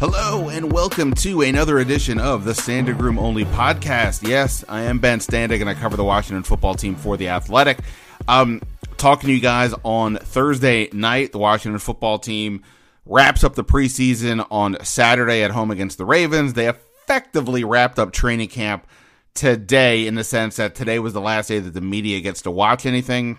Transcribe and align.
Hello 0.00 0.48
and 0.48 0.72
welcome 0.72 1.12
to 1.12 1.42
another 1.42 1.78
edition 1.78 2.18
of 2.18 2.46
the 2.46 2.52
Standig 2.52 2.98
Room 2.98 3.18
Only 3.18 3.44
podcast. 3.44 4.26
Yes, 4.26 4.64
I 4.66 4.84
am 4.84 4.98
Ben 4.98 5.18
Standig 5.18 5.60
and 5.60 5.68
I 5.68 5.74
cover 5.74 5.94
the 5.94 6.04
Washington 6.04 6.42
football 6.42 6.74
team 6.74 6.94
for 6.94 7.18
The 7.18 7.28
Athletic. 7.28 7.80
Um, 8.26 8.62
talking 8.96 9.26
to 9.26 9.34
you 9.34 9.42
guys 9.42 9.74
on 9.82 10.16
Thursday 10.16 10.88
night. 10.94 11.32
The 11.32 11.38
Washington 11.38 11.78
football 11.78 12.18
team 12.18 12.62
wraps 13.04 13.44
up 13.44 13.56
the 13.56 13.62
preseason 13.62 14.46
on 14.50 14.82
Saturday 14.82 15.42
at 15.42 15.50
home 15.50 15.70
against 15.70 15.98
the 15.98 16.06
Ravens. 16.06 16.54
They 16.54 16.66
effectively 16.66 17.62
wrapped 17.62 17.98
up 17.98 18.10
training 18.10 18.48
camp 18.48 18.86
today 19.34 20.06
in 20.06 20.14
the 20.14 20.24
sense 20.24 20.56
that 20.56 20.74
today 20.74 20.98
was 20.98 21.12
the 21.12 21.20
last 21.20 21.48
day 21.48 21.58
that 21.58 21.74
the 21.74 21.82
media 21.82 22.22
gets 22.22 22.40
to 22.40 22.50
watch 22.50 22.86
anything. 22.86 23.38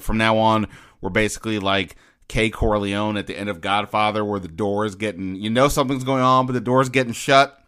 From 0.00 0.18
now 0.18 0.36
on, 0.36 0.66
we're 1.00 1.10
basically 1.10 1.60
like 1.60 1.94
Kay 2.28 2.50
Corleone 2.50 3.16
at 3.16 3.26
the 3.26 3.36
end 3.36 3.48
of 3.48 3.60
Godfather, 3.60 4.24
where 4.24 4.40
the 4.40 4.48
door 4.48 4.84
is 4.84 4.94
getting, 4.94 5.34
you 5.36 5.50
know, 5.50 5.68
something's 5.68 6.04
going 6.04 6.22
on, 6.22 6.46
but 6.46 6.52
the 6.52 6.60
door's 6.60 6.88
getting 6.88 7.12
shut. 7.12 7.58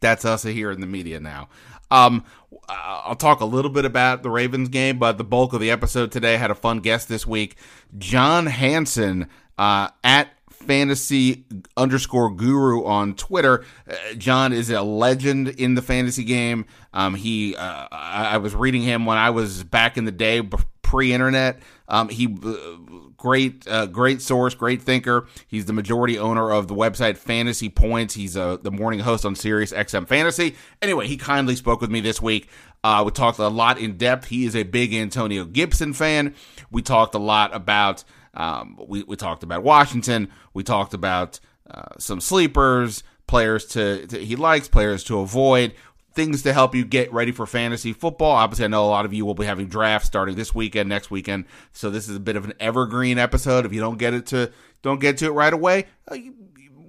That's 0.00 0.24
us 0.24 0.42
here 0.42 0.70
in 0.70 0.80
the 0.80 0.86
media 0.86 1.18
now. 1.18 1.48
Um, 1.90 2.24
I'll 2.68 3.16
talk 3.16 3.40
a 3.40 3.46
little 3.46 3.70
bit 3.70 3.84
about 3.84 4.22
the 4.22 4.30
Ravens 4.30 4.68
game, 4.68 4.98
but 4.98 5.18
the 5.18 5.24
bulk 5.24 5.54
of 5.54 5.60
the 5.60 5.70
episode 5.70 6.12
today 6.12 6.36
had 6.36 6.50
a 6.50 6.54
fun 6.54 6.80
guest 6.80 7.08
this 7.08 7.26
week, 7.26 7.56
John 7.96 8.46
Hansen 8.46 9.28
uh, 9.56 9.88
at 10.04 10.28
fantasy 10.50 11.46
underscore 11.76 12.30
guru 12.30 12.84
on 12.84 13.14
Twitter. 13.14 13.64
Uh, 13.88 13.94
John 14.18 14.52
is 14.52 14.70
a 14.70 14.82
legend 14.82 15.48
in 15.48 15.74
the 15.74 15.82
fantasy 15.82 16.24
game. 16.24 16.66
Um, 16.92 17.14
he, 17.14 17.56
uh, 17.56 17.88
I, 17.90 18.30
I, 18.32 18.36
was 18.38 18.54
reading 18.54 18.82
him 18.82 19.06
when 19.06 19.16
I 19.16 19.30
was 19.30 19.64
back 19.64 19.96
in 19.96 20.04
the 20.04 20.12
day, 20.12 20.42
pre-internet. 20.82 21.60
Um, 21.88 22.08
he 22.08 22.26
uh, 22.26 23.07
great, 23.18 23.68
uh, 23.68 23.84
great 23.86 24.22
source, 24.22 24.54
great 24.54 24.80
thinker. 24.80 25.26
He's 25.46 25.66
the 25.66 25.74
majority 25.74 26.18
owner 26.18 26.50
of 26.50 26.68
the 26.68 26.74
website 26.74 27.18
Fantasy 27.18 27.68
Points. 27.68 28.14
He's 28.14 28.36
uh, 28.36 28.56
the 28.56 28.70
morning 28.70 29.00
host 29.00 29.26
on 29.26 29.34
Sirius 29.34 29.72
XM 29.72 30.08
Fantasy. 30.08 30.56
Anyway, 30.80 31.06
he 31.06 31.18
kindly 31.18 31.56
spoke 31.56 31.82
with 31.82 31.90
me 31.90 32.00
this 32.00 32.22
week. 32.22 32.48
Uh, 32.82 33.02
we 33.04 33.10
talked 33.10 33.38
a 33.38 33.48
lot 33.48 33.78
in 33.78 33.98
depth. 33.98 34.28
He 34.28 34.46
is 34.46 34.56
a 34.56 34.62
big 34.62 34.94
Antonio 34.94 35.44
Gibson 35.44 35.92
fan. 35.92 36.34
We 36.70 36.80
talked 36.80 37.14
a 37.14 37.18
lot 37.18 37.54
about. 37.54 38.04
Um, 38.34 38.78
we, 38.86 39.02
we 39.02 39.16
talked 39.16 39.42
about 39.42 39.64
Washington. 39.64 40.30
We 40.54 40.62
talked 40.62 40.94
about 40.94 41.40
uh, 41.68 41.94
some 41.98 42.20
sleepers, 42.20 43.02
players 43.26 43.64
to, 43.66 44.06
to, 44.06 44.18
he 44.24 44.36
likes, 44.36 44.68
players 44.68 45.02
to 45.04 45.18
avoid 45.18 45.74
things 46.18 46.42
to 46.42 46.52
help 46.52 46.74
you 46.74 46.84
get 46.84 47.12
ready 47.12 47.30
for 47.30 47.46
fantasy 47.46 47.92
football. 47.92 48.32
Obviously, 48.32 48.64
I 48.64 48.68
know 48.68 48.84
a 48.84 48.90
lot 48.90 49.04
of 49.04 49.14
you 49.14 49.24
will 49.24 49.36
be 49.36 49.46
having 49.46 49.68
drafts 49.68 50.08
starting 50.08 50.34
this 50.34 50.52
weekend, 50.52 50.88
next 50.88 51.12
weekend. 51.12 51.44
So 51.72 51.90
this 51.90 52.08
is 52.08 52.16
a 52.16 52.20
bit 52.20 52.34
of 52.34 52.44
an 52.44 52.54
evergreen 52.58 53.18
episode. 53.18 53.64
If 53.64 53.72
you 53.72 53.78
don't 53.80 53.98
get 53.98 54.14
it 54.14 54.26
to 54.26 54.50
don't 54.82 55.00
get 55.00 55.18
to 55.18 55.26
it 55.26 55.30
right 55.30 55.52
away, 55.52 55.86
uh, 56.08 56.16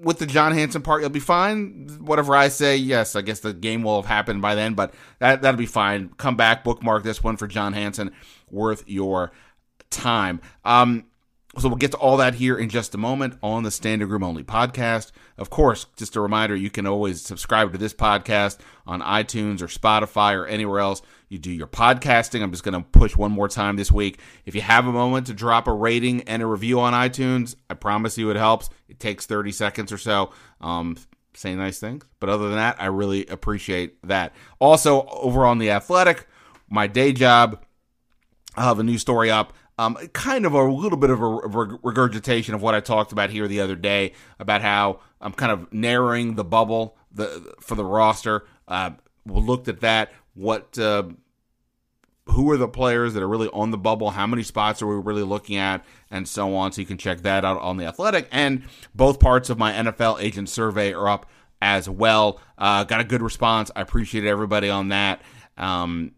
with 0.02 0.18
the 0.18 0.26
John 0.26 0.52
Hansen 0.52 0.82
part, 0.82 1.02
you'll 1.02 1.12
be 1.12 1.20
fine. 1.20 2.00
Whatever 2.02 2.36
I 2.36 2.48
say, 2.48 2.76
yes, 2.78 3.16
I 3.16 3.22
guess 3.22 3.42
the 3.42 3.54
game 3.54 3.84
will 3.84 4.02
have 4.02 4.10
happened 4.10 4.42
by 4.42 4.56
then, 4.56 4.74
but 4.74 4.96
that 5.20 5.44
that'll 5.44 5.60
be 5.60 5.68
fine. 5.68 6.10
Come 6.18 6.36
back, 6.36 6.64
bookmark 6.64 7.04
this 7.04 7.24
one 7.24 7.38
for 7.38 7.46
John 7.46 7.74
Hansen, 7.74 8.12
worth 8.50 8.84
your 8.88 9.32
time. 9.92 10.42
Um, 10.66 11.06
so 11.58 11.68
we'll 11.68 11.78
get 11.78 11.92
to 11.92 11.98
all 11.98 12.18
that 12.18 12.36
here 12.36 12.58
in 12.58 12.70
just 12.70 12.94
a 12.94 12.98
moment 12.98 13.38
on 13.42 13.64
the 13.64 13.70
Standig 13.70 14.10
Room 14.10 14.24
Only 14.24 14.44
podcast. 14.44 15.12
Of 15.38 15.50
course, 15.50 15.88
just 15.96 16.16
a 16.16 16.22
reminder, 16.22 16.56
you 16.56 16.70
can 16.70 16.86
always 16.86 17.22
subscribe 17.22 17.72
to 17.72 17.78
this 17.78 17.94
podcast 17.94 18.60
on 18.86 19.02
iTunes 19.02 19.62
or 19.62 19.68
Spotify 19.68 20.36
or 20.36 20.46
anywhere 20.46 20.80
else 20.80 21.02
you 21.30 21.38
do 21.38 21.52
your 21.52 21.68
podcasting. 21.68 22.42
I'm 22.42 22.52
just 22.52 22.64
going 22.64 22.74
to 22.74 22.88
push 22.90 23.16
one 23.16 23.32
more 23.32 23.48
time 23.48 23.78
this 23.78 23.92
week. 23.92 24.20
If 24.46 24.56
you 24.56 24.62
have 24.62 24.88
a 24.88 24.92
moment 24.92 25.28
to 25.28 25.34
drop 25.34 25.68
a 25.68 25.74
rating 25.74 26.24
and 26.24 26.42
a 26.42 26.46
review 26.46 26.80
on 26.80 26.94
iTunes, 26.94 27.56
I 27.70 27.76
promise 27.76 28.18
you 28.18 28.30
it 28.32 28.36
helps. 28.36 28.70
It 28.88 29.00
takes 29.00 29.26
30 29.26 29.52
seconds 29.52 29.92
or 29.92 29.98
so. 29.98 30.32
Um, 30.60 30.98
say 31.36 31.56
nice 31.56 31.80
things. 31.80 32.06
But 32.20 32.30
other 32.30 32.48
than 32.48 32.58
that, 32.58 32.82
I 32.82 32.88
really 32.88 33.26
appreciate 33.28 34.02
that. 34.08 34.34
Also, 34.60 35.08
over 35.08 35.46
on 35.46 35.60
The 35.60 35.72
Athletic, 35.72 36.28
my 36.70 36.88
day 36.88 37.14
job, 37.14 37.64
i 38.56 38.64
have 38.64 38.80
a 38.80 38.84
new 38.84 38.98
story 38.98 39.30
up 39.32 39.54
um, 39.80 39.96
kind 40.12 40.46
of 40.46 40.54
a 40.54 40.64
little 40.64 40.98
bit 40.98 41.10
of 41.10 41.22
a 41.22 41.28
regurgitation 41.82 42.54
of 42.54 42.62
what 42.62 42.76
I 42.76 42.82
talked 42.82 43.14
about 43.14 43.30
here 43.30 43.48
the 43.48 43.62
other 43.62 43.78
day 43.78 44.12
about 44.38 44.62
how 44.62 45.00
I'm 45.22 45.32
kind 45.32 45.54
of 45.54 45.72
narrowing 45.72 46.36
the 46.36 46.44
bubble 46.44 46.98
the 47.14 47.56
for 47.62 47.76
the 47.76 47.86
roster. 47.86 48.46
Uh, 48.68 48.92
we 49.26 49.40
looked 49.40 49.70
at 49.70 49.80
that. 49.80 50.12
What 50.34 50.78
uh, 50.78 51.04
who 52.26 52.52
are 52.52 52.58
the 52.58 52.68
players 52.68 53.14
that 53.14 53.24
are 53.24 53.28
really 53.28 53.48
on 53.54 53.72
the 53.72 53.78
bubble? 53.78 54.10
How 54.10 54.28
many 54.28 54.44
spots 54.44 54.82
are 54.82 54.88
we 54.88 54.96
really 54.96 55.24
looking 55.24 55.56
at, 55.56 55.86
and 56.12 56.28
so 56.28 56.58
on. 56.58 56.74
So 56.74 56.82
you 56.82 56.88
can 56.88 56.98
check 56.98 57.20
that 57.22 57.46
out 57.46 57.62
on 57.62 57.78
the 57.78 57.86
Athletic. 57.86 58.28
And 58.34 58.64
both 58.94 59.22
parts 59.22 59.50
of 59.50 59.58
my 59.58 59.72
NFL 59.72 60.22
agent 60.22 60.50
survey 60.50 60.92
are 60.92 61.08
up 61.08 61.26
as 61.62 61.88
well. 61.90 62.42
Uh, 62.58 62.84
got 62.84 63.00
a 63.00 63.06
good 63.06 63.22
response. 63.22 63.72
I 63.78 63.82
appreciate 63.82 64.26
everybody 64.26 64.70
on 64.70 64.90
that. 64.90 65.22
Um, 65.58 66.16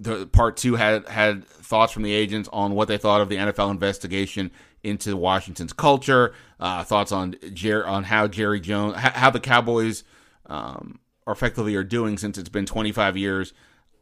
the 0.00 0.26
part 0.26 0.56
two 0.56 0.76
had 0.76 1.06
had 1.08 1.46
thoughts 1.46 1.92
from 1.92 2.02
the 2.02 2.12
agents 2.12 2.48
on 2.52 2.74
what 2.74 2.88
they 2.88 2.98
thought 2.98 3.20
of 3.20 3.28
the 3.28 3.36
NFL 3.36 3.70
investigation 3.70 4.50
into 4.82 5.16
Washington's 5.16 5.72
culture, 5.72 6.32
uh, 6.58 6.82
thoughts 6.84 7.12
on 7.12 7.36
Jer- 7.52 7.86
on 7.86 8.04
how 8.04 8.26
Jerry 8.26 8.60
Jones, 8.60 8.96
how 8.96 9.30
the 9.30 9.40
Cowboys 9.40 10.04
um, 10.46 10.98
are 11.26 11.32
effectively 11.32 11.74
are 11.76 11.84
doing 11.84 12.16
since 12.16 12.38
it's 12.38 12.48
been 12.48 12.66
25 12.66 13.16
years 13.16 13.52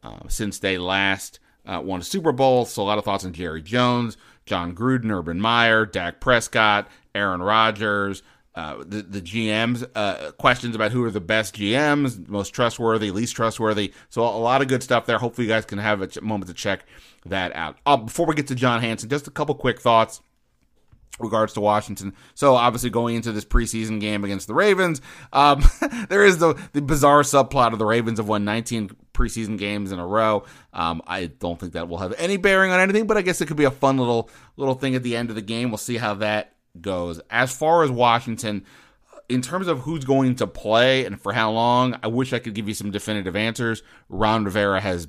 uh, 0.03 0.19
since 0.29 0.59
they 0.59 0.77
last 0.77 1.39
uh, 1.65 1.81
won 1.83 1.99
a 1.99 2.03
Super 2.03 2.31
Bowl. 2.31 2.65
So 2.65 2.81
a 2.81 2.85
lot 2.85 2.97
of 2.97 3.03
thoughts 3.03 3.25
on 3.25 3.33
Jerry 3.33 3.61
Jones, 3.61 4.17
Jon 4.45 4.73
Gruden, 4.73 5.11
Urban 5.11 5.39
Meyer, 5.39 5.85
Dak 5.85 6.21
Prescott, 6.21 6.87
Aaron 7.13 7.41
Rodgers, 7.41 8.23
uh, 8.59 8.83
the 8.85 9.01
the 9.01 9.21
GMs 9.21 9.89
uh, 9.95 10.31
questions 10.33 10.75
about 10.75 10.91
who 10.91 11.01
are 11.05 11.11
the 11.11 11.21
best 11.21 11.55
GMs, 11.55 12.27
most 12.27 12.49
trustworthy, 12.49 13.09
least 13.09 13.33
trustworthy. 13.33 13.93
So 14.09 14.21
a 14.21 14.35
lot 14.37 14.61
of 14.61 14.67
good 14.67 14.83
stuff 14.83 15.05
there. 15.05 15.17
Hopefully, 15.17 15.47
you 15.47 15.53
guys 15.53 15.63
can 15.63 15.77
have 15.77 16.01
a 16.01 16.21
moment 16.21 16.49
to 16.49 16.53
check 16.53 16.83
that 17.25 17.55
out. 17.55 17.77
Uh, 17.85 17.95
before 17.95 18.25
we 18.25 18.35
get 18.35 18.47
to 18.47 18.55
John 18.55 18.81
Hansen, 18.81 19.09
just 19.09 19.29
a 19.29 19.31
couple 19.31 19.55
quick 19.55 19.79
thoughts 19.79 20.21
regards 21.19 21.53
to 21.53 21.61
Washington. 21.61 22.13
So 22.33 22.55
obviously 22.55 22.89
going 22.89 23.15
into 23.15 23.31
this 23.31 23.45
preseason 23.45 24.01
game 24.01 24.25
against 24.25 24.47
the 24.47 24.53
Ravens, 24.53 25.01
um, 25.31 25.63
there 26.09 26.25
is 26.25 26.39
the, 26.39 26.55
the 26.73 26.81
bizarre 26.81 27.21
subplot 27.21 27.71
of 27.71 27.79
the 27.79 27.85
Ravens 27.85 28.19
have 28.19 28.27
won 28.27 28.43
19 28.43 28.91
preseason 29.13 29.57
games 29.57 29.93
in 29.93 29.99
a 29.99 30.07
row. 30.07 30.43
Um, 30.73 31.01
I 31.07 31.27
don't 31.27 31.57
think 31.57 31.73
that 31.73 31.87
will 31.87 31.97
have 31.97 32.13
any 32.17 32.35
bearing 32.35 32.71
on 32.71 32.79
anything, 32.81 33.07
but 33.07 33.15
I 33.17 33.21
guess 33.21 33.39
it 33.39 33.47
could 33.47 33.57
be 33.57 33.65
a 33.65 33.71
fun 33.71 33.97
little 33.97 34.29
little 34.57 34.75
thing 34.75 34.95
at 34.95 35.03
the 35.03 35.15
end 35.15 35.29
of 35.29 35.35
the 35.35 35.41
game. 35.41 35.71
We'll 35.71 35.77
see 35.77 35.97
how 35.97 36.15
that 36.15 36.55
goes. 36.79 37.19
As 37.29 37.55
far 37.55 37.83
as 37.83 37.91
Washington, 37.91 38.65
in 39.27 39.41
terms 39.41 39.67
of 39.67 39.79
who's 39.79 40.05
going 40.05 40.35
to 40.35 40.47
play 40.47 41.05
and 41.05 41.21
for 41.21 41.33
how 41.33 41.51
long, 41.51 41.97
I 42.01 42.07
wish 42.07 42.33
I 42.33 42.39
could 42.39 42.55
give 42.55 42.67
you 42.67 42.73
some 42.73 42.91
definitive 42.91 43.35
answers. 43.35 43.83
Ron 44.09 44.45
Rivera 44.45 44.81
has 44.81 45.07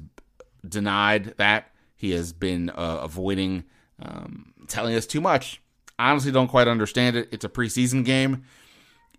denied 0.66 1.34
that. 1.38 1.72
He 1.97 2.12
has 2.12 2.32
been 2.32 2.71
uh, 2.71 3.00
avoiding 3.03 3.65
um, 4.00 4.53
telling 4.69 4.94
us 4.94 5.06
too 5.06 5.21
much. 5.21 5.60
Honestly, 5.98 6.33
don't 6.33 6.48
quite 6.48 6.68
understand 6.68 7.16
it. 7.16 7.28
It's 7.30 7.45
a 7.45 7.48
preseason 7.48 8.04
game. 8.04 8.45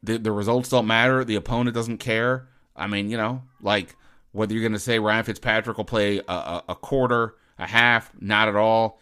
The, 0.02 0.18
the 0.18 0.32
results 0.32 0.70
don't 0.70 0.88
matter. 0.88 1.24
The 1.24 1.36
opponent 1.36 1.76
doesn't 1.76 2.00
care. 2.00 2.48
I 2.76 2.88
mean, 2.88 3.12
you 3.12 3.18
know, 3.18 3.44
like 3.62 3.96
whether 4.32 4.54
you're 4.54 4.64
going 4.64 4.72
to 4.74 4.80
say 4.80 4.98
Ryan 4.98 5.24
Fitzpatrick 5.24 5.78
will 5.78 5.86
play 5.86 6.20
a, 6.20 6.34
a, 6.34 6.64
a 6.70 6.76
quarter, 6.76 7.36
a 7.60 7.68
half, 7.68 8.12
not 8.20 8.48
at 8.48 8.56
all 8.56 9.00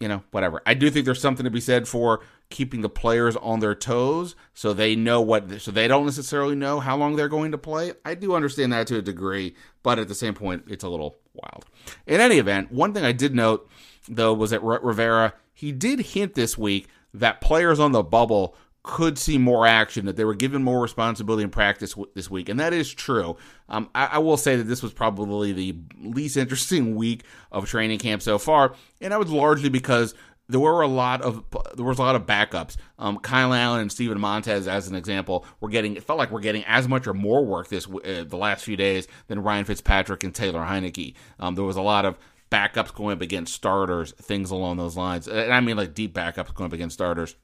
you 0.00 0.08
know, 0.08 0.22
whatever. 0.30 0.62
I 0.66 0.74
do 0.74 0.90
think 0.90 1.04
there's 1.04 1.20
something 1.20 1.44
to 1.44 1.50
be 1.50 1.60
said 1.60 1.86
for 1.86 2.20
keeping 2.50 2.80
the 2.80 2.88
players 2.88 3.36
on 3.36 3.60
their 3.60 3.74
toes 3.74 4.34
so 4.52 4.72
they 4.72 4.96
know 4.96 5.20
what 5.20 5.60
so 5.60 5.70
they 5.70 5.88
don't 5.88 6.04
necessarily 6.04 6.54
know 6.54 6.80
how 6.80 6.96
long 6.96 7.16
they're 7.16 7.28
going 7.28 7.52
to 7.52 7.58
play. 7.58 7.92
I 8.04 8.14
do 8.14 8.34
understand 8.34 8.72
that 8.72 8.86
to 8.88 8.98
a 8.98 9.02
degree, 9.02 9.54
but 9.82 9.98
at 9.98 10.08
the 10.08 10.14
same 10.14 10.34
point 10.34 10.64
it's 10.68 10.84
a 10.84 10.88
little 10.88 11.18
wild. 11.32 11.64
In 12.06 12.20
any 12.20 12.38
event, 12.38 12.72
one 12.72 12.92
thing 12.92 13.04
I 13.04 13.12
did 13.12 13.34
note 13.34 13.70
though 14.08 14.34
was 14.34 14.50
that 14.50 14.62
Rivera 14.62 15.34
he 15.54 15.72
did 15.72 16.00
hint 16.00 16.34
this 16.34 16.58
week 16.58 16.88
that 17.14 17.40
players 17.40 17.78
on 17.78 17.92
the 17.92 18.02
bubble 18.02 18.56
could 18.82 19.18
see 19.18 19.36
more 19.36 19.66
action, 19.66 20.06
that 20.06 20.16
they 20.16 20.24
were 20.24 20.34
given 20.34 20.64
more 20.64 20.80
responsibility 20.80 21.44
in 21.44 21.50
practice 21.50 21.94
this 22.14 22.30
week. 22.30 22.48
And 22.48 22.58
that 22.60 22.72
is 22.72 22.92
true. 22.92 23.36
Um, 23.68 23.90
I-, 23.94 24.06
I, 24.06 24.18
will 24.18 24.38
say 24.38 24.56
that 24.56 24.64
this 24.64 24.82
was 24.82 24.92
probably 24.92 25.52
the 25.52 25.76
least 26.00 26.38
interesting 26.38 26.94
week 26.96 27.24
of 27.52 27.68
training 27.68 27.98
camp 27.98 28.22
so 28.22 28.38
far. 28.38 28.74
And 29.00 29.12
that 29.12 29.18
was 29.18 29.30
largely 29.30 29.68
because 29.68 30.14
there 30.50 30.60
were 30.60 30.82
a 30.82 30.88
lot 30.88 31.22
of 31.22 31.44
there 31.74 31.84
was 31.84 31.98
a 31.98 32.02
lot 32.02 32.16
of 32.16 32.26
backups. 32.26 32.76
Um, 32.98 33.18
Kyle 33.18 33.54
Allen 33.54 33.80
and 33.80 33.92
Steven 33.92 34.20
Montez, 34.20 34.66
as 34.66 34.88
an 34.88 34.96
example, 34.96 35.46
were 35.60 35.68
getting 35.68 35.96
it 35.96 36.04
felt 36.04 36.18
like 36.18 36.30
we're 36.30 36.40
getting 36.40 36.64
as 36.64 36.88
much 36.88 37.06
or 37.06 37.14
more 37.14 37.44
work 37.44 37.68
this 37.68 37.86
uh, 37.86 38.24
the 38.26 38.36
last 38.36 38.64
few 38.64 38.76
days 38.76 39.06
than 39.28 39.42
Ryan 39.42 39.64
Fitzpatrick 39.64 40.24
and 40.24 40.34
Taylor 40.34 40.60
Heinicke. 40.60 41.14
Um, 41.38 41.54
there 41.54 41.64
was 41.64 41.76
a 41.76 41.82
lot 41.82 42.04
of 42.04 42.18
backups 42.50 42.92
going 42.92 43.16
up 43.16 43.22
against 43.22 43.54
starters, 43.54 44.12
things 44.12 44.50
along 44.50 44.76
those 44.76 44.96
lines, 44.96 45.28
and 45.28 45.52
I 45.52 45.60
mean 45.60 45.76
like 45.76 45.94
deep 45.94 46.14
backups 46.14 46.52
going 46.54 46.66
up 46.66 46.72
against 46.72 46.94
starters 46.94 47.36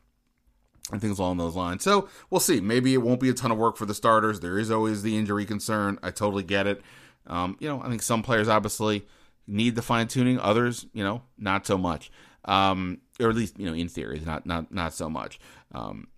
and 0.92 1.00
things 1.00 1.18
along 1.18 1.36
those 1.38 1.56
lines. 1.56 1.82
So 1.82 2.08
we'll 2.30 2.40
see. 2.40 2.60
Maybe 2.60 2.94
it 2.94 3.02
won't 3.02 3.20
be 3.20 3.28
a 3.28 3.34
ton 3.34 3.50
of 3.50 3.58
work 3.58 3.76
for 3.76 3.86
the 3.86 3.94
starters. 3.94 4.40
There 4.40 4.58
is 4.58 4.70
always 4.70 5.02
the 5.02 5.16
injury 5.16 5.44
concern. 5.44 5.98
I 6.02 6.10
totally 6.10 6.42
get 6.42 6.66
it. 6.66 6.82
Um, 7.26 7.56
you 7.60 7.68
know, 7.68 7.82
I 7.82 7.88
think 7.88 8.02
some 8.02 8.22
players 8.22 8.48
obviously 8.48 9.06
need 9.46 9.74
the 9.74 9.82
fine 9.82 10.08
tuning. 10.08 10.38
Others, 10.38 10.86
you 10.92 11.02
know, 11.02 11.22
not 11.38 11.66
so 11.66 11.76
much. 11.76 12.10
Um, 12.46 12.98
or 13.20 13.28
at 13.28 13.36
least, 13.36 13.58
you 13.58 13.66
know, 13.66 13.74
in 13.74 13.88
theory, 13.88 14.22
not 14.24 14.46
not 14.46 14.72
not 14.72 14.94
so 14.94 15.10
much. 15.10 15.38
Um, 15.72 16.08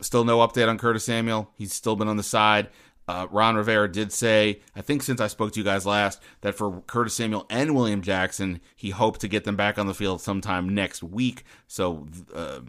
still 0.00 0.24
no 0.24 0.38
update 0.38 0.68
on 0.68 0.78
Curtis 0.78 1.04
Samuel. 1.04 1.50
He's 1.56 1.72
still 1.72 1.96
been 1.96 2.08
on 2.08 2.16
the 2.16 2.22
side. 2.22 2.68
Uh, 3.06 3.26
Ron 3.30 3.54
Rivera 3.56 3.90
did 3.90 4.12
say, 4.12 4.60
I 4.74 4.80
think 4.80 5.02
since 5.02 5.20
I 5.20 5.26
spoke 5.26 5.52
to 5.52 5.60
you 5.60 5.64
guys 5.64 5.84
last, 5.84 6.22
that 6.40 6.54
for 6.54 6.80
Curtis 6.86 7.14
Samuel 7.14 7.44
and 7.50 7.74
William 7.74 8.00
Jackson, 8.00 8.60
he 8.76 8.90
hoped 8.90 9.20
to 9.20 9.28
get 9.28 9.44
them 9.44 9.56
back 9.56 9.78
on 9.78 9.86
the 9.86 9.94
field 9.94 10.22
sometime 10.22 10.74
next 10.74 11.02
week. 11.02 11.44
So 11.66 12.06
uh, 12.34 12.60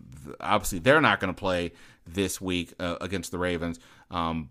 obviously, 0.41 0.79
they're 0.79 0.99
not 0.99 1.21
going 1.21 1.33
to 1.33 1.39
play 1.39 1.71
this 2.05 2.41
week 2.41 2.73
uh, 2.79 2.97
against 2.99 3.31
the 3.31 3.39
Ravens. 3.39 3.79
Um, 4.11 4.49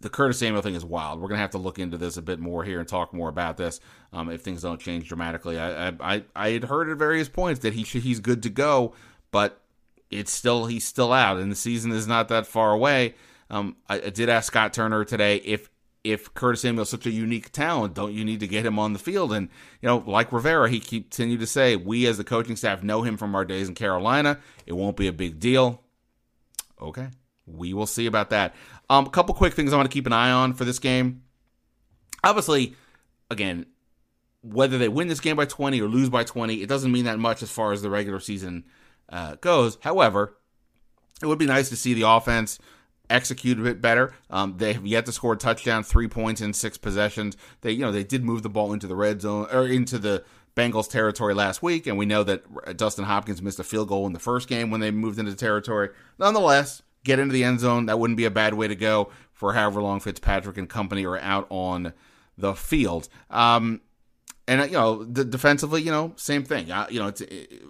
the 0.00 0.08
Curtis 0.08 0.38
Samuel 0.38 0.62
thing 0.62 0.74
is 0.74 0.84
wild. 0.84 1.20
We're 1.20 1.28
to 1.28 1.36
have 1.36 1.50
to 1.50 1.58
look 1.58 1.78
into 1.78 1.98
this 1.98 2.16
a 2.16 2.22
bit 2.22 2.38
more 2.38 2.64
here 2.64 2.80
and 2.80 2.88
talk 2.88 3.12
more 3.12 3.28
about 3.28 3.56
this 3.56 3.80
um, 4.12 4.30
if 4.30 4.42
things 4.42 4.62
don't 4.62 4.80
change 4.80 5.08
dramatically. 5.08 5.58
I, 5.58 5.88
I 5.88 6.24
I 6.34 6.50
had 6.50 6.64
heard 6.64 6.90
at 6.90 6.98
various 6.98 7.28
points 7.28 7.60
that 7.60 7.74
he 7.74 7.84
should, 7.84 8.02
he's 8.02 8.20
good 8.20 8.42
to 8.44 8.50
go, 8.50 8.94
but 9.30 9.60
it's 10.10 10.32
still 10.32 10.66
he's 10.66 10.86
still 10.86 11.12
out, 11.12 11.38
and 11.38 11.50
the 11.50 11.56
season 11.56 11.92
is 11.92 12.06
not 12.06 12.28
that 12.28 12.46
far 12.46 12.72
away. 12.72 13.14
Um, 13.50 13.76
I, 13.88 13.96
I 13.96 14.10
did 14.10 14.28
ask 14.28 14.46
Scott 14.46 14.72
Turner 14.72 15.04
today 15.04 15.36
if 15.36 15.70
if 16.04 16.32
Curtis 16.34 16.60
Samuel 16.60 16.82
is 16.82 16.90
such 16.90 17.06
a 17.06 17.10
unique 17.10 17.50
talent, 17.50 17.94
don't 17.94 18.12
you 18.12 18.24
need 18.24 18.40
to 18.40 18.46
get 18.46 18.66
him 18.66 18.78
on 18.78 18.92
the 18.92 18.98
field? 18.98 19.32
And 19.32 19.48
you 19.80 19.88
know, 19.88 20.04
like 20.06 20.32
Rivera, 20.32 20.68
he 20.68 20.78
continued 20.78 21.40
to 21.40 21.46
say, 21.46 21.76
we 21.76 22.06
as 22.06 22.18
the 22.18 22.24
coaching 22.24 22.56
staff 22.56 22.82
know 22.82 23.02
him 23.02 23.16
from 23.16 23.34
our 23.34 23.44
days 23.44 23.68
in 23.68 23.74
Carolina. 23.74 24.38
It 24.66 24.74
won't 24.74 24.98
be 24.98 25.08
a 25.08 25.12
big 25.12 25.40
deal. 25.40 25.82
Okay, 26.80 27.08
we 27.46 27.74
will 27.74 27.86
see 27.86 28.06
about 28.06 28.30
that. 28.30 28.54
Um, 28.88 29.06
a 29.06 29.10
couple 29.10 29.34
quick 29.34 29.54
things 29.54 29.72
I 29.72 29.76
want 29.76 29.90
to 29.90 29.94
keep 29.94 30.06
an 30.06 30.12
eye 30.12 30.30
on 30.30 30.54
for 30.54 30.64
this 30.64 30.78
game. 30.78 31.22
Obviously, 32.22 32.74
again, 33.30 33.66
whether 34.42 34.78
they 34.78 34.88
win 34.88 35.08
this 35.08 35.20
game 35.20 35.36
by 35.36 35.46
20 35.46 35.80
or 35.80 35.88
lose 35.88 36.10
by 36.10 36.24
20, 36.24 36.62
it 36.62 36.68
doesn't 36.68 36.92
mean 36.92 37.04
that 37.06 37.18
much 37.18 37.42
as 37.42 37.50
far 37.50 37.72
as 37.72 37.82
the 37.82 37.90
regular 37.90 38.20
season 38.20 38.64
uh, 39.08 39.36
goes. 39.40 39.78
However, 39.80 40.36
it 41.22 41.26
would 41.26 41.38
be 41.38 41.46
nice 41.46 41.68
to 41.70 41.76
see 41.76 41.94
the 41.94 42.08
offense 42.08 42.58
execute 43.10 43.58
a 43.58 43.62
bit 43.62 43.80
better. 43.80 44.14
Um, 44.30 44.56
they 44.56 44.72
have 44.72 44.86
yet 44.86 45.06
to 45.06 45.12
score 45.12 45.34
a 45.34 45.36
touchdown, 45.36 45.82
three 45.82 46.08
points 46.08 46.40
in 46.40 46.52
six 46.52 46.78
possessions. 46.78 47.36
They, 47.60 47.72
you 47.72 47.80
know, 47.80 47.92
they 47.92 48.04
did 48.04 48.24
move 48.24 48.42
the 48.42 48.48
ball 48.48 48.72
into 48.72 48.86
the 48.86 48.96
red 48.96 49.20
zone 49.20 49.46
or 49.52 49.66
into 49.66 49.98
the 49.98 50.24
Bengals 50.56 50.88
territory 50.88 51.34
last 51.34 51.62
week, 51.62 51.86
and 51.86 51.98
we 51.98 52.06
know 52.06 52.22
that 52.22 52.76
Dustin 52.76 53.04
Hopkins 53.04 53.42
missed 53.42 53.58
a 53.58 53.64
field 53.64 53.88
goal 53.88 54.06
in 54.06 54.12
the 54.12 54.20
first 54.20 54.48
game 54.48 54.70
when 54.70 54.80
they 54.80 54.90
moved 54.90 55.18
into 55.18 55.34
territory. 55.34 55.90
Nonetheless, 56.18 56.82
get 57.04 57.18
into 57.18 57.32
the 57.32 57.44
end 57.44 57.60
zone. 57.60 57.86
That 57.86 57.98
wouldn't 57.98 58.16
be 58.16 58.24
a 58.24 58.30
bad 58.30 58.54
way 58.54 58.68
to 58.68 58.74
go 58.74 59.10
for 59.32 59.52
however 59.52 59.82
long 59.82 60.00
Fitzpatrick 60.00 60.58
and 60.58 60.68
company 60.68 61.04
are 61.04 61.18
out 61.18 61.46
on 61.50 61.92
the 62.36 62.54
field. 62.54 63.08
Um, 63.30 63.80
and 64.46 64.70
you 64.70 64.76
know, 64.76 65.04
defensively, 65.04 65.82
you 65.82 65.90
know, 65.90 66.12
same 66.16 66.44
thing. 66.44 66.70
Uh, 66.70 66.86
you 66.90 66.98
know, 66.98 67.08
it's 67.08 67.20
it, 67.20 67.62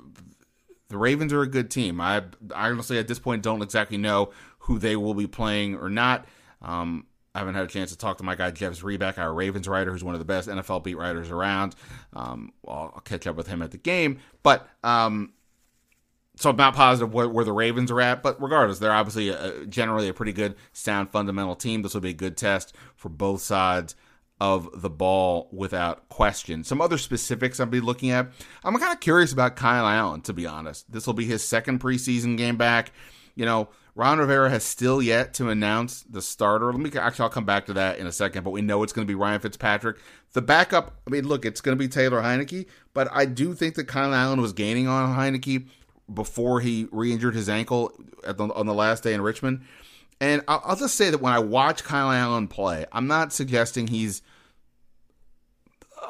the 0.88 0.98
Ravens 0.98 1.32
are 1.32 1.42
a 1.42 1.46
good 1.46 1.70
team. 1.70 2.00
I, 2.00 2.22
I 2.54 2.70
honestly 2.70 2.98
at 2.98 3.08
this 3.08 3.19
point 3.19 3.42
don't 3.42 3.62
exactly 3.62 3.96
know 3.96 4.31
who 4.60 4.78
they 4.78 4.96
will 4.96 5.14
be 5.14 5.26
playing 5.26 5.76
or 5.76 5.90
not. 5.90 6.26
Um, 6.62 7.06
I 7.34 7.40
haven't 7.40 7.54
had 7.54 7.64
a 7.64 7.69
chance 7.69 7.90
to 7.90 7.98
talk 7.98 8.19
to 8.19 8.25
my 8.25 8.36
guy 8.36 8.52
Jeff 8.52 8.75
Zrebiec, 8.75 9.19
our 9.19 9.34
Ravens 9.34 9.66
writer, 9.66 9.90
who's 9.90 10.04
one 10.04 10.14
of 10.14 10.20
the 10.20 10.25
best 10.25 10.48
NFL 10.48 10.84
beat 10.84 10.96
writers 10.96 11.31
around. 11.31 11.75
Um, 12.12 12.52
I'll, 12.66 13.02
catch 13.04 13.26
up 13.26 13.34
with 13.34 13.48
him 13.48 13.60
at 13.60 13.72
the 13.72 13.76
game, 13.76 14.20
but 14.42 14.69
um, 14.84 15.32
so 16.36 16.50
I'm 16.50 16.56
not 16.56 16.75
positive 16.75 17.12
where, 17.12 17.28
where, 17.28 17.44
the 17.44 17.52
Ravens 17.52 17.90
are 17.90 18.00
at. 18.00 18.22
But 18.22 18.40
regardless, 18.42 18.78
they're 18.78 18.92
obviously 18.92 19.28
a, 19.28 19.66
generally 19.66 20.08
a 20.08 20.14
pretty 20.14 20.32
good, 20.32 20.56
sound, 20.72 21.10
fundamental 21.10 21.54
team. 21.54 21.82
This 21.82 21.94
will 21.94 22.00
be 22.00 22.10
a 22.10 22.14
good 22.14 22.36
test 22.36 22.75
for 22.96 23.08
both 23.08 23.40
sides 23.40 23.94
of 24.40 24.69
the 24.82 24.90
ball 24.90 25.48
without 25.52 26.08
question. 26.08 26.64
Some 26.64 26.81
other 26.81 26.98
specifics 26.98 27.60
I'll 27.60 27.66
be 27.66 27.81
looking 27.81 28.10
at. 28.10 28.28
I'm 28.64 28.76
kind 28.76 28.92
of 28.92 29.00
curious 29.00 29.32
about 29.32 29.56
Kyle 29.56 29.86
Allen, 29.86 30.22
to 30.22 30.32
be 30.32 30.46
honest. 30.46 30.90
This 30.90 31.06
will 31.06 31.14
be 31.14 31.25
his 31.25 31.44
second 31.44 31.81
preseason 31.81 32.36
game 32.36 32.56
back. 32.56 32.92
You 33.36 33.46
know, 33.46 33.69
Ron 33.94 34.19
Rivera 34.19 34.50
has 34.50 34.64
still 34.64 35.00
yet 35.00 35.34
to 35.34 35.50
announce 35.50 36.02
the 36.02 36.20
starter. 36.20 36.72
Let 36.72 36.81
me 36.81 36.90
actually, 36.98 37.22
I'll 37.22 37.31
come 37.31 37.44
back 37.44 37.66
to 37.66 37.75
that 37.75 37.98
in 37.98 38.08
a 38.08 38.12
second, 38.12 38.42
but 38.42 38.50
we 38.50 38.60
know 38.60 38.82
it's 38.82 38.92
going 38.92 39.06
to 39.06 39.10
be 39.10 39.14
Ryan 39.14 39.40
Fitzpatrick. 39.40 39.98
The 40.32 40.42
backup, 40.42 40.96
I 41.06 41.10
mean, 41.10 41.28
look, 41.28 41.44
it's 41.44 41.60
going 41.60 41.78
to 41.78 41.82
be 41.82 41.88
Taylor 41.88 42.20
Heinicke, 42.20 42.66
but 42.92 43.08
I 43.12 43.25
do 43.25 43.54
think 43.54 43.76
that 43.76 43.86
Kyle 43.86 44.12
Allen 44.12 44.40
was 44.40 44.52
gaining 44.52 44.88
on 44.88 45.16
Heinicke 45.16 45.69
before 46.12 46.60
he 46.60 46.88
re-injured 46.92 47.34
his 47.34 47.48
ankle 47.48 47.92
the, 48.22 48.52
on 48.54 48.66
the 48.66 48.74
last 48.74 49.02
day 49.02 49.14
in 49.14 49.20
Richmond. 49.20 49.62
And 50.20 50.42
I'll, 50.48 50.62
I'll 50.64 50.76
just 50.76 50.94
say 50.96 51.10
that 51.10 51.20
when 51.20 51.32
I 51.32 51.38
watch 51.38 51.84
Kyle 51.84 52.10
Allen 52.10 52.48
play, 52.48 52.86
I'm 52.92 53.06
not 53.06 53.32
suggesting 53.32 53.86
he's 53.86 54.22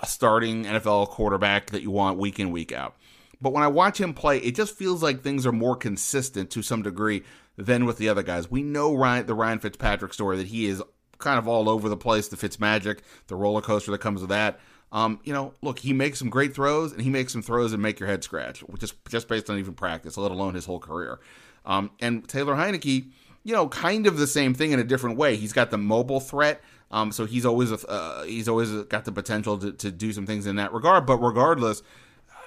a 0.02 0.06
starting 0.06 0.64
NFL 0.64 1.08
quarterback 1.08 1.70
that 1.70 1.82
you 1.82 1.90
want 1.90 2.18
week 2.18 2.38
in 2.38 2.50
week 2.50 2.72
out. 2.72 2.96
But 3.40 3.52
when 3.52 3.62
I 3.62 3.68
watch 3.68 4.00
him 4.00 4.14
play, 4.14 4.38
it 4.38 4.54
just 4.54 4.74
feels 4.74 5.02
like 5.02 5.20
things 5.20 5.46
are 5.46 5.52
more 5.52 5.76
consistent 5.76 6.50
to 6.50 6.62
some 6.62 6.82
degree 6.82 7.22
than 7.56 7.84
with 7.84 7.98
the 7.98 8.08
other 8.08 8.22
guys. 8.22 8.50
We 8.50 8.62
know 8.62 8.94
Ryan, 8.94 9.26
the 9.26 9.34
Ryan 9.34 9.58
Fitzpatrick 9.58 10.14
story 10.14 10.38
that 10.38 10.46
he 10.46 10.66
is 10.66 10.82
kind 11.18 11.38
of 11.38 11.46
all 11.46 11.68
over 11.68 11.88
the 11.88 11.96
place. 11.96 12.28
The 12.28 12.36
Fitz 12.36 12.58
magic, 12.58 13.02
the 13.26 13.36
roller 13.36 13.60
coaster 13.60 13.90
that 13.92 13.98
comes 13.98 14.20
with 14.20 14.30
that. 14.30 14.60
Um, 14.92 15.20
you 15.24 15.32
know, 15.32 15.54
look, 15.60 15.80
he 15.80 15.92
makes 15.92 16.18
some 16.18 16.30
great 16.30 16.54
throws, 16.54 16.92
and 16.92 17.02
he 17.02 17.10
makes 17.10 17.32
some 17.32 17.42
throws 17.42 17.72
that 17.72 17.78
make 17.78 17.98
your 17.98 18.08
head 18.08 18.22
scratch, 18.22 18.62
is 18.80 18.94
just 19.08 19.28
based 19.28 19.50
on 19.50 19.58
even 19.58 19.74
practice, 19.74 20.16
let 20.16 20.30
alone 20.30 20.54
his 20.54 20.66
whole 20.66 20.78
career. 20.78 21.18
Um, 21.66 21.90
and 22.00 22.28
Taylor 22.28 22.54
Heinicke, 22.54 23.10
you 23.42 23.52
know, 23.52 23.68
kind 23.68 24.06
of 24.06 24.18
the 24.18 24.26
same 24.26 24.54
thing 24.54 24.72
in 24.72 24.78
a 24.78 24.84
different 24.84 25.16
way. 25.16 25.36
He's 25.36 25.52
got 25.52 25.70
the 25.70 25.78
mobile 25.78 26.20
threat, 26.20 26.62
um, 26.90 27.10
so 27.10 27.26
he's 27.26 27.44
always 27.44 27.72
uh, 27.72 28.24
he's 28.26 28.48
always 28.48 28.70
got 28.84 29.04
the 29.04 29.12
potential 29.12 29.58
to, 29.58 29.72
to 29.72 29.90
do 29.90 30.12
some 30.12 30.26
things 30.26 30.46
in 30.46 30.56
that 30.56 30.72
regard. 30.72 31.06
But 31.06 31.18
regardless, 31.18 31.82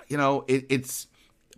you 0.08 0.18
know, 0.18 0.46
it, 0.48 0.66
it's 0.70 1.08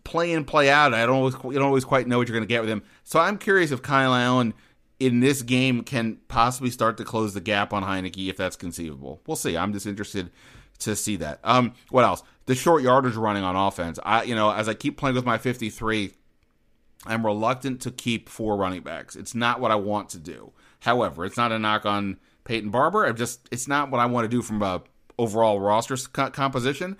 play 0.03 0.31
in, 0.31 0.43
play 0.45 0.69
out. 0.69 0.93
I 0.93 1.05
don't 1.05 1.15
always 1.15 1.35
you 1.43 1.53
don't 1.53 1.63
always 1.63 1.85
quite 1.85 2.07
know 2.07 2.17
what 2.17 2.27
you're 2.27 2.37
going 2.37 2.47
to 2.47 2.51
get 2.51 2.61
with 2.61 2.69
him. 2.69 2.83
So 3.03 3.19
I'm 3.19 3.37
curious 3.37 3.71
if 3.71 3.81
Kyle 3.81 4.13
Allen 4.13 4.53
in 4.99 5.19
this 5.19 5.41
game 5.41 5.83
can 5.83 6.17
possibly 6.27 6.71
start 6.71 6.97
to 6.97 7.05
close 7.05 7.33
the 7.33 7.41
gap 7.41 7.73
on 7.73 7.83
Heinicke 7.83 8.29
if 8.29 8.37
that's 8.37 8.55
conceivable. 8.55 9.21
We'll 9.25 9.37
see. 9.37 9.55
I'm 9.55 9.71
just 9.71 9.85
interested 9.85 10.31
to 10.79 10.95
see 10.95 11.17
that. 11.17 11.39
Um, 11.43 11.73
what 11.89 12.03
else? 12.03 12.23
The 12.45 12.55
short 12.55 12.81
yardage 12.81 13.15
running 13.15 13.43
on 13.43 13.55
offense. 13.55 13.99
I, 14.03 14.23
you 14.23 14.35
know, 14.35 14.51
as 14.51 14.67
I 14.67 14.73
keep 14.73 14.97
playing 14.97 15.15
with 15.15 15.25
my 15.25 15.37
53, 15.37 16.13
I'm 17.05 17.25
reluctant 17.25 17.81
to 17.81 17.91
keep 17.91 18.27
four 18.27 18.57
running 18.57 18.81
backs. 18.81 19.15
It's 19.15 19.35
not 19.35 19.59
what 19.59 19.71
I 19.71 19.75
want 19.75 20.09
to 20.09 20.19
do. 20.19 20.51
However, 20.81 21.25
it's 21.25 21.37
not 21.37 21.51
a 21.51 21.59
knock 21.59 21.85
on 21.85 22.17
Peyton 22.43 22.69
Barber. 22.69 23.05
I'm 23.05 23.15
just, 23.15 23.47
it's 23.51 23.67
not 23.67 23.91
what 23.91 23.99
I 23.99 24.05
want 24.05 24.25
to 24.25 24.29
do 24.29 24.41
from 24.41 24.61
a 24.61 24.81
overall 25.17 25.59
roster 25.59 25.97
composition. 25.97 26.97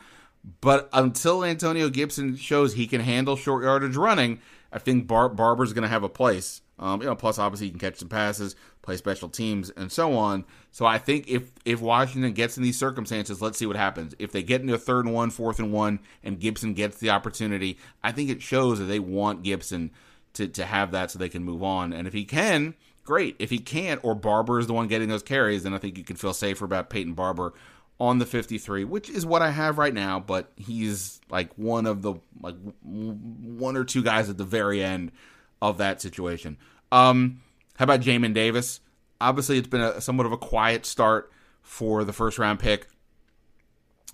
But 0.62 0.90
until 0.94 1.44
Antonio 1.44 1.90
Gibson 1.90 2.36
shows 2.36 2.74
he 2.74 2.88
can 2.88 3.02
handle 3.02 3.36
short 3.36 3.64
yardage 3.64 3.96
running, 3.96 4.40
I 4.72 4.80
think 4.80 5.08
Bar- 5.08 5.30
Barber's 5.30 5.74
going 5.74 5.84
to 5.84 5.90
have 5.90 6.04
a 6.04 6.10
place. 6.10 6.62
Um, 6.80 7.02
you 7.02 7.08
know, 7.08 7.16
plus 7.16 7.38
obviously 7.38 7.68
he 7.68 7.72
can 7.72 7.80
catch 7.80 7.98
some 7.98 8.08
passes, 8.08 8.56
play 8.82 8.96
special 8.96 9.28
teams, 9.30 9.70
and 9.72 9.92
so 9.92 10.18
on. 10.18 10.46
So 10.72 10.86
I 10.86 10.98
think 10.98 11.28
if 11.28 11.52
if 11.66 11.82
Washington 11.82 12.32
gets 12.34 12.58
in 12.58 12.64
these 12.64 12.78
circumstances, 12.78 13.42
let's 13.42 13.58
see 13.58 13.66
what 13.66 13.76
happens. 13.76 14.16
If 14.18 14.32
they 14.32 14.42
get 14.42 14.62
into 14.62 14.74
a 14.74 14.80
third 14.80 15.06
and 15.06 15.14
one, 15.14 15.30
fourth 15.30 15.60
and 15.60 15.74
one, 15.74 16.00
and 16.24 16.40
Gibson 16.40 16.74
gets 16.74 16.98
the 16.98 17.10
opportunity, 17.10 17.78
I 18.04 18.12
think 18.12 18.30
it 18.30 18.42
shows 18.42 18.80
that 18.80 18.86
they 18.86 19.00
want 19.00 19.44
Gibson 19.44 19.92
to 20.34 20.48
to 20.48 20.66
have 20.66 20.92
that 20.92 21.12
so 21.12 21.20
they 21.20 21.30
can 21.30 21.44
move 21.44 21.64
on. 21.64 21.92
And 21.92 22.08
if 22.08 22.14
he 22.14 22.24
can, 22.24 22.76
great. 23.04 23.36
If 23.40 23.50
he 23.50 23.60
can't, 23.60 24.00
or 24.04 24.16
Barber 24.16 24.60
is 24.60 24.68
the 24.68 24.74
one 24.74 24.88
getting 24.88 25.10
those 25.10 25.24
carries, 25.24 25.64
then 25.64 25.74
I 25.74 25.80
think 25.80 25.98
you 25.98 26.04
can 26.04 26.16
feel 26.16 26.34
safer 26.34 26.64
about 26.64 26.90
Peyton 26.90 27.14
Barber 27.14 27.54
on 28.00 28.18
the 28.20 28.26
53, 28.26 28.86
which 28.86 29.10
is 29.10 29.26
what 29.26 29.42
I 29.42 29.52
have 29.52 29.78
right 29.78 29.94
now, 29.94 30.22
but 30.22 30.52
he's 30.56 31.20
like 31.30 31.52
one 31.58 31.86
of 31.86 32.02
the 32.02 32.16
like 32.42 32.56
one 32.82 33.76
or 33.76 33.84
two 33.84 34.02
guys 34.02 34.30
at 34.30 34.38
the 34.38 34.46
very 34.46 34.82
end 34.82 35.12
of 35.62 35.78
that 35.78 36.02
situation. 36.02 36.58
Um, 36.92 37.42
how 37.78 37.84
about 37.84 38.02
Jamin 38.02 38.34
Davis? 38.34 38.82
Obviously, 39.22 39.58
it's 39.58 39.68
been 39.68 39.82
a 39.82 40.02
somewhat 40.02 40.26
of 40.26 40.32
a 40.32 40.38
quiet 40.38 40.86
start 40.86 41.32
for 41.62 42.04
the 42.04 42.14
first 42.14 42.40
round 42.40 42.60
pick. 42.60 42.88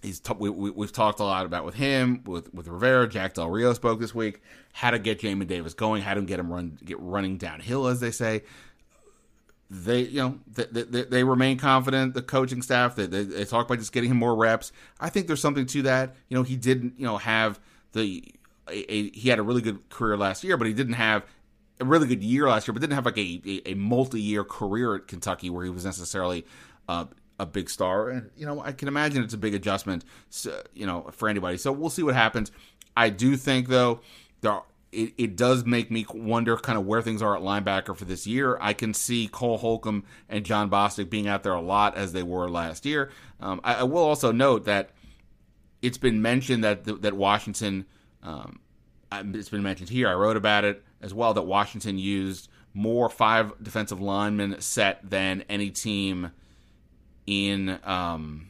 He's 0.01 0.19
t- 0.19 0.33
we, 0.37 0.49
we, 0.49 0.85
have 0.85 0.91
talked 0.91 1.19
a 1.19 1.23
lot 1.23 1.45
about 1.45 1.65
with 1.65 1.75
him, 1.75 2.21
with 2.25 2.53
with 2.53 2.67
Rivera. 2.67 3.07
Jack 3.07 3.35
Del 3.35 3.49
Rio 3.49 3.73
spoke 3.73 3.99
this 3.99 4.13
week. 4.13 4.41
How 4.73 4.91
to 4.91 4.99
get 4.99 5.21
Jamin 5.21 5.47
Davis 5.47 5.73
going? 5.73 6.01
How 6.01 6.13
to 6.13 6.21
get 6.21 6.39
him 6.39 6.51
run 6.51 6.77
get 6.83 6.99
running 6.99 7.37
downhill, 7.37 7.87
as 7.87 7.99
they 7.99 8.11
say 8.11 8.43
they 9.69 10.01
you 10.01 10.19
know 10.19 10.39
they, 10.47 10.83
they, 10.83 11.03
they, 11.03 11.23
remain 11.23 11.57
confident 11.57 12.13
the 12.13 12.21
coaching 12.21 12.61
staff 12.61 12.95
they, 12.95 13.07
they, 13.07 13.23
they, 13.23 13.45
talk 13.45 13.65
about 13.65 13.79
just 13.79 13.91
getting 13.91 14.11
him 14.11 14.17
more 14.17 14.35
reps 14.35 14.71
i 14.99 15.09
think 15.09 15.25
there's 15.25 15.41
something 15.41 15.65
to 15.65 15.81
that 15.81 16.15
you 16.29 16.37
know 16.37 16.43
he 16.43 16.55
didn't 16.55 16.93
you 16.99 17.05
know 17.05 17.17
have 17.17 17.59
the 17.93 18.23
a, 18.69 18.93
a, 18.93 19.10
he 19.12 19.29
had 19.29 19.39
a 19.39 19.43
really 19.43 19.62
good 19.62 19.89
career 19.89 20.17
last 20.17 20.43
year, 20.43 20.57
but 20.57 20.67
he 20.67 20.74
didn't 20.74 20.93
have 20.93 21.25
a 21.79 21.86
really 21.86 22.07
good 22.07 22.24
year 22.24 22.48
last 22.48 22.67
year, 22.67 22.74
but 22.74 22.79
didn't 22.79 22.95
have 22.95 23.05
like 23.05 23.17
a, 23.17 23.62
a, 23.65 23.74
multi 23.74 24.22
year 24.22 24.43
career 24.43 24.95
at 24.95 25.07
Kentucky 25.07 25.50
where 25.50 25.63
he 25.63 25.69
was 25.69 25.86
necessarily 25.86 26.45
uh, 26.88 27.05
a 27.39 27.45
big 27.45 27.69
star. 27.69 28.10
And 28.10 28.29
you 28.38 28.45
know, 28.45 28.62
I 28.62 28.72
can 28.72 28.88
imagine 28.88 29.24
it's 29.24 29.34
a 29.34 29.38
big 29.38 29.53
adjustment, 29.53 30.05
you 30.74 30.86
know, 30.86 31.10
for 31.12 31.27
anybody. 31.27 31.57
So 31.57 31.72
we'll 31.72 31.89
see 31.89 32.03
what 32.03 32.15
happens. 32.15 32.51
I 32.95 33.10
do 33.10 33.36
think 33.36 33.67
though 33.67 34.00
there 34.41 34.62
it, 34.95 35.13
it 35.17 35.36
does 35.36 35.65
make 35.65 35.91
me 35.91 36.05
wonder 36.13 36.55
kind 36.57 36.77
of 36.77 36.86
where 36.86 37.01
things 37.01 37.22
are 37.22 37.36
at 37.36 37.41
linebacker 37.41 37.95
for 37.95 38.05
this 38.05 38.25
year. 38.25 38.57
I 38.62 38.74
can 38.74 38.93
see 38.93 39.27
Cole 39.27 39.57
Holcomb 39.57 40.05
and 40.29 40.45
Jon 40.45 40.69
Bostic 40.69 41.10
being 41.10 41.27
out 41.27 41.43
there 41.43 41.53
a 41.53 41.62
lot 41.62 41.98
as 41.98 42.13
they 42.13 42.24
were 42.24 42.50
last 42.50 42.86
year. 42.86 43.12
Um, 43.39 43.60
I, 43.63 43.75
I, 43.75 43.84
will 43.84 44.03
also 44.03 44.31
note 44.31 44.65
that 44.65 44.91
it's 45.81 45.98
been 45.98 46.22
mentioned 46.22 46.63
that 46.63 47.01
that 47.01 47.13
Washington, 47.13 47.86
um, 48.25 48.60
it's 49.12 49.50
been 49.50 49.63
mentioned 49.63 49.89
here. 49.89 50.10
I 50.10 50.13
wrote 50.13 50.36
about 50.38 50.63
it 50.65 50.84
as 51.01 51.13
well 51.13 51.34
that 51.34 51.44
Washington 51.44 51.98
used 51.98 52.50
more 52.74 53.10
five 53.10 53.53
defensive 53.63 54.01
linemen 54.01 54.60
set 54.60 55.08
than 55.10 55.44
any 55.48 55.70
team 55.70 56.32
in 57.25 57.79
um, 57.84 58.50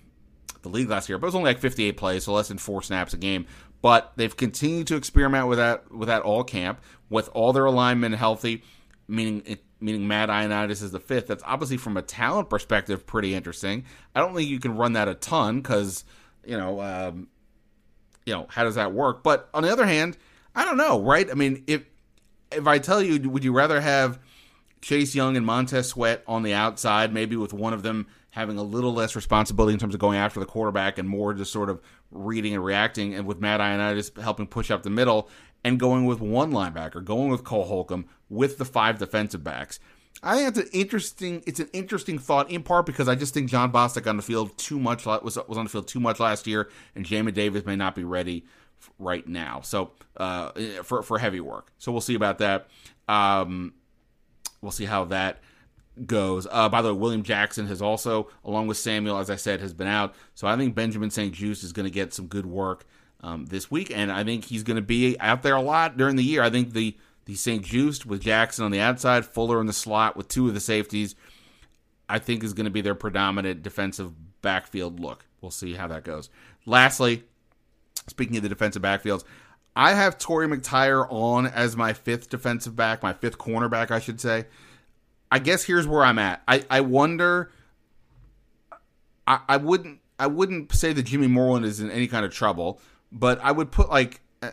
the 0.63 0.69
league 0.69 0.89
last 0.89 1.09
year. 1.09 1.17
But 1.17 1.25
it 1.25 1.29
was 1.29 1.35
only 1.35 1.49
like 1.49 1.59
58 1.59 1.97
plays, 1.97 2.23
so 2.23 2.33
less 2.33 2.47
than 2.47 2.57
four 2.57 2.81
snaps 2.81 3.13
a 3.13 3.17
game. 3.17 3.45
But 3.81 4.13
they've 4.15 4.35
continued 4.35 4.87
to 4.87 4.95
experiment 4.95 5.47
with 5.47 5.59
that 5.59 5.91
with 5.91 6.07
that 6.07 6.23
all 6.23 6.43
camp 6.43 6.81
with 7.09 7.29
all 7.33 7.53
their 7.53 7.65
alignment 7.65 8.15
healthy, 8.15 8.63
meaning 9.07 9.59
meaning 9.79 10.07
Matt 10.07 10.29
Ioannidis 10.29 10.81
is 10.81 10.91
the 10.91 10.99
fifth. 10.99 11.27
That's 11.27 11.43
obviously 11.45 11.77
from 11.77 11.97
a 11.97 12.01
talent 12.01 12.49
perspective 12.49 13.05
pretty 13.05 13.35
interesting. 13.35 13.85
I 14.15 14.21
don't 14.21 14.33
think 14.33 14.49
you 14.49 14.59
can 14.59 14.75
run 14.75 14.93
that 14.93 15.07
a 15.07 15.13
ton 15.13 15.61
because 15.61 16.03
you 16.43 16.57
know 16.57 16.81
um, 16.81 17.27
you 18.25 18.33
know 18.33 18.47
how 18.49 18.63
does 18.63 18.75
that 18.75 18.93
work? 18.93 19.23
But 19.23 19.49
on 19.53 19.63
the 19.63 19.71
other 19.71 19.85
hand, 19.85 20.17
I 20.55 20.65
don't 20.65 20.77
know, 20.77 21.01
right? 21.01 21.29
I 21.29 21.33
mean, 21.33 21.63
if 21.67 21.83
if 22.51 22.67
I 22.67 22.79
tell 22.79 23.01
you, 23.01 23.29
would 23.29 23.43
you 23.43 23.51
rather 23.51 23.81
have 23.81 24.19
Chase 24.81 25.15
Young 25.15 25.35
and 25.35 25.45
Montez 25.45 25.89
Sweat 25.89 26.23
on 26.27 26.43
the 26.43 26.53
outside, 26.53 27.13
maybe 27.13 27.35
with 27.35 27.53
one 27.53 27.73
of 27.73 27.83
them 27.83 28.07
having 28.31 28.57
a 28.57 28.63
little 28.63 28.93
less 28.93 29.15
responsibility 29.15 29.73
in 29.73 29.79
terms 29.79 29.93
of 29.93 29.99
going 29.99 30.17
after 30.17 30.39
the 30.39 30.45
quarterback 30.45 30.97
and 30.97 31.07
more 31.07 31.33
just 31.33 31.51
sort 31.51 31.69
of 31.69 31.81
reading 32.11 32.53
and 32.53 32.63
reacting, 32.63 33.15
and 33.15 33.25
with 33.25 33.39
Matt 33.39 33.59
Ioannidis 33.59 34.21
helping 34.21 34.47
push 34.47 34.69
up 34.69 34.83
the 34.83 34.89
middle 34.89 35.29
and 35.63 35.79
going 35.79 36.05
with 36.05 36.19
one 36.19 36.51
linebacker, 36.51 37.03
going 37.03 37.29
with 37.29 37.43
Cole 37.43 37.65
Holcomb 37.65 38.05
with 38.29 38.57
the 38.57 38.65
five 38.65 38.99
defensive 38.99 39.43
backs. 39.43 39.79
I 40.23 40.35
think 40.35 40.49
it's 40.49 40.57
an 40.57 40.69
interesting. 40.73 41.43
It's 41.45 41.59
an 41.59 41.69
interesting 41.73 42.17
thought 42.19 42.49
in 42.49 42.63
part 42.63 42.85
because 42.85 43.07
I 43.07 43.15
just 43.15 43.33
think 43.33 43.49
Jon 43.49 43.71
Bostic 43.71 44.07
on 44.07 44.17
the 44.17 44.23
field 44.23 44.57
too 44.57 44.79
much 44.79 45.05
was 45.05 45.37
was 45.47 45.57
on 45.57 45.65
the 45.65 45.69
field 45.69 45.87
too 45.87 45.99
much 45.99 46.19
last 46.19 46.47
year, 46.47 46.69
and 46.95 47.05
Jamin 47.05 47.33
Davis 47.33 47.65
may 47.65 47.75
not 47.75 47.95
be 47.95 48.03
ready 48.03 48.45
right 48.97 49.27
now. 49.27 49.61
So 49.61 49.91
uh, 50.17 50.51
for 50.83 51.03
for 51.03 51.19
heavy 51.19 51.39
work. 51.39 51.71
So 51.77 51.91
we'll 51.91 52.01
see 52.01 52.15
about 52.15 52.39
that. 52.39 52.67
Um, 53.07 53.73
we'll 54.61 54.71
see 54.71 54.85
how 54.85 55.05
that 55.05 55.41
goes. 56.05 56.47
Uh, 56.49 56.69
by 56.69 56.81
the 56.81 56.93
way, 56.93 56.99
William 56.99 57.23
Jackson 57.23 57.67
has 57.67 57.81
also, 57.81 58.29
along 58.43 58.67
with 58.67 58.77
Samuel, 58.77 59.17
as 59.17 59.29
I 59.29 59.35
said, 59.35 59.61
has 59.61 59.73
been 59.73 59.87
out. 59.87 60.15
So 60.33 60.47
I 60.47 60.57
think 60.57 60.75
Benjamin 60.75 61.09
St-Juste 61.09 61.63
is 61.63 61.71
going 61.71 61.85
to 61.85 61.91
get 61.91 62.13
some 62.13 62.27
good 62.27 62.45
work 62.45 62.85
um, 63.21 63.45
this 63.45 63.71
week, 63.71 63.91
and 63.95 64.11
I 64.11 64.23
think 64.23 64.45
he's 64.45 64.63
going 64.63 64.75
to 64.75 64.81
be 64.81 65.17
out 65.19 65.43
there 65.43 65.55
a 65.55 65.61
lot 65.61 65.97
during 65.97 66.15
the 66.15 66.23
year. 66.23 66.41
I 66.41 66.49
think 66.49 66.73
the 66.73 66.97
the 67.25 67.35
St-Juste 67.35 68.05
with 68.05 68.21
Jackson 68.21 68.65
on 68.65 68.71
the 68.71 68.79
outside, 68.79 69.25
Fuller 69.25 69.59
in 69.59 69.67
the 69.67 69.73
slot 69.73 70.15
with 70.15 70.27
two 70.27 70.47
of 70.47 70.53
the 70.53 70.59
safeties, 70.59 71.15
I 72.07 72.19
think 72.19 72.43
is 72.43 72.53
going 72.53 72.65
to 72.65 72.71
be 72.71 72.81
their 72.81 72.95
predominant 72.95 73.63
defensive 73.63 74.13
backfield 74.41 74.99
look. 74.99 75.25
We'll 75.41 75.51
see 75.51 75.73
how 75.73 75.87
that 75.87 76.03
goes. 76.03 76.29
Lastly, 76.65 77.23
speaking 78.07 78.37
of 78.37 78.43
the 78.43 78.49
defensive 78.49 78.81
backfields, 78.81 79.23
I 79.75 79.93
have 79.93 80.17
Torry 80.17 80.47
McTyer 80.47 81.05
on 81.09 81.47
as 81.47 81.75
my 81.75 81.93
fifth 81.93 82.29
defensive 82.29 82.75
back, 82.75 83.03
my 83.03 83.13
fifth 83.13 83.37
cornerback, 83.37 83.91
I 83.91 83.99
should 83.99 84.21
say. 84.21 84.45
I 85.31 85.39
guess 85.39 85.63
here's 85.63 85.87
where 85.87 86.03
I'm 86.03 86.19
at. 86.19 86.41
I, 86.47 86.63
I 86.69 86.81
wonder. 86.81 87.51
I, 89.27 89.39
I 89.49 89.57
wouldn't 89.57 89.99
I 90.17 90.27
wouldn't 90.27 90.71
say 90.73 90.93
that 90.93 91.03
Jimmy 91.03 91.27
Moreland 91.27 91.65
is 91.65 91.79
in 91.79 91.91
any 91.91 92.07
kind 92.07 92.25
of 92.25 92.31
trouble, 92.31 92.79
but 93.11 93.39
I 93.43 93.51
would 93.51 93.71
put 93.71 93.89
like 93.89 94.21
uh, 94.41 94.51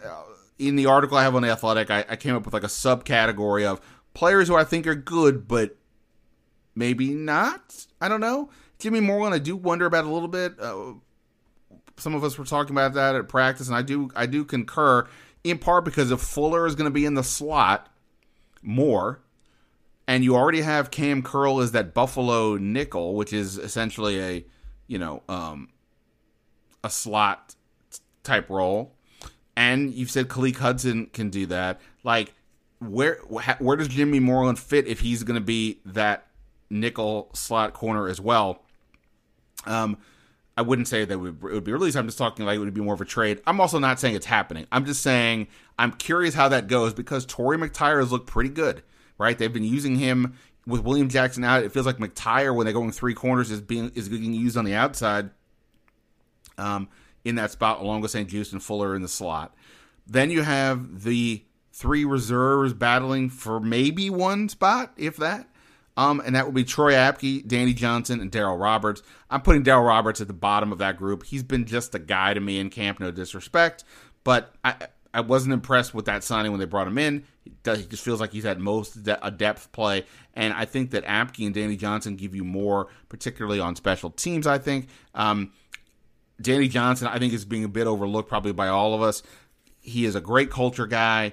in 0.58 0.76
the 0.76 0.86
article 0.86 1.16
I 1.16 1.22
have 1.22 1.34
on 1.34 1.42
the 1.42 1.50
Athletic, 1.50 1.90
I, 1.90 2.04
I 2.08 2.16
came 2.16 2.34
up 2.34 2.44
with 2.44 2.54
like 2.54 2.64
a 2.64 2.68
subcategory 2.68 3.64
of 3.64 3.80
players 4.14 4.48
who 4.48 4.56
I 4.56 4.64
think 4.64 4.86
are 4.86 4.94
good, 4.94 5.48
but 5.48 5.76
maybe 6.74 7.10
not. 7.10 7.86
I 8.00 8.08
don't 8.08 8.20
know. 8.20 8.50
Jimmy 8.78 9.00
Moreland, 9.00 9.34
I 9.34 9.38
do 9.38 9.56
wonder 9.56 9.86
about 9.86 10.04
a 10.04 10.10
little 10.10 10.28
bit. 10.28 10.58
Uh, 10.58 10.94
some 11.96 12.14
of 12.14 12.24
us 12.24 12.36
were 12.36 12.44
talking 12.44 12.74
about 12.74 12.94
that 12.94 13.14
at 13.14 13.28
practice, 13.28 13.68
and 13.68 13.76
I 13.76 13.82
do 13.82 14.10
I 14.16 14.26
do 14.26 14.44
concur 14.44 15.06
in 15.44 15.58
part 15.58 15.84
because 15.84 16.10
if 16.10 16.20
Fuller 16.20 16.66
is 16.66 16.74
going 16.74 16.86
to 16.86 16.92
be 16.92 17.04
in 17.04 17.14
the 17.14 17.22
slot 17.22 17.88
more, 18.62 19.20
and 20.06 20.24
you 20.24 20.36
already 20.36 20.62
have 20.62 20.90
Cam 20.90 21.22
Curl 21.22 21.60
as 21.60 21.72
that 21.72 21.94
Buffalo 21.94 22.56
nickel, 22.56 23.14
which 23.14 23.32
is 23.32 23.58
essentially 23.58 24.20
a 24.20 24.44
you 24.86 24.98
know 24.98 25.22
um, 25.28 25.68
a 26.82 26.90
slot 26.90 27.54
type 28.22 28.50
role, 28.50 28.94
and 29.56 29.92
you've 29.92 30.10
said 30.10 30.28
Khaleke 30.28 30.56
Hudson 30.56 31.06
can 31.06 31.30
do 31.30 31.46
that. 31.46 31.80
Like 32.04 32.34
where 32.80 33.16
where 33.58 33.76
does 33.76 33.88
Jimmy 33.88 34.20
Moreland 34.20 34.58
fit 34.58 34.86
if 34.86 35.00
he's 35.00 35.22
going 35.22 35.38
to 35.38 35.44
be 35.44 35.80
that 35.84 36.26
nickel 36.70 37.30
slot 37.32 37.72
corner 37.74 38.08
as 38.08 38.20
well? 38.20 38.62
Um, 39.66 39.98
I 40.56 40.62
wouldn't 40.62 40.88
say 40.88 41.04
that 41.04 41.14
it 41.14 41.16
would 41.16 41.64
be 41.64 41.72
released. 41.72 41.96
I'm 41.96 42.06
just 42.06 42.18
talking 42.18 42.44
like 42.44 42.56
it 42.56 42.58
would 42.58 42.74
be 42.74 42.80
more 42.80 42.94
of 42.94 43.00
a 43.00 43.06
trade. 43.06 43.40
I'm 43.46 43.60
also 43.60 43.78
not 43.78 44.00
saying 44.00 44.16
it's 44.16 44.26
happening. 44.26 44.66
I'm 44.70 44.84
just 44.84 45.02
saying 45.02 45.48
I'm 45.78 45.92
curious 45.92 46.34
how 46.34 46.48
that 46.48 46.66
goes 46.66 46.92
because 46.92 47.24
Torry 47.24 47.56
McTyer 47.56 48.00
has 48.00 48.12
looked 48.12 48.26
pretty 48.26 48.50
good, 48.50 48.82
right? 49.16 49.38
They've 49.38 49.52
been 49.52 49.64
using 49.64 49.96
him 49.96 50.34
with 50.66 50.82
William 50.82 51.08
Jackson 51.08 51.44
out. 51.44 51.62
It 51.62 51.72
feels 51.72 51.86
like 51.86 51.98
McTyer 51.98 52.54
when 52.54 52.66
they're 52.66 52.74
going 52.74 52.92
three 52.92 53.14
corners 53.14 53.50
is 53.50 53.60
being 53.60 53.92
is 53.94 54.08
being 54.08 54.34
used 54.34 54.56
on 54.56 54.64
the 54.64 54.74
outside, 54.74 55.30
um, 56.58 56.88
in 57.24 57.36
that 57.36 57.50
spot 57.50 57.80
along 57.80 58.00
with 58.00 58.10
St-Juste 58.10 58.52
and 58.52 58.62
Fuller 58.62 58.94
in 58.94 59.02
the 59.02 59.08
slot. 59.08 59.54
Then 60.06 60.30
you 60.30 60.42
have 60.42 61.04
the 61.04 61.44
three 61.72 62.04
reserves 62.04 62.72
battling 62.72 63.30
for 63.30 63.60
maybe 63.60 64.10
one 64.10 64.48
spot, 64.48 64.92
if 64.96 65.16
that. 65.16 65.48
Um, 65.96 66.22
and 66.24 66.34
that 66.34 66.46
would 66.46 66.54
be 66.54 66.64
Troy 66.64 66.92
Apke, 66.92 67.46
Danny 67.46 67.74
Johnson, 67.74 68.20
and 68.20 68.32
Daryl 68.32 68.58
Roberts. 68.58 69.02
I'm 69.30 69.42
putting 69.42 69.62
Daryl 69.62 69.86
Roberts 69.86 70.20
at 70.20 70.26
the 70.26 70.32
bottom 70.32 70.72
of 70.72 70.78
that 70.78 70.96
group. 70.96 71.24
He's 71.24 71.42
been 71.42 71.66
just 71.66 71.94
a 71.94 71.98
guy 71.98 72.32
to 72.32 72.40
me 72.40 72.58
in 72.58 72.70
camp, 72.70 72.98
no 72.98 73.10
disrespect, 73.10 73.84
but 74.24 74.54
I 74.64 74.74
I 75.14 75.20
wasn't 75.20 75.52
impressed 75.52 75.92
with 75.92 76.06
that 76.06 76.24
signing 76.24 76.52
when 76.52 76.58
they 76.58 76.66
brought 76.66 76.86
him 76.86 76.96
in. 76.96 77.24
He, 77.44 77.52
just 77.62 78.02
feels 78.02 78.20
like 78.20 78.32
he's 78.32 78.44
had 78.44 78.58
most 78.58 79.02
de- 79.02 79.26
a 79.26 79.30
depth 79.30 79.70
play, 79.72 80.06
and 80.34 80.54
I 80.54 80.64
think 80.64 80.92
that 80.92 81.04
Apke 81.04 81.44
and 81.44 81.54
Danny 81.54 81.76
Johnson 81.76 82.16
give 82.16 82.34
you 82.34 82.44
more, 82.44 82.88
particularly 83.08 83.60
on 83.60 83.76
special 83.76 84.10
teams. 84.10 84.46
I 84.46 84.58
think 84.58 84.88
um, 85.14 85.52
Danny 86.40 86.68
Johnson, 86.68 87.08
I 87.08 87.18
think, 87.18 87.32
is 87.32 87.44
being 87.44 87.64
a 87.64 87.68
bit 87.68 87.86
overlooked 87.86 88.28
probably 88.28 88.52
by 88.52 88.68
all 88.68 88.94
of 88.94 89.02
us. 89.02 89.22
He 89.80 90.04
is 90.04 90.14
a 90.14 90.20
great 90.20 90.50
culture 90.50 90.86
guy. 90.86 91.32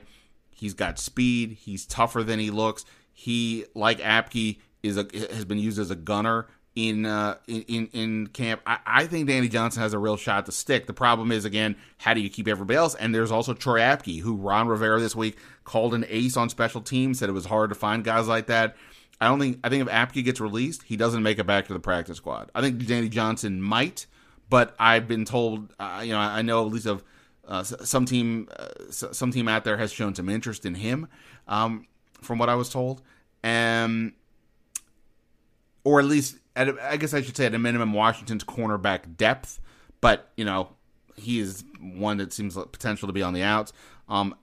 He's 0.51 0.73
got 0.73 0.99
speed. 0.99 1.57
He's 1.59 1.85
tougher 1.85 2.23
than 2.23 2.39
he 2.39 2.51
looks. 2.51 2.85
He, 3.13 3.65
like 3.75 3.99
Apke, 3.99 4.59
is 4.83 4.97
a, 4.97 5.07
has 5.13 5.45
been 5.45 5.59
used 5.59 5.79
as 5.79 5.91
a 5.91 5.95
gunner 5.95 6.47
in 6.75 7.05
uh, 7.05 7.35
in 7.47 7.87
in 7.93 8.27
camp. 8.27 8.61
I, 8.65 8.77
I, 8.85 9.07
think 9.07 9.27
Danny 9.27 9.49
Johnson 9.49 9.81
has 9.81 9.93
a 9.93 9.99
real 9.99 10.17
shot 10.17 10.45
to 10.45 10.51
stick. 10.51 10.87
The 10.87 10.93
problem 10.93 11.31
is 11.31 11.45
again, 11.45 11.75
how 11.97 12.13
do 12.13 12.21
you 12.21 12.29
keep 12.29 12.47
everybody 12.47 12.77
else? 12.77 12.95
And 12.95 13.13
there's 13.13 13.31
also 13.31 13.53
Troy 13.53 13.79
Apke, 13.79 14.21
who 14.21 14.35
Ron 14.35 14.67
Rivera 14.67 14.99
this 14.99 15.15
week 15.15 15.37
called 15.63 15.93
an 15.93 16.05
ace 16.07 16.37
on 16.37 16.49
special 16.49 16.81
teams. 16.81 17.19
Said 17.19 17.29
it 17.29 17.33
was 17.33 17.45
hard 17.45 17.69
to 17.69 17.75
find 17.75 18.03
guys 18.03 18.27
like 18.27 18.47
that. 18.47 18.75
I 19.19 19.27
don't 19.27 19.39
think. 19.39 19.59
I 19.63 19.69
think 19.69 19.87
if 19.87 19.93
Apke 19.93 20.23
gets 20.23 20.39
released, 20.39 20.83
he 20.83 20.95
doesn't 20.95 21.23
make 21.23 21.39
it 21.39 21.47
back 21.47 21.67
to 21.67 21.73
the 21.73 21.79
practice 21.79 22.17
squad. 22.17 22.51
I 22.55 22.61
think 22.61 22.85
Danny 22.85 23.09
Johnson 23.09 23.61
might, 23.61 24.05
but 24.49 24.75
I've 24.79 25.07
been 25.07 25.25
told. 25.25 25.73
Uh, 25.79 26.01
you 26.03 26.13
know, 26.13 26.19
I 26.19 26.41
know 26.41 26.65
at 26.65 26.71
least 26.71 26.85
of. 26.85 27.03
Uh, 27.47 27.63
some 27.63 28.05
team, 28.05 28.47
uh, 28.59 28.67
some 28.91 29.31
team 29.31 29.47
out 29.47 29.63
there 29.63 29.75
has 29.75 29.91
shown 29.91 30.13
some 30.13 30.29
interest 30.29 30.67
in 30.67 30.75
him. 30.75 31.07
Um, 31.47 31.87
from 32.21 32.37
what 32.37 32.47
I 32.47 32.53
was 32.53 32.69
told, 32.69 33.01
and 33.41 34.13
or 35.83 35.99
at 35.99 36.05
least 36.05 36.37
at 36.55 36.79
I 36.79 36.97
guess 36.97 37.13
I 37.13 37.21
should 37.21 37.35
say 37.35 37.45
at 37.45 37.55
a 37.55 37.59
minimum 37.59 37.93
Washington's 37.93 38.43
cornerback 38.43 39.17
depth, 39.17 39.59
but 40.01 40.29
you 40.35 40.45
know 40.45 40.69
he 41.15 41.39
is 41.39 41.63
one 41.79 42.17
that 42.17 42.33
seems 42.33 42.55
like 42.55 42.71
potential 42.71 43.07
to 43.07 43.13
be 43.13 43.21
on 43.21 43.33
the 43.33 43.43
outs. 43.43 43.73
Um, 44.07 44.35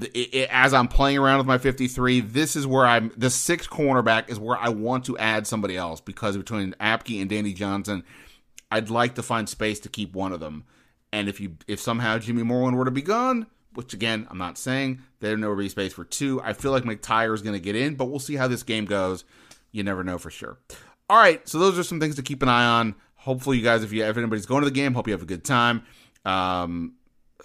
it, 0.00 0.34
it, 0.34 0.48
as 0.52 0.74
I'm 0.74 0.88
playing 0.88 1.18
around 1.18 1.38
with 1.38 1.46
my 1.46 1.58
53, 1.58 2.20
this 2.20 2.56
is 2.56 2.66
where 2.66 2.86
I'm. 2.86 3.12
The 3.16 3.30
sixth 3.30 3.70
cornerback 3.70 4.28
is 4.28 4.38
where 4.38 4.56
I 4.56 4.68
want 4.68 5.04
to 5.06 5.18
add 5.18 5.46
somebody 5.46 5.76
else 5.76 6.00
because 6.00 6.36
between 6.36 6.74
Apke 6.80 7.20
and 7.20 7.28
Danny 7.28 7.52
Johnson, 7.52 8.04
I'd 8.70 8.90
like 8.90 9.14
to 9.14 9.22
find 9.22 9.48
space 9.48 9.80
to 9.80 9.88
keep 9.88 10.14
one 10.14 10.32
of 10.32 10.40
them. 10.40 10.64
And 11.12 11.28
if 11.28 11.40
you 11.40 11.56
if 11.66 11.80
somehow 11.80 12.18
Jimmy 12.18 12.42
Moreland 12.42 12.76
were 12.76 12.84
to 12.84 12.90
be 12.90 13.02
gone, 13.02 13.46
which 13.74 13.94
again, 13.94 14.26
I'm 14.30 14.38
not 14.38 14.58
saying 14.58 15.00
there's 15.20 15.38
no 15.38 15.54
be 15.54 15.68
space 15.68 15.92
for 15.92 16.04
two. 16.04 16.40
I 16.42 16.52
feel 16.52 16.72
like 16.72 16.84
McTyer 16.84 17.34
is 17.34 17.42
going 17.42 17.54
to 17.54 17.60
get 17.60 17.76
in, 17.76 17.94
but 17.94 18.06
we'll 18.06 18.18
see 18.18 18.36
how 18.36 18.48
this 18.48 18.62
game 18.62 18.84
goes. 18.84 19.24
You 19.72 19.82
never 19.82 20.04
know 20.04 20.18
for 20.18 20.30
sure. 20.30 20.58
All 21.10 21.16
right, 21.16 21.46
so 21.48 21.58
those 21.58 21.78
are 21.78 21.82
some 21.82 22.00
things 22.00 22.16
to 22.16 22.22
keep 22.22 22.42
an 22.42 22.48
eye 22.48 22.66
on. 22.66 22.94
Hopefully, 23.14 23.56
you 23.56 23.64
guys, 23.64 23.82
if 23.82 23.92
you 23.92 24.04
if 24.04 24.16
anybody's 24.16 24.46
going 24.46 24.62
to 24.62 24.68
the 24.68 24.74
game, 24.74 24.94
hope 24.94 25.06
you 25.06 25.12
have 25.12 25.22
a 25.22 25.26
good 25.26 25.44
time. 25.44 25.84
Um, 26.24 26.94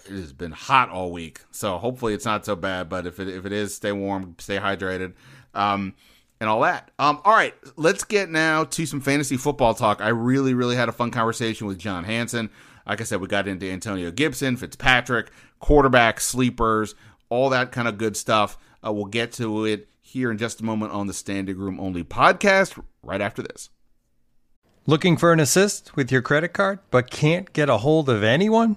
it 0.06 0.12
has 0.12 0.32
been 0.32 0.52
hot 0.52 0.90
all 0.90 1.10
week, 1.12 1.40
so 1.50 1.78
hopefully 1.78 2.12
it's 2.12 2.24
not 2.24 2.44
so 2.44 2.56
bad. 2.56 2.88
But 2.88 3.06
if 3.06 3.20
it 3.20 3.28
if 3.28 3.46
it 3.46 3.52
is, 3.52 3.74
stay 3.74 3.92
warm, 3.92 4.36
stay 4.38 4.58
hydrated, 4.58 5.14
um, 5.54 5.94
and 6.44 6.50
all 6.50 6.60
that. 6.60 6.90
Um, 6.98 7.22
all 7.24 7.32
right, 7.32 7.54
let's 7.76 8.04
get 8.04 8.28
now 8.28 8.64
to 8.64 8.84
some 8.84 9.00
fantasy 9.00 9.38
football 9.38 9.72
talk. 9.72 10.02
I 10.02 10.08
really 10.10 10.52
really 10.52 10.76
had 10.76 10.90
a 10.90 10.92
fun 10.92 11.10
conversation 11.10 11.66
with 11.66 11.78
John 11.78 12.04
Hansen. 12.04 12.50
Like 12.86 13.00
I 13.00 13.04
said, 13.04 13.22
we 13.22 13.28
got 13.28 13.48
into 13.48 13.70
Antonio 13.70 14.10
Gibson, 14.10 14.58
Fitzpatrick, 14.58 15.30
quarterback 15.58 16.20
sleepers, 16.20 16.94
all 17.30 17.48
that 17.48 17.72
kind 17.72 17.88
of 17.88 17.96
good 17.96 18.14
stuff. 18.14 18.58
Uh, 18.86 18.92
we'll 18.92 19.06
get 19.06 19.32
to 19.32 19.64
it 19.64 19.88
here 20.02 20.30
in 20.30 20.36
just 20.36 20.60
a 20.60 20.64
moment 20.64 20.92
on 20.92 21.06
the 21.06 21.14
Standig 21.14 21.56
Room 21.56 21.80
Only 21.80 22.04
podcast. 22.04 22.78
Right 23.02 23.22
after 23.22 23.40
this. 23.40 23.70
Looking 24.86 25.16
for 25.16 25.32
an 25.32 25.40
assist 25.40 25.96
with 25.96 26.12
your 26.12 26.20
credit 26.20 26.52
card, 26.52 26.78
but 26.90 27.10
can't 27.10 27.50
get 27.54 27.70
a 27.70 27.78
hold 27.78 28.10
of 28.10 28.22
anyone? 28.22 28.76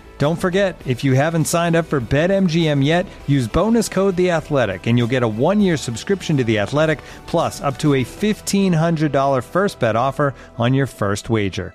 Don't 0.21 0.35
forget, 0.35 0.79
if 0.85 1.03
you 1.03 1.13
haven't 1.13 1.45
signed 1.45 1.75
up 1.75 1.87
for 1.87 1.99
BetMGM 1.99 2.85
yet, 2.85 3.07
use 3.25 3.47
bonus 3.47 3.89
code 3.89 4.15
The 4.15 4.29
Athletic, 4.29 4.85
and 4.85 4.95
you'll 4.95 5.07
get 5.07 5.23
a 5.23 5.27
one-year 5.27 5.77
subscription 5.77 6.37
to 6.37 6.43
The 6.43 6.59
Athletic, 6.59 6.99
plus 7.25 7.59
up 7.59 7.79
to 7.79 7.95
a 7.95 8.03
fifteen 8.03 8.71
hundred 8.71 9.11
dollar 9.11 9.41
first 9.41 9.79
bet 9.79 9.95
offer 9.95 10.35
on 10.59 10.75
your 10.75 10.85
first 10.85 11.31
wager. 11.31 11.73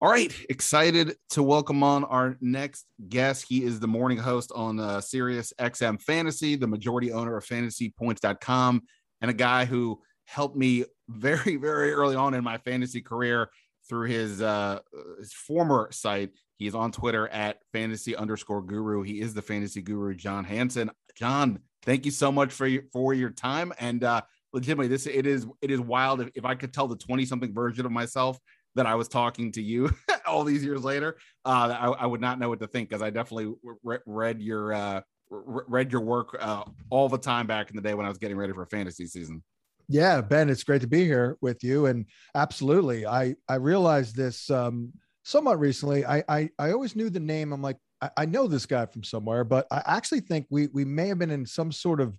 All 0.00 0.10
right, 0.10 0.34
excited 0.50 1.14
to 1.30 1.42
welcome 1.44 1.84
on 1.84 2.02
our 2.02 2.36
next 2.40 2.86
guest. 3.08 3.46
He 3.48 3.62
is 3.62 3.78
the 3.78 3.86
morning 3.86 4.18
host 4.18 4.50
on 4.56 4.80
uh, 4.80 5.00
Sirius 5.00 5.52
XM 5.60 6.02
Fantasy, 6.02 6.56
the 6.56 6.66
majority 6.66 7.12
owner 7.12 7.36
of 7.36 7.46
FantasyPoints.com, 7.46 8.82
and 9.20 9.30
a 9.30 9.34
guy 9.34 9.66
who 9.66 10.02
helped 10.24 10.56
me 10.56 10.84
very, 11.08 11.54
very 11.54 11.92
early 11.92 12.16
on 12.16 12.34
in 12.34 12.42
my 12.42 12.58
fantasy 12.58 13.02
career 13.02 13.50
through 13.88 14.08
his 14.08 14.42
uh 14.42 14.80
his 15.18 15.32
former 15.32 15.88
site. 15.92 16.30
He's 16.56 16.74
on 16.74 16.92
Twitter 16.92 17.28
at 17.28 17.58
fantasy 17.72 18.16
underscore 18.16 18.62
guru. 18.62 19.02
He 19.02 19.20
is 19.20 19.34
the 19.34 19.42
fantasy 19.42 19.82
guru, 19.82 20.14
John 20.14 20.44
Hansen. 20.44 20.90
John, 21.16 21.60
thank 21.82 22.04
you 22.04 22.10
so 22.10 22.30
much 22.32 22.52
for 22.52 22.66
your 22.66 22.84
for 22.92 23.14
your 23.14 23.30
time. 23.30 23.72
And 23.78 24.04
uh 24.04 24.22
legitimately, 24.52 24.88
this 24.88 25.06
it 25.06 25.26
is 25.26 25.46
it 25.60 25.70
is 25.70 25.80
wild. 25.80 26.20
If, 26.20 26.30
if 26.34 26.44
I 26.44 26.54
could 26.54 26.72
tell 26.72 26.88
the 26.88 26.96
20 26.96 27.26
something 27.26 27.52
version 27.52 27.84
of 27.84 27.92
myself 27.92 28.38
that 28.76 28.86
I 28.86 28.94
was 28.94 29.08
talking 29.08 29.52
to 29.52 29.62
you 29.62 29.90
all 30.26 30.44
these 30.44 30.64
years 30.64 30.82
later, 30.82 31.16
uh, 31.44 31.76
I, 31.78 31.88
I 32.04 32.06
would 32.06 32.20
not 32.20 32.38
know 32.38 32.48
what 32.48 32.60
to 32.60 32.66
think 32.66 32.88
because 32.88 33.02
I 33.02 33.10
definitely 33.10 33.54
re- 33.82 33.98
read 34.06 34.40
your 34.40 34.72
uh, 34.72 35.00
re- 35.30 35.64
read 35.68 35.92
your 35.92 36.00
work 36.00 36.36
uh, 36.40 36.64
all 36.90 37.08
the 37.08 37.18
time 37.18 37.46
back 37.46 37.70
in 37.70 37.76
the 37.76 37.82
day 37.82 37.94
when 37.94 38.06
I 38.06 38.08
was 38.08 38.18
getting 38.18 38.36
ready 38.36 38.52
for 38.52 38.64
fantasy 38.66 39.06
season. 39.06 39.42
Yeah, 39.88 40.20
Ben, 40.20 40.48
it's 40.48 40.64
great 40.64 40.80
to 40.80 40.86
be 40.86 41.04
here 41.04 41.36
with 41.40 41.62
you. 41.62 41.86
And 41.86 42.06
absolutely, 42.34 43.06
I 43.06 43.36
I 43.48 43.56
realized 43.56 44.16
this 44.16 44.50
um, 44.50 44.92
somewhat 45.24 45.58
recently. 45.60 46.04
I, 46.06 46.24
I 46.28 46.50
I 46.58 46.72
always 46.72 46.96
knew 46.96 47.10
the 47.10 47.20
name. 47.20 47.52
I'm 47.52 47.62
like, 47.62 47.76
I, 48.00 48.10
I 48.18 48.24
know 48.26 48.46
this 48.46 48.66
guy 48.66 48.86
from 48.86 49.04
somewhere, 49.04 49.44
but 49.44 49.66
I 49.70 49.82
actually 49.86 50.20
think 50.20 50.46
we 50.50 50.68
we 50.72 50.84
may 50.84 51.08
have 51.08 51.18
been 51.18 51.30
in 51.30 51.44
some 51.46 51.70
sort 51.72 52.00
of 52.00 52.16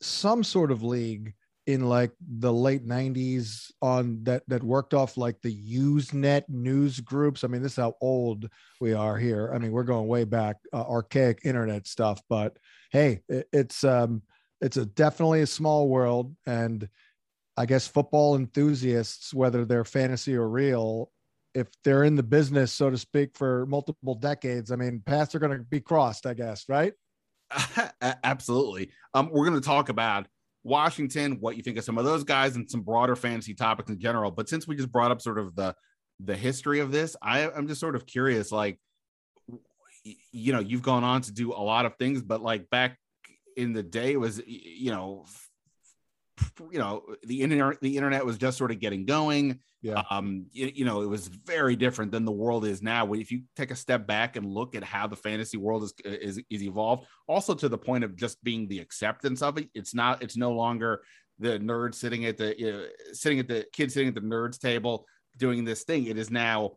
some 0.00 0.44
sort 0.44 0.70
of 0.72 0.82
league 0.82 1.34
in 1.66 1.88
like 1.88 2.12
the 2.38 2.52
late 2.52 2.86
90s 2.86 3.72
on 3.82 4.22
that 4.24 4.42
that 4.48 4.62
worked 4.62 4.94
off 4.94 5.16
like 5.16 5.40
the 5.42 5.54
usenet 5.74 6.44
news 6.48 7.00
groups 7.00 7.42
i 7.44 7.48
mean 7.48 7.62
this 7.62 7.72
is 7.72 7.76
how 7.78 7.94
old 8.00 8.48
we 8.80 8.94
are 8.94 9.18
here 9.18 9.50
i 9.54 9.58
mean 9.58 9.72
we're 9.72 9.82
going 9.82 10.06
way 10.06 10.24
back 10.24 10.56
uh, 10.72 10.84
archaic 10.88 11.40
internet 11.44 11.86
stuff 11.86 12.20
but 12.28 12.56
hey 12.92 13.20
it, 13.28 13.48
it's 13.52 13.84
um 13.84 14.22
it's 14.60 14.76
a 14.76 14.86
definitely 14.86 15.42
a 15.42 15.46
small 15.46 15.88
world. 15.88 16.34
And 16.46 16.88
i 17.56 17.66
guess 17.66 17.86
football 17.86 18.36
enthusiasts 18.36 19.32
whether 19.32 19.64
they're 19.64 19.84
fantasy 19.84 20.34
or 20.34 20.48
real 20.48 21.10
if 21.54 21.68
they're 21.84 22.04
in 22.04 22.14
the 22.14 22.22
business 22.22 22.72
so 22.72 22.90
to 22.90 22.98
speak 22.98 23.30
for 23.34 23.66
multiple 23.66 24.14
decades 24.14 24.70
i 24.70 24.76
mean 24.76 25.02
paths 25.04 25.34
are 25.34 25.38
going 25.38 25.56
to 25.56 25.64
be 25.64 25.80
crossed 25.80 26.26
i 26.26 26.34
guess 26.34 26.64
right? 26.68 26.92
Absolutely. 28.24 28.90
Um 29.14 29.30
we're 29.32 29.46
going 29.46 29.60
to 29.60 29.66
talk 29.66 29.88
about 29.88 30.26
washington 30.64 31.38
what 31.40 31.56
you 31.56 31.62
think 31.62 31.78
of 31.78 31.84
some 31.84 31.96
of 31.96 32.04
those 32.04 32.24
guys 32.24 32.56
and 32.56 32.68
some 32.68 32.82
broader 32.82 33.14
fantasy 33.14 33.54
topics 33.54 33.88
in 33.88 34.00
general. 34.00 34.32
But 34.32 34.48
since 34.48 34.66
we 34.66 34.74
just 34.74 34.90
brought 34.90 35.12
up 35.12 35.22
sort 35.22 35.38
of 35.38 35.54
the 35.54 35.74
the 36.18 36.34
history 36.34 36.80
of 36.80 36.90
this 36.90 37.14
i 37.22 37.48
i'm 37.50 37.68
just 37.68 37.78
sort 37.78 37.94
of 37.94 38.06
curious 38.06 38.50
like 38.50 38.78
you 40.32 40.52
know 40.52 40.60
you've 40.60 40.82
gone 40.82 41.04
on 41.04 41.20
to 41.20 41.32
do 41.32 41.52
a 41.52 41.62
lot 41.62 41.84
of 41.84 41.94
things 41.96 42.22
but 42.22 42.40
like 42.40 42.68
back 42.70 42.98
in 43.56 43.72
the 43.72 43.82
day 43.82 44.16
was 44.16 44.40
you 44.46 44.90
know 44.90 45.24
you 46.70 46.78
know 46.78 47.02
the 47.24 47.42
internet 47.42 47.80
the 47.80 47.96
internet 47.96 48.24
was 48.24 48.36
just 48.36 48.58
sort 48.58 48.70
of 48.70 48.78
getting 48.78 49.06
going. 49.06 49.60
Yeah. 49.82 50.02
Um 50.10 50.46
you, 50.52 50.72
you, 50.74 50.84
know 50.84 51.02
it 51.02 51.06
was 51.06 51.28
very 51.28 51.76
different 51.76 52.12
than 52.12 52.24
the 52.24 52.32
world 52.32 52.64
is 52.66 52.82
now. 52.82 53.12
If 53.12 53.30
you 53.30 53.42
take 53.56 53.70
a 53.70 53.76
step 53.76 54.06
back 54.06 54.36
and 54.36 54.46
look 54.46 54.74
at 54.74 54.84
how 54.84 55.06
the 55.06 55.16
fantasy 55.16 55.56
world 55.56 55.84
is 55.84 55.94
is, 56.04 56.42
is 56.50 56.62
evolved 56.62 57.06
also 57.26 57.54
to 57.54 57.68
the 57.68 57.78
point 57.78 58.04
of 58.04 58.16
just 58.16 58.42
being 58.42 58.68
the 58.68 58.80
acceptance 58.80 59.42
of 59.42 59.58
it 59.58 59.68
it's 59.74 59.94
not 59.94 60.22
it's 60.22 60.36
no 60.36 60.52
longer 60.52 61.02
the 61.38 61.58
nerd 61.58 61.94
sitting 61.94 62.24
at 62.24 62.36
the 62.36 62.58
you 62.58 62.72
know, 62.72 62.86
sitting 63.12 63.38
at 63.38 63.48
the 63.48 63.66
kid 63.72 63.92
sitting 63.92 64.08
at 64.08 64.14
the 64.14 64.20
nerds 64.20 64.58
table 64.58 65.06
doing 65.36 65.64
this 65.64 65.84
thing. 65.84 66.06
It 66.06 66.18
is 66.18 66.30
now 66.30 66.72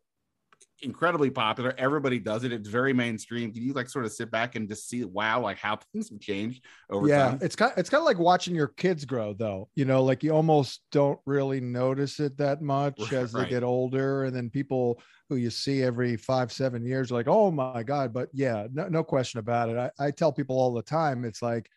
incredibly 0.82 1.30
popular. 1.30 1.74
Everybody 1.78 2.20
does 2.20 2.44
it. 2.44 2.52
It's 2.52 2.68
very 2.68 2.94
mainstream. 2.94 3.54
Can 3.54 3.63
you 3.63 3.74
like 3.74 3.89
sort 3.89 4.06
of 4.06 4.12
sit 4.12 4.32
back 4.32 4.56
and 4.56 4.68
just 4.68 4.89
see 4.89 5.04
wow, 5.04 5.42
like 5.42 5.58
how 5.58 5.78
things 5.94 6.10
have 6.10 6.20
changed 6.20 6.63
over 6.89 7.08
yeah, 7.08 7.30
time? 7.30 7.39
it's 7.42 7.56
kind 7.56 7.74
it's 7.78 7.89
kind 7.89 8.02
of 8.02 8.06
like 8.06 8.20
watching 8.20 8.56
your 8.56 8.68
kids 8.68 9.06
grow 9.06 9.34
though. 9.34 9.70
You 9.76 9.86
know, 9.86 10.04
like 10.04 10.24
you 10.24 10.32
almost 10.32 10.82
don't 10.92 11.20
really 11.26 11.62
notice 11.62 12.20
it 12.20 12.38
that 12.38 12.62
much 12.62 13.00
right, 13.00 13.13
as 13.13 13.34
they 13.34 13.42
right. 13.42 13.50
get 13.50 13.63
older. 13.63 14.26
And 14.26 14.36
then 14.36 14.50
people 14.50 15.02
who 15.30 15.36
you 15.36 15.50
see 15.50 15.84
every 15.84 16.18
five, 16.18 16.52
seven 16.52 16.86
years 16.86 17.12
are 17.12 17.15
like, 17.15 17.28
oh 17.28 17.52
my 17.52 17.84
God. 17.84 18.13
But 18.13 18.30
yeah, 18.34 18.68
no, 18.74 18.88
no 18.88 19.04
question 19.04 19.39
about 19.39 19.70
it. 19.70 19.78
I, 19.78 20.08
I 20.08 20.12
tell 20.12 20.32
people 20.32 20.58
all 20.58 20.74
the 20.74 20.82
time, 20.82 21.26
it's 21.26 21.42
like 21.42 21.70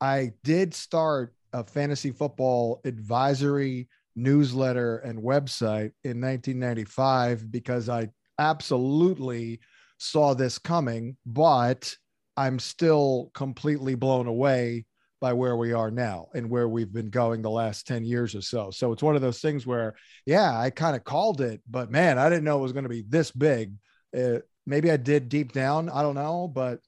I 0.00 0.32
did 0.44 0.74
start 0.74 1.34
a 1.52 1.64
fantasy 1.64 2.10
football 2.10 2.80
advisory 2.84 3.88
newsletter 4.18 4.98
and 4.98 5.22
website 5.22 5.92
in 6.04 6.20
1995 6.20 7.50
because 7.50 7.88
I 7.88 8.08
absolutely 8.38 9.60
saw 9.98 10.34
this 10.34 10.58
coming, 10.58 11.16
but 11.26 11.94
I'm 12.36 12.58
still 12.58 13.30
completely 13.34 13.94
blown 13.94 14.26
away 14.26 14.86
by 15.20 15.32
where 15.32 15.56
we 15.56 15.72
are 15.72 15.90
now 15.90 16.28
and 16.34 16.48
where 16.48 16.68
we've 16.68 16.92
been 16.92 17.10
going 17.10 17.42
the 17.42 17.50
last 17.50 17.86
10 17.86 18.04
years 18.04 18.34
or 18.34 18.40
so. 18.40 18.70
So 18.70 18.92
it's 18.92 19.02
one 19.02 19.16
of 19.16 19.22
those 19.22 19.40
things 19.40 19.66
where, 19.66 19.94
yeah, 20.26 20.56
I 20.56 20.70
kind 20.70 20.94
of 20.94 21.02
called 21.02 21.40
it, 21.40 21.60
but 21.68 21.90
man, 21.90 22.18
I 22.18 22.28
didn't 22.28 22.44
know 22.44 22.58
it 22.58 22.62
was 22.62 22.72
going 22.72 22.84
to 22.84 22.88
be 22.88 23.04
this 23.08 23.32
big. 23.32 23.74
Uh, 24.16 24.38
maybe 24.66 24.90
I 24.90 24.96
did 24.96 25.28
deep 25.28 25.52
down. 25.52 25.88
I 25.88 26.02
don't 26.02 26.14
know, 26.14 26.46
but 26.46 26.80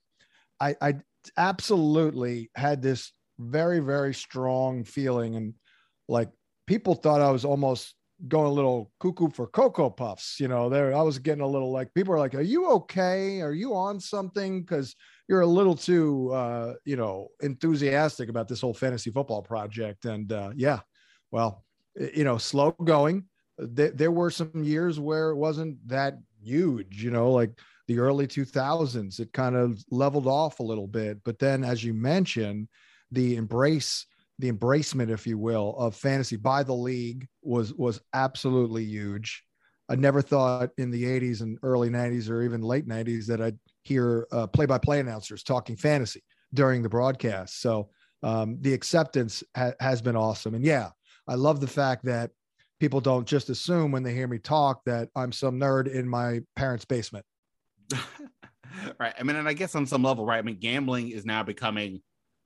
I, 0.61 0.77
I, 0.81 0.95
absolutely 1.37 2.51
had 2.55 2.81
this 2.81 3.13
very, 3.39 3.81
very 3.81 4.15
strong 4.15 4.85
feeling. 4.85 5.37
And 5.37 5.55
like 6.09 6.31
people 6.67 6.95
thought 6.95 7.21
I 7.21 7.31
was 7.31 7.45
almost 7.45 7.95
going 8.29 8.47
a 8.47 8.53
little 8.53 8.91
cuckoo 9.01 9.31
for 9.31 9.47
Cocoa 9.47 9.91
Puffs. 9.91 10.39
You 10.39 10.49
know, 10.49 10.69
there 10.69 10.95
I 10.95 11.03
was 11.03 11.19
getting 11.19 11.43
a 11.43 11.47
little 11.47 11.73
like 11.73 11.93
people 11.95 12.15
are 12.15 12.19
like, 12.19 12.35
Are 12.35 12.43
you 12.43 12.69
okay? 12.71 13.41
Are 13.41 13.53
you 13.53 13.75
on 13.75 14.01
something? 14.01 14.61
Because 14.61 14.95
you're 15.29 15.41
a 15.41 15.47
little 15.47 15.77
too 15.77 16.31
uh, 16.33 16.75
you 16.85 16.97
know, 16.97 17.29
enthusiastic 17.41 18.29
about 18.29 18.49
this 18.49 18.61
whole 18.61 18.75
fantasy 18.75 19.11
football 19.11 19.43
project. 19.43 20.05
And 20.05 20.33
uh 20.33 20.51
yeah, 20.55 20.81
well, 21.31 21.65
you 22.15 22.25
know, 22.25 22.39
slow 22.39 22.73
going. 22.85 23.25
There, 23.59 23.91
there 23.91 24.11
were 24.11 24.31
some 24.31 24.63
years 24.65 24.99
where 24.99 25.31
it 25.31 25.37
wasn't 25.37 25.77
that 25.89 26.19
huge, 26.43 27.03
you 27.03 27.11
know, 27.11 27.31
like 27.31 27.53
the 27.89 27.99
early 27.99 28.27
2000s, 28.27 29.19
it 29.21 29.33
kind 29.33 29.57
of 29.57 29.83
leveled 29.91 30.27
off 30.27 30.61
a 30.61 30.65
little 30.65 30.87
bit. 30.87 31.19
But 31.25 31.39
then, 31.39 31.65
as 31.65 31.83
you 31.83 31.93
mentioned, 31.93 32.69
the 33.11 33.37
embrace, 33.37 34.07
the 34.41 34.51
embracement, 34.51 35.11
if 35.11 35.27
you 35.27 35.39
will, 35.39 35.77
of 35.77 35.95
fantasy 35.95 36.37
by 36.37 36.63
the 36.63 36.75
league 36.75 37.27
was 37.43 37.75
was 37.75 38.01
absolutely 38.15 38.85
huge. 38.85 39.45
I 39.89 39.97
never 39.97 40.23
thought 40.23 40.71
in 40.79 40.91
the 40.91 41.03
80s 41.03 41.41
and 41.41 41.59
early 41.63 41.91
90s 41.91 42.31
or 42.31 42.43
even 42.43 42.63
late 42.63 42.89
90s 42.89 43.27
that 43.27 43.43
I'd 43.43 43.59
hear 43.83 44.29
uh, 44.31 44.47
play-by-play 44.47 45.01
announcers 45.01 45.43
talking 45.43 45.77
fantasy 45.77 46.23
during 46.55 46.83
the 46.83 46.89
broadcast. 46.89 47.61
So 47.61 47.91
um, 48.23 48.59
the 48.61 48.73
acceptance 48.73 49.43
ha- 49.57 49.73
has 49.81 50.01
been 50.01 50.15
awesome. 50.15 50.55
And 50.55 50.65
yeah, 50.65 50.91
I 51.27 51.35
love 51.35 51.61
the 51.61 51.67
fact 51.67 52.05
that 52.05 52.31
people 52.79 53.01
don't 53.01 53.27
just 53.27 53.51
assume 53.51 53.91
when 53.91 54.05
they 54.05 54.15
hear 54.15 54.29
me 54.29 54.39
talk 54.39 54.81
that 54.87 55.09
I'm 55.17 55.33
some 55.33 55.59
nerd 55.59 55.93
in 55.93 56.09
my 56.09 56.41
parents' 56.55 56.85
basement. 56.85 57.27
right. 59.01 59.15
I 59.19 59.23
mean, 59.25 59.35
and 59.35 59.49
I 59.49 59.55
guess 59.55 59.75
on 59.75 59.87
some 59.87 60.05
level, 60.05 60.25
right? 60.25 60.39
I 60.39 60.43
mean, 60.43 60.59
gambling 60.61 61.11
is 61.11 61.27
now 61.27 61.43
becoming 61.43 62.01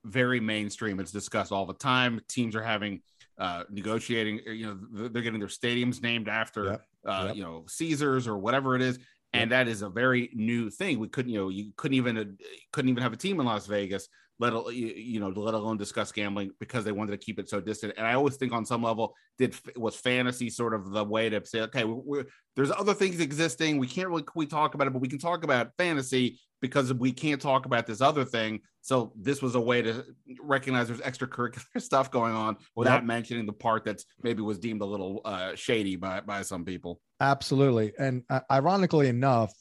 very 0.05 0.41
mainstream. 0.41 1.01
It's 1.01 1.13
discussed 1.13 1.53
all 1.53 1.67
the 1.67 1.75
time. 1.75 2.21
Teams 2.29 2.55
are 2.55 2.63
having 2.63 3.01
uh, 3.39 3.65
negotiating, 3.71 4.41
you 4.47 4.67
know, 4.67 5.09
they're 5.09 5.23
getting 5.23 5.41
their 5.41 5.49
stadiums 5.49 6.03
named 6.03 6.29
after, 6.29 6.65
yep. 6.65 6.83
Uh, 7.07 7.25
yep. 7.29 7.37
you 7.37 7.43
know, 7.43 7.65
Caesars 7.69 8.29
or 8.29 8.39
whatever 8.39 8.77
it 8.77 8.83
is. 8.83 8.99
And 9.33 9.51
that 9.51 9.67
is 9.67 9.83
a 9.83 9.89
very 9.89 10.31
new 10.33 10.71
thing. 10.71 11.01
We 11.01 11.09
couldn't, 11.09 11.33
you 11.33 11.41
know, 11.41 11.49
you 11.49 11.73
couldn't 11.77 11.97
even 11.97 12.17
uh, 12.17 12.25
couldn't 12.73 12.89
even 12.89 13.03
have 13.03 13.13
a 13.13 13.17
team 13.17 13.41
in 13.41 13.47
Las 13.47 13.67
Vegas 13.67 14.09
let 14.41 14.75
you 14.75 15.21
know 15.21 15.29
let 15.29 15.55
alone 15.55 15.77
discuss 15.77 16.11
gambling 16.11 16.51
because 16.59 16.85
they 16.85 16.93
wanted 16.93 17.13
to 17.13 17.19
keep 17.19 17.39
it 17.39 17.49
so 17.49 17.61
distant 17.61 17.93
and 17.97 18.07
i 18.07 18.15
always 18.15 18.37
think 18.37 18.53
on 18.53 18.65
some 18.65 18.83
level 18.83 19.15
did 19.39 19.55
was 19.77 19.95
fantasy 19.95 20.51
sort 20.51 20.75
of 20.75 20.91
the 20.91 21.05
way 21.05 21.29
to 21.29 21.45
say 21.47 21.61
okay 21.61 21.85
we're, 21.85 22.25
there's 22.57 22.73
other 22.73 22.95
things 22.95 23.21
existing 23.21 23.79
we 23.79 23.87
can't 23.87 24.09
really 24.09 24.25
we 24.35 24.47
talk 24.47 24.75
about 24.75 24.87
it 24.87 24.93
but 24.93 25.01
we 25.01 25.09
can 25.09 25.19
talk 25.19 25.45
about 25.45 25.71
fantasy 25.79 26.41
because 26.65 26.93
we 26.95 27.13
can't 27.13 27.41
talk 27.41 27.67
about 27.67 27.87
this 27.87 28.01
other 28.01 28.25
thing 28.25 28.61
so 28.81 29.13
this 29.17 29.43
was 29.43 29.55
a 29.55 29.61
way 29.61 29.83
to 29.83 30.05
recognize 30.41 30.89
there's 30.89 31.01
extracurricular 31.01 31.63
stuff 31.79 32.11
going 32.11 32.35
on 32.35 32.57
without 32.75 32.97
yep. 32.97 33.05
mentioning 33.05 33.47
the 33.47 33.53
part 33.53 33.85
that 33.85 34.03
maybe 34.23 34.43
was 34.43 34.59
deemed 34.59 34.81
a 34.81 34.87
little 34.87 35.21
uh, 35.25 35.55
shady 35.55 35.97
by 35.97 36.21
by 36.21 36.43
some 36.43 36.65
people 36.65 37.01
absolutely 37.21 37.93
and 37.99 38.23
uh, 38.31 38.41
ironically 38.51 39.09
enough 39.09 39.53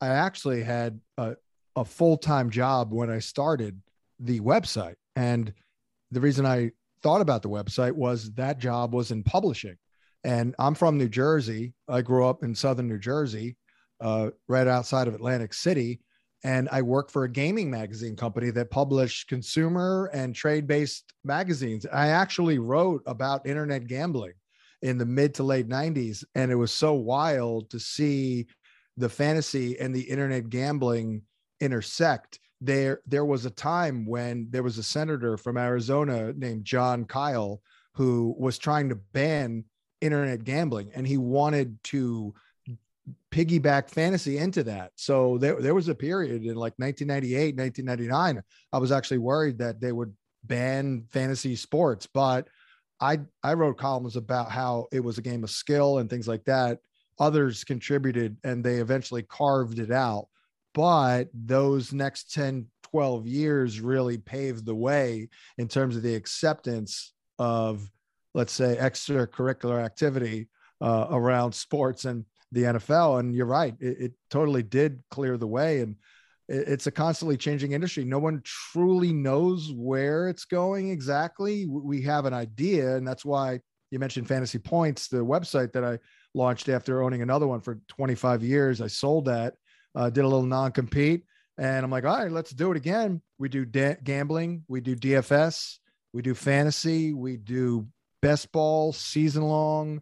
i 0.00 0.08
actually 0.08 0.62
had 0.62 1.00
a, 1.18 1.34
a 1.76 1.84
full-time 1.84 2.50
job 2.50 2.92
when 2.92 3.10
i 3.10 3.18
started 3.18 3.80
the 4.22 4.40
website. 4.40 4.94
And 5.16 5.52
the 6.10 6.20
reason 6.20 6.46
I 6.46 6.70
thought 7.02 7.20
about 7.20 7.42
the 7.42 7.48
website 7.48 7.92
was 7.92 8.32
that 8.34 8.58
job 8.58 8.94
was 8.94 9.10
in 9.10 9.22
publishing. 9.22 9.76
And 10.24 10.54
I'm 10.58 10.74
from 10.74 10.98
New 10.98 11.08
Jersey. 11.08 11.74
I 11.88 12.02
grew 12.02 12.26
up 12.26 12.44
in 12.44 12.54
southern 12.54 12.88
New 12.88 12.98
Jersey, 12.98 13.56
uh, 14.00 14.30
right 14.48 14.68
outside 14.68 15.08
of 15.08 15.14
Atlantic 15.14 15.52
City. 15.52 16.00
And 16.44 16.68
I 16.72 16.82
work 16.82 17.10
for 17.10 17.24
a 17.24 17.30
gaming 17.30 17.70
magazine 17.70 18.16
company 18.16 18.50
that 18.50 18.70
published 18.70 19.28
consumer 19.28 20.10
and 20.12 20.34
trade 20.34 20.66
based 20.66 21.12
magazines. 21.24 21.86
I 21.92 22.08
actually 22.08 22.58
wrote 22.58 23.02
about 23.06 23.46
internet 23.46 23.86
gambling 23.86 24.34
in 24.82 24.98
the 24.98 25.06
mid 25.06 25.34
to 25.34 25.44
late 25.44 25.68
90s. 25.68 26.24
And 26.34 26.50
it 26.50 26.56
was 26.56 26.72
so 26.72 26.94
wild 26.94 27.70
to 27.70 27.78
see 27.78 28.46
the 28.96 29.08
fantasy 29.08 29.78
and 29.78 29.94
the 29.94 30.02
internet 30.02 30.50
gambling 30.50 31.22
intersect 31.60 32.40
there 32.62 33.00
there 33.06 33.24
was 33.24 33.44
a 33.44 33.50
time 33.50 34.06
when 34.06 34.46
there 34.50 34.62
was 34.62 34.78
a 34.78 34.82
senator 34.82 35.36
from 35.36 35.58
Arizona 35.58 36.32
named 36.34 36.64
Jon 36.64 37.04
Kyl 37.04 37.60
who 37.94 38.34
was 38.38 38.56
trying 38.56 38.88
to 38.88 38.94
ban 38.94 39.64
internet 40.00 40.44
gambling 40.44 40.90
and 40.94 41.06
he 41.06 41.18
wanted 41.18 41.76
to 41.84 42.32
piggyback 43.30 43.90
fantasy 43.90 44.38
into 44.38 44.62
that. 44.64 44.92
So 44.96 45.38
there, 45.38 45.60
there 45.60 45.74
was 45.74 45.88
a 45.88 45.94
period 45.94 46.44
in 46.44 46.54
like 46.54 46.74
1998, 46.76 47.56
1999. 47.56 48.42
I 48.72 48.78
was 48.78 48.92
actually 48.92 49.18
worried 49.18 49.58
that 49.58 49.80
they 49.80 49.92
would 49.92 50.14
ban 50.44 51.04
fantasy 51.10 51.56
sports, 51.56 52.06
but 52.12 52.48
I 53.00 53.20
I 53.42 53.54
wrote 53.54 53.78
columns 53.78 54.16
about 54.16 54.50
how 54.50 54.86
it 54.92 55.00
was 55.00 55.18
a 55.18 55.22
game 55.22 55.42
of 55.44 55.50
skill 55.50 55.98
and 55.98 56.08
things 56.08 56.28
like 56.28 56.44
that. 56.44 56.78
Others 57.18 57.64
contributed 57.64 58.36
and 58.44 58.62
they 58.62 58.76
eventually 58.76 59.22
carved 59.22 59.78
it 59.78 59.90
out 59.90 60.28
but 60.74 61.28
those 61.34 61.92
next 61.92 62.32
10 62.32 62.66
12 62.82 63.26
years 63.26 63.80
really 63.80 64.18
paved 64.18 64.66
the 64.66 64.74
way 64.74 65.28
in 65.56 65.66
terms 65.66 65.96
of 65.96 66.02
the 66.02 66.14
acceptance 66.14 67.14
of 67.38 67.90
let's 68.34 68.52
say 68.52 68.76
extracurricular 68.78 69.82
activity 69.82 70.48
uh, 70.82 71.06
around 71.10 71.54
sports 71.54 72.04
and 72.04 72.24
the 72.52 72.62
NFL. 72.62 73.20
And 73.20 73.34
you're 73.34 73.46
right, 73.46 73.74
it, 73.80 73.96
it 74.00 74.12
totally 74.30 74.62
did 74.62 75.02
clear 75.10 75.36
the 75.36 75.46
way. 75.46 75.80
And 75.80 75.96
it, 76.48 76.68
it's 76.68 76.86
a 76.86 76.92
constantly 76.92 77.36
changing 77.36 77.72
industry. 77.72 78.04
No 78.04 78.18
one 78.18 78.42
truly 78.44 79.12
knows 79.12 79.72
where 79.74 80.28
it's 80.28 80.44
going 80.44 80.90
exactly. 80.90 81.66
We 81.66 82.02
have 82.02 82.26
an 82.26 82.34
idea, 82.34 82.96
and 82.96 83.06
that's 83.06 83.24
why 83.24 83.60
you 83.90 83.98
mentioned 83.98 84.28
Fantasy 84.28 84.58
Points, 84.58 85.08
the 85.08 85.18
website 85.24 85.72
that 85.72 85.84
I 85.84 85.98
launched 86.34 86.68
after 86.68 87.02
owning 87.02 87.22
another 87.22 87.46
one 87.46 87.60
for 87.60 87.80
25 87.88 88.42
years. 88.42 88.80
I 88.80 88.86
sold 88.86 89.26
that 89.26 89.54
uh, 89.94 90.10
did 90.10 90.24
a 90.24 90.28
little 90.28 90.46
non 90.46 90.72
compete. 90.72 91.24
And 91.58 91.84
I'm 91.84 91.90
like, 91.90 92.04
all 92.04 92.16
right, 92.16 92.32
let's 92.32 92.50
do 92.50 92.70
it 92.70 92.76
again. 92.76 93.20
We 93.38 93.48
do 93.48 93.64
da- 93.64 93.96
gambling, 94.02 94.64
we 94.68 94.80
do 94.80 94.96
DFS, 94.96 95.78
we 96.12 96.22
do 96.22 96.34
fantasy, 96.34 97.12
we 97.12 97.36
do 97.36 97.86
best 98.22 98.50
ball 98.52 98.92
season 98.92 99.42
long. 99.42 100.00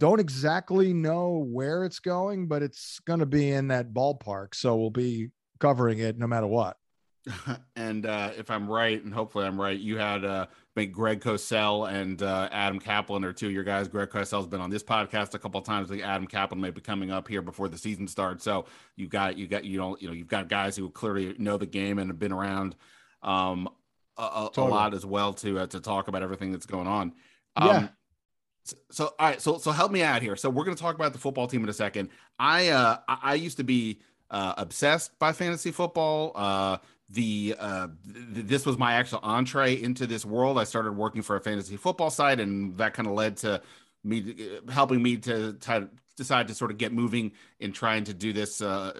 Don't 0.00 0.18
exactly 0.18 0.94
know 0.94 1.44
where 1.46 1.84
it's 1.84 1.98
going, 1.98 2.48
but 2.48 2.62
it's 2.62 3.00
going 3.00 3.20
to 3.20 3.26
be 3.26 3.50
in 3.50 3.68
that 3.68 3.92
ballpark. 3.92 4.54
So 4.54 4.74
we'll 4.76 4.88
be 4.88 5.28
covering 5.58 5.98
it 5.98 6.16
no 6.16 6.26
matter 6.26 6.46
what. 6.46 6.78
and 7.76 8.06
uh, 8.06 8.30
if 8.34 8.50
I'm 8.50 8.66
right, 8.66 9.04
and 9.04 9.12
hopefully 9.12 9.44
I'm 9.44 9.60
right, 9.60 9.78
you 9.78 9.98
had 9.98 10.24
uh, 10.24 10.46
Greg 10.74 11.20
Cosell 11.20 11.92
and 11.92 12.22
uh, 12.22 12.48
Adam 12.50 12.80
Caplan 12.80 13.24
are 13.26 13.32
two 13.34 13.48
of 13.48 13.52
your 13.52 13.62
guys. 13.62 13.88
Greg 13.88 14.08
Cosell's 14.08 14.46
been 14.46 14.62
on 14.62 14.70
this 14.70 14.82
podcast 14.82 15.34
a 15.34 15.38
couple 15.38 15.60
of 15.60 15.66
times. 15.66 15.90
Like 15.90 16.00
Adam 16.00 16.26
Caplan 16.26 16.56
may 16.60 16.70
be 16.70 16.80
coming 16.80 17.10
up 17.10 17.28
here 17.28 17.42
before 17.42 17.68
the 17.68 17.76
season 17.76 18.08
starts. 18.08 18.42
So 18.42 18.64
you 18.96 19.06
got 19.06 19.36
you 19.36 19.46
got 19.46 19.64
you 19.64 19.76
know 19.76 19.98
you 20.00 20.08
know 20.08 20.14
you've 20.14 20.28
got 20.28 20.48
guys 20.48 20.76
who 20.76 20.88
clearly 20.88 21.34
know 21.38 21.58
the 21.58 21.66
game 21.66 21.98
and 21.98 22.08
have 22.08 22.18
been 22.18 22.32
around 22.32 22.74
um, 23.22 23.68
a, 24.16 24.48
totally. 24.54 24.68
a, 24.68 24.70
lot 24.70 24.94
as 24.94 25.04
well 25.04 25.34
to 25.34 25.58
uh, 25.58 25.66
to 25.66 25.80
talk 25.80 26.08
about 26.08 26.22
everything 26.22 26.52
that's 26.52 26.66
going 26.66 26.86
on. 26.86 27.12
Um, 27.56 27.68
yeah. 27.68 27.88
So, 28.64 28.76
so 28.90 29.04
all 29.18 29.28
right, 29.28 29.40
so 29.40 29.58
so 29.58 29.70
help 29.70 29.90
me 29.90 30.02
out 30.02 30.22
here. 30.22 30.36
So 30.36 30.50
we're 30.50 30.64
going 30.64 30.76
to 30.76 30.82
talk 30.82 30.94
about 30.94 31.12
the 31.12 31.18
football 31.18 31.46
team 31.46 31.62
in 31.62 31.68
a 31.68 31.72
second. 31.74 32.10
I 32.38 32.68
uh 32.68 32.98
I, 33.08 33.18
I 33.22 33.34
used 33.34 33.56
to 33.56 33.64
be 33.64 34.00
uh, 34.30 34.54
obsessed 34.56 35.18
by 35.18 35.32
fantasy 35.32 35.72
football. 35.72 36.32
Uh, 36.34 36.78
the 37.08 37.56
uh, 37.58 37.88
th- 38.34 38.46
this 38.46 38.64
was 38.64 38.78
my 38.78 38.94
actual 38.94 39.18
entree 39.22 39.80
into 39.80 40.06
this 40.06 40.24
world. 40.24 40.58
I 40.58 40.64
started 40.64 40.92
working 40.92 41.22
for 41.22 41.36
a 41.36 41.40
fantasy 41.40 41.76
football 41.76 42.10
site, 42.10 42.38
and 42.38 42.76
that 42.78 42.94
kind 42.94 43.08
of 43.08 43.14
led 43.14 43.36
to 43.38 43.60
me 44.04 44.34
uh, 44.66 44.70
helping 44.70 45.02
me 45.02 45.16
to, 45.18 45.54
to 45.54 45.88
decide 46.16 46.48
to 46.48 46.54
sort 46.54 46.70
of 46.70 46.78
get 46.78 46.92
moving 46.92 47.32
in 47.58 47.72
trying 47.72 48.04
to 48.04 48.14
do 48.14 48.32
this, 48.32 48.60
uh, 48.60 48.92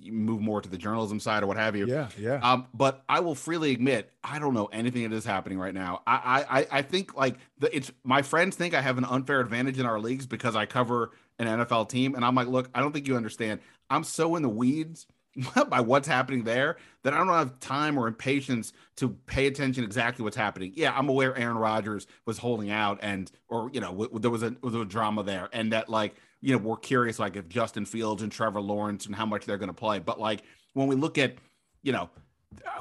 move 0.00 0.40
more 0.40 0.60
to 0.60 0.68
the 0.68 0.78
journalism 0.78 1.18
side 1.20 1.42
or 1.42 1.46
what 1.46 1.56
have 1.56 1.74
you. 1.76 1.86
Yeah, 1.86 2.08
yeah. 2.18 2.40
Um, 2.42 2.66
but 2.72 3.02
I 3.08 3.20
will 3.20 3.34
freely 3.34 3.72
admit 3.72 4.10
I 4.22 4.38
don't 4.38 4.54
know 4.54 4.66
anything 4.66 5.08
that 5.08 5.16
is 5.16 5.24
happening 5.24 5.58
right 5.58 5.74
now. 5.74 6.02
I 6.06 6.44
I 6.48 6.78
I 6.78 6.82
think 6.82 7.16
like 7.16 7.36
the 7.58 7.74
it's 7.74 7.90
my 8.04 8.22
friends 8.22 8.56
think 8.56 8.74
I 8.74 8.80
have 8.80 8.98
an 8.98 9.04
unfair 9.04 9.40
advantage 9.40 9.78
in 9.78 9.86
our 9.86 9.98
leagues 9.98 10.26
because 10.26 10.54
I 10.56 10.66
cover 10.66 11.10
an 11.38 11.46
NFL 11.46 11.88
team, 11.88 12.14
and 12.14 12.24
I'm 12.24 12.34
like, 12.34 12.48
look, 12.48 12.70
I 12.74 12.80
don't 12.80 12.92
think 12.92 13.08
you 13.08 13.16
understand. 13.16 13.60
I'm 13.90 14.04
so 14.04 14.36
in 14.36 14.42
the 14.42 14.48
weeds 14.48 15.06
by 15.68 15.80
what's 15.80 16.06
happening 16.06 16.44
there 16.44 16.76
that 17.02 17.14
I 17.14 17.18
don't 17.18 17.28
have 17.28 17.58
time 17.58 17.98
or 17.98 18.06
impatience 18.06 18.72
to 18.96 19.08
pay 19.08 19.46
attention 19.46 19.84
exactly 19.84 20.22
what's 20.22 20.36
happening. 20.36 20.72
Yeah, 20.76 20.96
I'm 20.96 21.08
aware 21.08 21.36
Aaron 21.36 21.56
Rodgers 21.56 22.06
was 22.26 22.38
holding 22.38 22.70
out 22.70 22.98
and 23.02 23.30
or 23.48 23.70
you 23.72 23.80
know 23.80 23.92
w- 23.92 24.18
there 24.18 24.30
was 24.30 24.42
a 24.42 24.50
there 24.50 24.58
was 24.62 24.74
a 24.74 24.84
drama 24.84 25.22
there 25.22 25.48
and 25.52 25.72
that 25.72 25.88
like 25.88 26.14
you 26.42 26.52
know 26.52 26.58
we're 26.58 26.76
curious 26.76 27.18
like 27.18 27.36
if 27.36 27.48
Justin 27.48 27.86
Fields 27.86 28.22
and 28.22 28.30
Trevor 28.30 28.60
Lawrence 28.60 29.06
and 29.06 29.14
how 29.14 29.24
much 29.24 29.46
they're 29.46 29.58
going 29.58 29.68
to 29.68 29.74
play. 29.74 29.98
But 29.98 30.20
like 30.20 30.42
when 30.74 30.88
we 30.88 30.96
look 30.96 31.16
at 31.16 31.36
you 31.82 31.92
know 31.92 32.10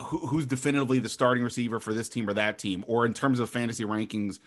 who, 0.01 0.17
who's 0.27 0.45
definitively 0.45 0.99
the 0.99 1.07
starting 1.07 1.43
receiver 1.43 1.79
for 1.79 1.93
this 1.93 2.09
team 2.09 2.29
or 2.29 2.33
that 2.33 2.57
team 2.59 2.83
or 2.87 3.05
in 3.05 3.13
terms 3.13 3.39
of 3.39 3.49
fantasy 3.49 3.85
rankings 3.85 4.39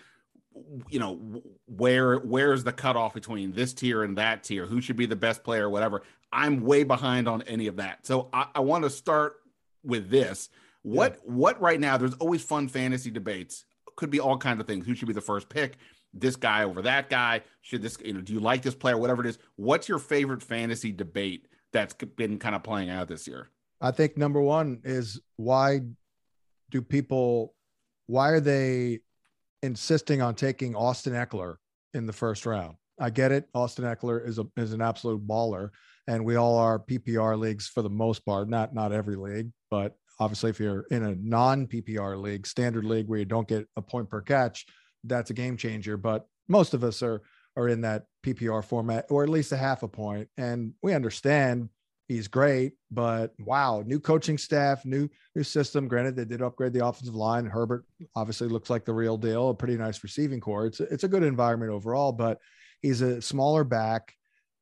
you 0.90 0.98
know 0.98 1.42
where 1.66 2.18
where's 2.18 2.62
the 2.62 2.72
cutoff 2.72 3.14
between 3.14 3.52
this 3.52 3.72
tier 3.72 4.02
and 4.02 4.18
that 4.18 4.44
tier 4.44 4.66
who 4.66 4.82
should 4.82 4.96
be 4.96 5.06
the 5.06 5.16
best 5.16 5.42
player 5.42 5.68
whatever 5.68 6.02
i'm 6.30 6.60
way 6.60 6.84
behind 6.84 7.26
on 7.26 7.42
any 7.42 7.66
of 7.66 7.76
that 7.76 8.06
so 8.06 8.28
i, 8.32 8.46
I 8.54 8.60
want 8.60 8.84
to 8.84 8.90
start 8.90 9.36
with 9.82 10.10
this 10.10 10.50
What 10.84 11.14
yeah. 11.14 11.32
what 11.32 11.60
right 11.60 11.80
now? 11.80 11.96
There's 11.96 12.14
always 12.14 12.42
fun 12.42 12.68
fantasy 12.68 13.10
debates. 13.10 13.64
Could 13.96 14.10
be 14.10 14.20
all 14.20 14.36
kinds 14.36 14.60
of 14.60 14.66
things. 14.66 14.86
Who 14.86 14.94
should 14.94 15.08
be 15.08 15.14
the 15.14 15.20
first 15.20 15.48
pick? 15.48 15.76
This 16.14 16.36
guy 16.36 16.64
over 16.64 16.82
that 16.82 17.10
guy? 17.10 17.42
Should 17.62 17.82
this? 17.82 17.98
You 18.04 18.14
know, 18.14 18.20
do 18.20 18.32
you 18.32 18.40
like 18.40 18.62
this 18.62 18.74
player? 18.74 18.96
Whatever 18.96 19.24
it 19.24 19.28
is. 19.28 19.38
What's 19.56 19.88
your 19.88 19.98
favorite 19.98 20.42
fantasy 20.42 20.92
debate 20.92 21.48
that's 21.72 21.94
been 21.94 22.38
kind 22.38 22.54
of 22.54 22.62
playing 22.62 22.90
out 22.90 23.08
this 23.08 23.26
year? 23.26 23.50
I 23.80 23.90
think 23.90 24.16
number 24.16 24.40
one 24.40 24.80
is 24.84 25.20
why 25.36 25.80
do 26.70 26.82
people? 26.82 27.54
Why 28.06 28.30
are 28.30 28.40
they 28.40 29.00
insisting 29.62 30.22
on 30.22 30.34
taking 30.34 30.76
Austin 30.76 31.14
Ekeler 31.14 31.56
in 31.94 32.06
the 32.06 32.12
first 32.12 32.46
round? 32.46 32.76
I 33.00 33.10
get 33.10 33.32
it. 33.32 33.48
Austin 33.54 33.84
Ekeler 33.84 34.26
is 34.26 34.38
a 34.38 34.46
is 34.56 34.72
an 34.72 34.80
absolute 34.80 35.26
baller, 35.26 35.70
and 36.06 36.24
we 36.24 36.36
all 36.36 36.56
are 36.56 36.78
PPR 36.78 37.38
leagues 37.38 37.66
for 37.66 37.82
the 37.82 37.90
most 37.90 38.24
part. 38.24 38.48
Not 38.48 38.74
not 38.74 38.92
every 38.92 39.16
league, 39.16 39.50
but 39.70 39.96
obviously, 40.20 40.50
if 40.50 40.60
you're 40.60 40.86
in 40.90 41.02
a 41.02 41.14
non 41.16 41.66
PPR 41.66 42.20
league, 42.20 42.46
standard 42.46 42.84
league 42.84 43.08
where 43.08 43.18
you 43.18 43.24
don't 43.24 43.48
get 43.48 43.66
a 43.76 43.82
point 43.82 44.08
per 44.08 44.20
catch, 44.20 44.66
that's 45.04 45.30
a 45.30 45.34
game 45.34 45.56
changer. 45.56 45.96
But 45.96 46.26
most 46.48 46.74
of 46.74 46.84
us 46.84 47.02
are 47.02 47.22
are 47.56 47.68
in 47.68 47.82
that 47.82 48.06
PPR 48.24 48.64
format, 48.64 49.06
or 49.10 49.22
at 49.22 49.28
least 49.28 49.52
a 49.52 49.56
half 49.56 49.82
a 49.82 49.88
point, 49.88 50.28
and 50.36 50.72
we 50.82 50.92
understand 50.92 51.68
he's 52.08 52.26
great. 52.26 52.72
But 52.90 53.32
wow, 53.38 53.82
new 53.86 54.00
coaching 54.00 54.38
staff, 54.38 54.84
new 54.84 55.08
new 55.34 55.44
system. 55.44 55.88
Granted, 55.88 56.16
they 56.16 56.24
did 56.24 56.42
upgrade 56.42 56.72
the 56.72 56.84
offensive 56.84 57.14
line. 57.14 57.46
Herbert 57.46 57.84
obviously 58.16 58.48
looks 58.48 58.70
like 58.70 58.84
the 58.84 58.92
real 58.92 59.16
deal. 59.16 59.50
A 59.50 59.54
pretty 59.54 59.76
nice 59.76 60.02
receiving 60.02 60.40
core. 60.40 60.66
It's 60.66 60.80
it's 60.80 61.04
a 61.04 61.08
good 61.08 61.22
environment 61.22 61.72
overall, 61.72 62.12
but 62.12 62.38
He's 62.84 63.00
a 63.00 63.22
smaller 63.22 63.64
back. 63.64 64.12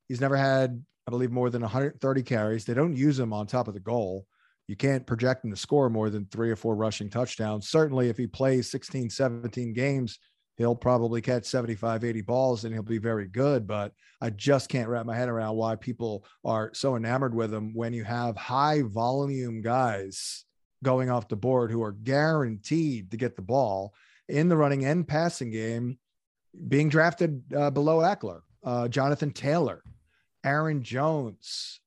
He's 0.07 0.20
never 0.20 0.37
had, 0.37 0.81
I 1.09 1.11
believe, 1.11 1.33
more 1.33 1.50
than 1.50 1.62
130 1.62 2.22
carries. 2.22 2.64
They 2.64 2.72
don't 2.72 2.96
use 2.96 3.18
him 3.18 3.33
on 3.33 3.48
top 3.48 3.66
of 3.66 3.74
the 3.74 3.81
goal. 3.81 4.28
You 4.68 4.76
can't 4.76 5.05
project 5.05 5.44
him 5.44 5.50
to 5.50 5.57
score 5.57 5.90
more 5.90 6.09
than 6.09 6.26
three 6.26 6.48
or 6.48 6.55
four 6.55 6.76
rushing 6.76 7.11
touchdowns. 7.11 7.68
Certainly, 7.68 8.11
if 8.11 8.16
he 8.16 8.28
plays 8.28 8.70
16, 8.70 9.11
17 9.11 9.72
games, 9.72 10.20
he'll 10.62 10.77
probably 10.77 11.20
catch 11.20 11.44
75, 11.44 12.05
80 12.05 12.20
balls 12.22 12.64
and 12.64 12.72
he'll 12.72 12.83
be 12.83 12.98
very 12.98 13.27
good. 13.27 13.66
But 13.66 13.92
I 14.20 14.31
just 14.31 14.68
can't 14.68 14.88
wrap 14.88 15.05
my 15.05 15.16
head 15.16 15.29
around 15.29 15.57
why 15.57 15.77
people 15.77 16.25
are 16.44 16.70
so 16.72 16.96
enamored 16.96 17.35
with 17.35 17.53
him 17.53 17.75
when 17.75 17.92
you 17.92 18.05
have 18.05 18.37
high 18.37 18.83
volume 18.83 19.62
guys 19.62 20.44
going 20.83 21.11
off 21.11 21.29
the 21.29 21.37
board 21.37 21.70
who 21.70 21.83
are 21.83 21.92
guaranteed 21.92 23.11
to 23.11 23.16
get 23.16 23.37
the 23.37 23.42
ball 23.42 23.94
in 24.29 24.48
the 24.48 24.57
running 24.57 24.85
and 24.85 25.07
passing 25.07 25.51
game 25.51 25.98
being 26.68 26.88
drafted 26.88 27.42
uh, 27.57 27.70
below 27.70 27.98
Ekeler, 27.98 28.40
uh, 28.64 28.88
Jonathan 28.88 29.33
Taylor, 29.33 29.83
Aaron 30.44 30.83
Jones. 30.83 31.81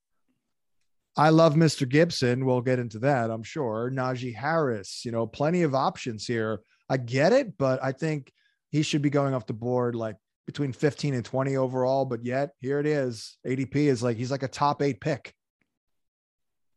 I 1.17 1.29
love 1.29 1.55
Mr. 1.55 1.88
Gibson. 1.88 2.45
We'll 2.45 2.61
get 2.61 2.79
into 2.79 2.99
that, 2.99 3.31
I'm 3.31 3.43
sure. 3.43 3.89
Najee 3.93 4.35
Harris, 4.35 5.03
you 5.05 5.11
know, 5.11 5.25
plenty 5.25 5.63
of 5.63 5.73
options 5.73 6.27
here. 6.27 6.61
I 6.89 6.97
get 6.97 7.31
it, 7.31 7.57
but 7.57 7.81
I 7.83 7.91
think 7.93 8.31
he 8.75 8.83
should 8.83 9.01
be 9.01 9.09
going 9.09 9.33
off 9.33 9.45
the 9.45 9.53
board 9.53 9.95
like 9.95 10.17
between 10.45 10.73
15 10.73 11.13
and 11.13 11.23
20 11.23 11.55
overall. 11.55 12.03
But 12.03 12.25
yet, 12.25 12.51
here 12.59 12.79
it 12.79 12.85
is. 12.85 13.38
ADP 13.47 13.75
is 13.75 14.03
like 14.03 14.17
he's 14.17 14.31
like 14.31 14.43
a 14.43 14.49
top 14.49 14.81
eight 14.81 14.99
pick. 14.99 15.33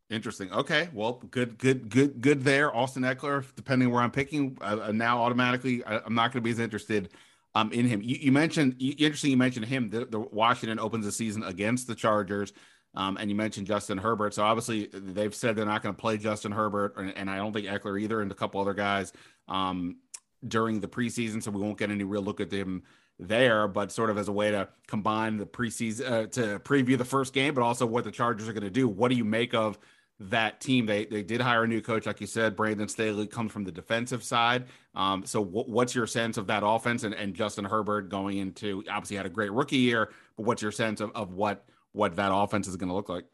Interesting. 0.09 0.51
Okay. 0.51 0.89
Well, 0.93 1.21
good, 1.29 1.57
good, 1.57 1.89
good, 1.89 2.21
good 2.21 2.43
there. 2.43 2.75
Austin 2.75 3.03
Ekeler, 3.03 3.45
depending 3.55 3.91
where 3.91 4.01
I'm 4.01 4.11
picking, 4.11 4.57
uh, 4.61 4.91
now 4.91 5.21
automatically, 5.21 5.83
I, 5.83 5.97
am 5.97 6.15
not 6.15 6.31
going 6.31 6.41
to 6.41 6.47
be 6.47 6.49
as 6.49 6.59
interested 6.59 7.09
um, 7.53 7.71
in 7.73 7.85
him. 7.85 8.01
You, 8.01 8.15
you 8.19 8.31
mentioned 8.31 8.75
you, 8.79 8.95
interesting. 8.97 9.31
You 9.31 9.37
mentioned 9.37 9.65
him. 9.65 9.89
The, 9.89 10.05
the, 10.05 10.19
Washington 10.19 10.79
opens 10.79 11.05
the 11.05 11.11
season 11.11 11.43
against 11.43 11.85
the 11.85 11.93
Chargers, 11.93 12.53
um, 12.95 13.17
and 13.17 13.29
you 13.29 13.35
mentioned 13.35 13.67
Justin 13.67 13.99
Herbert. 13.99 14.33
So 14.33 14.43
obviously 14.43 14.87
they've 14.91 15.35
said 15.35 15.55
they're 15.55 15.65
not 15.65 15.83
going 15.83 15.93
to 15.93 16.01
play 16.01 16.17
Justin 16.17 16.53
Herbert, 16.53 16.95
and, 16.97 17.15
and, 17.15 17.29
I 17.29 17.35
don't 17.35 17.53
think 17.53 17.67
Ekeler 17.67 18.01
either, 18.01 18.21
and 18.21 18.31
a 18.31 18.35
couple 18.35 18.59
other 18.61 18.73
guys 18.73 19.13
um, 19.47 19.97
during 20.47 20.79
the 20.79 20.87
preseason. 20.87 21.41
So 21.41 21.51
we 21.51 21.61
won't 21.61 21.77
get 21.77 21.91
any 21.91 22.03
real 22.03 22.21
look 22.21 22.39
at 22.39 22.49
them 22.49 22.83
there, 23.19 23.67
but 23.67 23.91
sort 23.91 24.09
of 24.09 24.17
as 24.17 24.27
a 24.27 24.31
way 24.31 24.51
to 24.51 24.69
combine 24.87 25.37
the 25.37 25.45
preseason 25.45 26.09
uh, 26.09 26.27
to 26.27 26.59
preview 26.59 26.97
the 26.97 27.05
first 27.05 27.33
game, 27.33 27.53
but 27.53 27.61
also 27.61 27.85
what 27.85 28.03
the 28.03 28.11
Chargers 28.11 28.47
are 28.47 28.53
going 28.53 28.63
to 28.63 28.69
do. 28.69 28.87
What 28.87 29.09
do 29.09 29.15
you 29.15 29.25
make 29.25 29.53
of? 29.53 29.77
that 30.19 30.59
team. 30.59 30.85
They 30.85 31.05
they 31.05 31.23
did 31.23 31.41
hire 31.41 31.63
a 31.63 31.67
new 31.67 31.81
coach, 31.81 32.05
like 32.05 32.19
you 32.19 32.27
said. 32.27 32.55
Brandon 32.55 32.87
Staley 32.87 33.27
comes 33.27 33.51
from 33.51 33.63
the 33.63 33.71
defensive 33.71 34.23
side. 34.23 34.65
Um, 34.93 35.25
so 35.25 35.43
w- 35.43 35.65
what's 35.71 35.95
your 35.95 36.07
sense 36.07 36.37
of 36.37 36.47
that 36.47 36.61
offense 36.65 37.03
and, 37.03 37.13
and 37.13 37.33
Justin 37.33 37.65
Herbert 37.65 38.09
going 38.09 38.37
into 38.37 38.83
obviously 38.89 39.17
had 39.17 39.25
a 39.25 39.29
great 39.29 39.51
rookie 39.51 39.77
year, 39.77 40.09
but 40.35 40.45
what's 40.45 40.61
your 40.61 40.71
sense 40.71 40.99
of, 40.99 41.11
of 41.15 41.33
what 41.33 41.65
what 41.93 42.15
that 42.17 42.33
offense 42.33 42.67
is 42.67 42.75
going 42.75 42.89
to 42.89 42.95
look 42.95 43.09
like? 43.09 43.25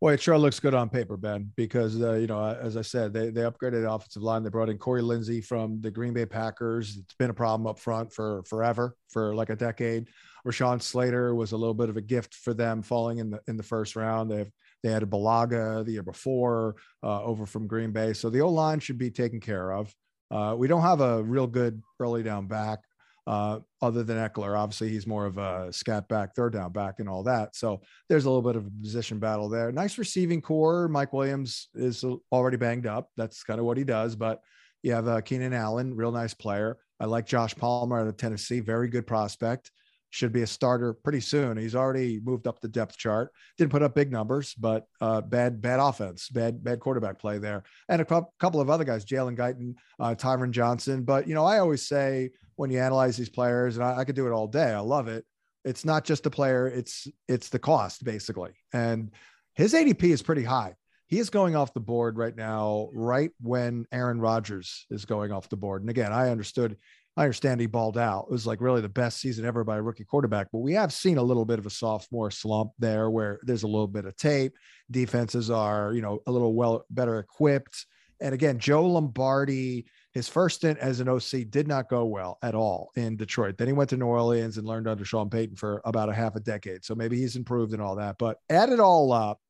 Well, 0.00 0.12
it 0.12 0.20
sure 0.20 0.36
looks 0.36 0.60
good 0.60 0.74
on 0.74 0.90
paper, 0.90 1.16
Ben, 1.16 1.52
because 1.56 2.00
uh, 2.02 2.14
you 2.14 2.26
know, 2.26 2.44
as 2.44 2.76
I 2.76 2.82
said, 2.82 3.14
they 3.14 3.30
they 3.30 3.40
upgraded 3.42 3.82
the 3.82 3.90
offensive 3.90 4.22
line. 4.22 4.42
They 4.42 4.50
brought 4.50 4.68
in 4.68 4.76
Corey 4.76 5.00
Linsley 5.00 5.42
from 5.42 5.80
the 5.80 5.90
Green 5.90 6.12
Bay 6.12 6.26
Packers. 6.26 6.98
It's 6.98 7.14
been 7.14 7.30
a 7.30 7.34
problem 7.34 7.66
up 7.66 7.78
front 7.78 8.12
for 8.12 8.42
forever, 8.44 8.94
for 9.08 9.34
like 9.34 9.48
a 9.48 9.56
decade. 9.56 10.08
Rashawn 10.46 10.82
Slater 10.82 11.34
was 11.34 11.52
a 11.52 11.56
little 11.56 11.74
bit 11.74 11.88
of 11.88 11.96
a 11.96 12.02
gift 12.02 12.34
for 12.34 12.52
them, 12.52 12.82
falling 12.82 13.18
in 13.18 13.30
the 13.30 13.40
in 13.48 13.56
the 13.56 13.62
first 13.62 13.96
round. 13.96 14.30
They've 14.30 14.50
they 14.82 14.90
had 14.90 15.02
a 15.02 15.06
Bulaga 15.06 15.84
the 15.84 15.92
year 15.92 16.02
before 16.02 16.76
uh, 17.02 17.22
over 17.22 17.46
from 17.46 17.66
Green 17.66 17.92
Bay. 17.92 18.12
So 18.12 18.28
the 18.28 18.42
O 18.42 18.50
line 18.50 18.80
should 18.80 18.98
be 18.98 19.10
taken 19.10 19.40
care 19.40 19.72
of. 19.72 19.94
Uh, 20.30 20.54
we 20.58 20.68
don't 20.68 20.82
have 20.82 21.00
a 21.00 21.22
real 21.22 21.46
good 21.46 21.82
early 22.00 22.22
down 22.22 22.48
back 22.48 22.80
uh, 23.26 23.60
other 23.82 24.02
than 24.02 24.16
Ekeler. 24.16 24.58
Obviously, 24.58 24.88
he's 24.88 25.06
more 25.06 25.26
of 25.26 25.38
a 25.38 25.72
scat 25.72 26.08
back, 26.08 26.34
third 26.34 26.52
down 26.52 26.72
back, 26.72 27.00
and 27.00 27.08
all 27.08 27.22
that. 27.24 27.56
So 27.56 27.80
there's 28.08 28.24
a 28.24 28.30
little 28.30 28.42
bit 28.42 28.56
of 28.56 28.66
a 28.66 28.82
position 28.82 29.18
battle 29.18 29.48
there. 29.48 29.72
Nice 29.72 29.98
receiving 29.98 30.40
core. 30.40 30.88
Mike 30.88 31.12
Williams 31.12 31.68
is 31.74 32.04
already 32.32 32.56
banged 32.56 32.86
up. 32.86 33.10
That's 33.16 33.42
kind 33.42 33.60
of 33.60 33.66
what 33.66 33.78
he 33.78 33.84
does. 33.84 34.16
But 34.16 34.40
you 34.82 34.92
have 34.92 35.08
uh, 35.08 35.20
Keenan 35.20 35.52
Allen, 35.52 35.94
real 35.94 36.12
nice 36.12 36.34
player. 36.34 36.78
I 37.00 37.06
like 37.06 37.26
Josh 37.26 37.54
Palmer 37.54 38.00
out 38.00 38.06
of 38.06 38.16
Tennessee, 38.16 38.60
very 38.60 38.88
good 38.88 39.06
prospect 39.06 39.70
should 40.10 40.32
be 40.32 40.42
a 40.42 40.46
starter 40.46 40.94
pretty 40.94 41.20
soon. 41.20 41.56
He's 41.56 41.74
already 41.74 42.20
moved 42.24 42.46
up 42.46 42.60
the 42.60 42.68
depth 42.68 42.96
chart. 42.96 43.30
Didn't 43.58 43.70
put 43.70 43.82
up 43.82 43.94
big 43.94 44.10
numbers, 44.10 44.54
but 44.54 44.86
uh, 45.00 45.20
bad 45.20 45.60
bad 45.60 45.80
offense, 45.80 46.28
bad 46.28 46.62
bad 46.62 46.80
quarterback 46.80 47.18
play 47.18 47.38
there, 47.38 47.64
and 47.88 48.00
a 48.00 48.04
couple 48.04 48.60
of 48.60 48.70
other 48.70 48.84
guys, 48.84 49.04
Jalen 49.04 49.36
Guyton, 49.36 49.74
uh, 50.00 50.14
Tyron 50.14 50.52
Johnson. 50.52 51.02
But 51.02 51.28
you 51.28 51.34
know, 51.34 51.44
I 51.44 51.58
always 51.58 51.86
say 51.86 52.30
when 52.56 52.70
you 52.70 52.80
analyze 52.80 53.16
these 53.16 53.28
players, 53.28 53.76
and 53.76 53.84
I, 53.84 53.98
I 53.98 54.04
could 54.04 54.16
do 54.16 54.26
it 54.26 54.32
all 54.32 54.46
day. 54.46 54.72
I 54.72 54.80
love 54.80 55.08
it. 55.08 55.24
It's 55.64 55.84
not 55.84 56.04
just 56.04 56.22
the 56.22 56.30
player; 56.30 56.68
it's 56.68 57.08
it's 57.28 57.48
the 57.48 57.58
cost 57.58 58.04
basically, 58.04 58.52
and 58.72 59.10
his 59.54 59.74
ADP 59.74 60.04
is 60.04 60.22
pretty 60.22 60.44
high. 60.44 60.74
He 61.08 61.18
is 61.18 61.30
going 61.30 61.54
off 61.54 61.72
the 61.72 61.80
board 61.80 62.18
right 62.18 62.34
now, 62.34 62.90
right 62.92 63.30
when 63.40 63.86
Aaron 63.92 64.20
Rodgers 64.20 64.86
is 64.90 65.04
going 65.04 65.30
off 65.30 65.48
the 65.48 65.56
board. 65.56 65.82
And 65.82 65.90
again, 65.90 66.12
I 66.12 66.30
understood 66.30 66.76
I 67.16 67.22
understand 67.22 67.60
he 67.60 67.66
balled 67.66 67.96
out. 67.96 68.26
It 68.28 68.32
was 68.32 68.46
like 68.46 68.60
really 68.60 68.82
the 68.82 68.90
best 68.90 69.20
season 69.20 69.46
ever 69.46 69.64
by 69.64 69.78
a 69.78 69.82
rookie 69.82 70.04
quarterback, 70.04 70.48
but 70.52 70.58
we 70.58 70.74
have 70.74 70.92
seen 70.92 71.16
a 71.16 71.22
little 71.22 71.46
bit 71.46 71.58
of 71.58 71.64
a 71.64 71.70
sophomore 71.70 72.30
slump 72.30 72.72
there 72.78 73.10
where 73.10 73.40
there's 73.42 73.62
a 73.62 73.68
little 73.68 73.86
bit 73.86 74.04
of 74.04 74.16
tape. 74.16 74.52
Defenses 74.90 75.50
are, 75.50 75.94
you 75.94 76.02
know, 76.02 76.20
a 76.26 76.30
little 76.30 76.52
well 76.52 76.84
better 76.90 77.18
equipped. 77.18 77.86
And 78.20 78.34
again, 78.34 78.58
Joe 78.58 78.84
Lombardi, 78.84 79.86
his 80.16 80.28
first 80.28 80.56
stint 80.56 80.78
as 80.78 81.00
an 81.00 81.08
OC 81.08 81.50
did 81.50 81.68
not 81.68 81.90
go 81.90 82.06
well 82.06 82.38
at 82.42 82.54
all 82.54 82.90
in 82.96 83.16
Detroit. 83.16 83.58
Then 83.58 83.66
he 83.66 83.74
went 83.74 83.90
to 83.90 83.98
New 83.98 84.06
Orleans 84.06 84.56
and 84.56 84.66
learned 84.66 84.88
under 84.88 85.04
Sean 85.04 85.28
Payton 85.28 85.56
for 85.56 85.82
about 85.84 86.08
a 86.08 86.14
half 86.14 86.36
a 86.36 86.40
decade. 86.40 86.86
So 86.86 86.94
maybe 86.94 87.18
he's 87.18 87.36
improved 87.36 87.74
and 87.74 87.82
all 87.82 87.96
that. 87.96 88.16
But 88.18 88.38
add 88.48 88.70
it 88.70 88.80
all 88.80 89.12
up, 89.12 89.40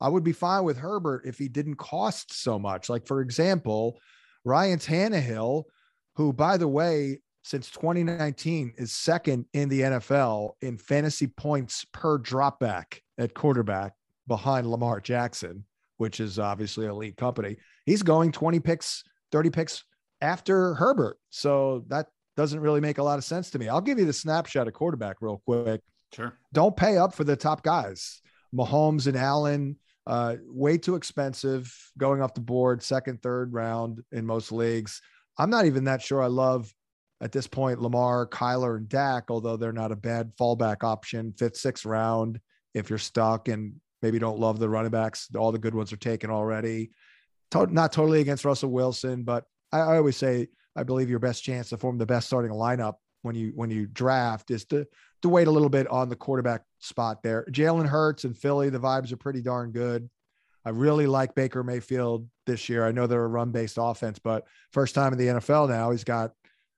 I 0.00 0.08
would 0.08 0.22
be 0.22 0.32
fine 0.32 0.62
with 0.62 0.78
Herbert 0.78 1.22
if 1.26 1.36
he 1.36 1.48
didn't 1.48 1.76
cost 1.76 2.32
so 2.32 2.60
much. 2.60 2.88
Like, 2.88 3.08
for 3.08 3.22
example, 3.22 3.98
Ryan 4.44 4.78
Tannehill 4.78 5.64
who, 6.16 6.32
by 6.32 6.56
the 6.56 6.68
way, 6.68 7.20
since 7.42 7.70
2019 7.70 8.74
is 8.78 8.92
second 8.92 9.46
in 9.52 9.68
the 9.68 9.80
NFL 9.80 10.52
in 10.62 10.78
fantasy 10.78 11.26
points 11.26 11.84
per 11.92 12.18
dropback 12.20 13.00
at 13.18 13.34
quarterback 13.34 13.94
behind 14.28 14.70
Lamar 14.70 15.00
Jackson, 15.00 15.64
which 15.96 16.20
is 16.20 16.38
obviously 16.38 16.86
a 16.86 16.94
lead 16.94 17.16
company. 17.16 17.56
He's 17.84 18.02
going 18.02 18.32
20 18.32 18.60
picks, 18.60 19.02
30 19.32 19.50
picks 19.50 19.84
after 20.20 20.74
Herbert. 20.74 21.18
So 21.30 21.84
that 21.88 22.06
doesn't 22.36 22.60
really 22.60 22.80
make 22.80 22.98
a 22.98 23.02
lot 23.02 23.18
of 23.18 23.24
sense 23.24 23.50
to 23.50 23.58
me. 23.58 23.68
I'll 23.68 23.80
give 23.80 23.98
you 23.98 24.04
the 24.04 24.12
snapshot 24.12 24.68
of 24.68 24.74
quarterback 24.74 25.16
real 25.20 25.42
quick. 25.44 25.80
Sure. 26.12 26.38
Don't 26.52 26.76
pay 26.76 26.96
up 26.96 27.14
for 27.14 27.24
the 27.24 27.36
top 27.36 27.62
guys. 27.62 28.20
Mahomes 28.54 29.06
and 29.06 29.16
Allen, 29.16 29.76
uh, 30.06 30.36
way 30.46 30.78
too 30.78 30.94
expensive 30.94 31.74
going 31.98 32.22
off 32.22 32.34
the 32.34 32.40
board, 32.40 32.82
second, 32.82 33.22
third 33.22 33.52
round 33.52 34.02
in 34.12 34.26
most 34.26 34.52
leagues. 34.52 35.00
I'm 35.38 35.50
not 35.50 35.66
even 35.66 35.84
that 35.84 36.02
sure 36.02 36.22
I 36.22 36.28
love 36.28 36.72
at 37.20 37.32
this 37.32 37.46
point 37.46 37.80
Lamar, 37.80 38.28
Kyler, 38.28 38.76
and 38.76 38.88
Dak, 38.88 39.24
although 39.30 39.56
they're 39.56 39.72
not 39.72 39.92
a 39.92 39.96
bad 39.96 40.32
fallback 40.38 40.84
option, 40.84 41.32
fifth, 41.36 41.56
sixth 41.56 41.84
round 41.84 42.38
if 42.74 42.90
you're 42.90 42.98
stuck 42.98 43.48
and 43.48 43.74
maybe 44.02 44.18
don't 44.18 44.38
love 44.38 44.58
the 44.58 44.68
running 44.68 44.90
backs. 44.90 45.28
All 45.36 45.52
the 45.52 45.58
good 45.58 45.74
ones 45.74 45.92
are 45.92 45.96
taken 45.96 46.30
already. 46.30 46.90
To- 47.52 47.72
not 47.72 47.92
totally 47.92 48.20
against 48.20 48.44
Russell 48.44 48.70
Wilson, 48.70 49.22
but 49.24 49.44
I, 49.74 49.80
I 49.80 49.96
always 49.96 50.16
say 50.16 50.48
I 50.76 50.84
believe 50.84 51.10
your 51.10 51.18
best 51.18 51.42
chance 51.42 51.68
to 51.70 51.76
form 51.76 51.98
the 51.98 52.06
best 52.06 52.28
starting 52.28 52.52
lineup 52.52 52.94
when 53.22 53.34
you 53.34 53.52
when 53.54 53.70
you 53.70 53.86
draft 53.86 54.50
is 54.50 54.64
to 54.66 54.86
to 55.22 55.28
wait 55.28 55.48
a 55.48 55.50
little 55.50 55.68
bit 55.68 55.88
on 55.88 56.08
the 56.08 56.16
quarterback 56.16 56.62
spot 56.78 57.22
there. 57.22 57.46
Jalen 57.50 57.88
Hurts 57.88 58.24
and 58.24 58.36
Philly, 58.36 58.70
the 58.70 58.78
vibes 58.78 59.12
are 59.12 59.16
pretty 59.16 59.42
darn 59.42 59.72
good. 59.72 60.08
I 60.66 60.70
really 60.70 61.06
like 61.06 61.34
Baker 61.34 61.62
Mayfield 61.62 62.28
this 62.46 62.68
year. 62.68 62.86
I 62.86 62.92
know 62.92 63.06
they're 63.06 63.24
a 63.24 63.28
run 63.28 63.50
based 63.50 63.78
offense, 63.80 64.18
but 64.18 64.44
first 64.72 64.94
time 64.94 65.12
in 65.12 65.18
the 65.18 65.26
NFL 65.26 65.68
now, 65.68 65.90
he's 65.90 66.04
got 66.04 66.32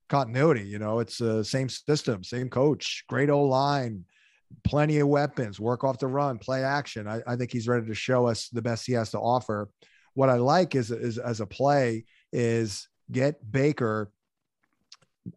continuity. 0.08 0.62
You 0.62 0.78
know, 0.78 1.00
it's 1.00 1.18
the 1.18 1.38
uh, 1.38 1.42
same 1.42 1.68
system, 1.68 2.24
same 2.24 2.48
coach, 2.48 3.04
great 3.08 3.30
O 3.30 3.42
line, 3.42 4.04
plenty 4.64 4.98
of 4.98 5.08
weapons, 5.08 5.60
work 5.60 5.84
off 5.84 5.98
the 5.98 6.06
run, 6.06 6.38
play 6.38 6.64
action. 6.64 7.06
I, 7.06 7.20
I, 7.26 7.36
think 7.36 7.52
he's 7.52 7.68
ready 7.68 7.86
to 7.86 7.94
show 7.94 8.26
us 8.26 8.48
the 8.48 8.62
best 8.62 8.86
he 8.86 8.92
has 8.92 9.10
to 9.10 9.18
offer. 9.18 9.68
What 10.14 10.30
I 10.30 10.36
like 10.36 10.74
is, 10.74 10.90
is 10.90 11.18
as 11.18 11.40
a 11.40 11.46
play 11.46 12.04
is 12.36 12.88
get 13.10 13.50
Baker, 13.50 14.12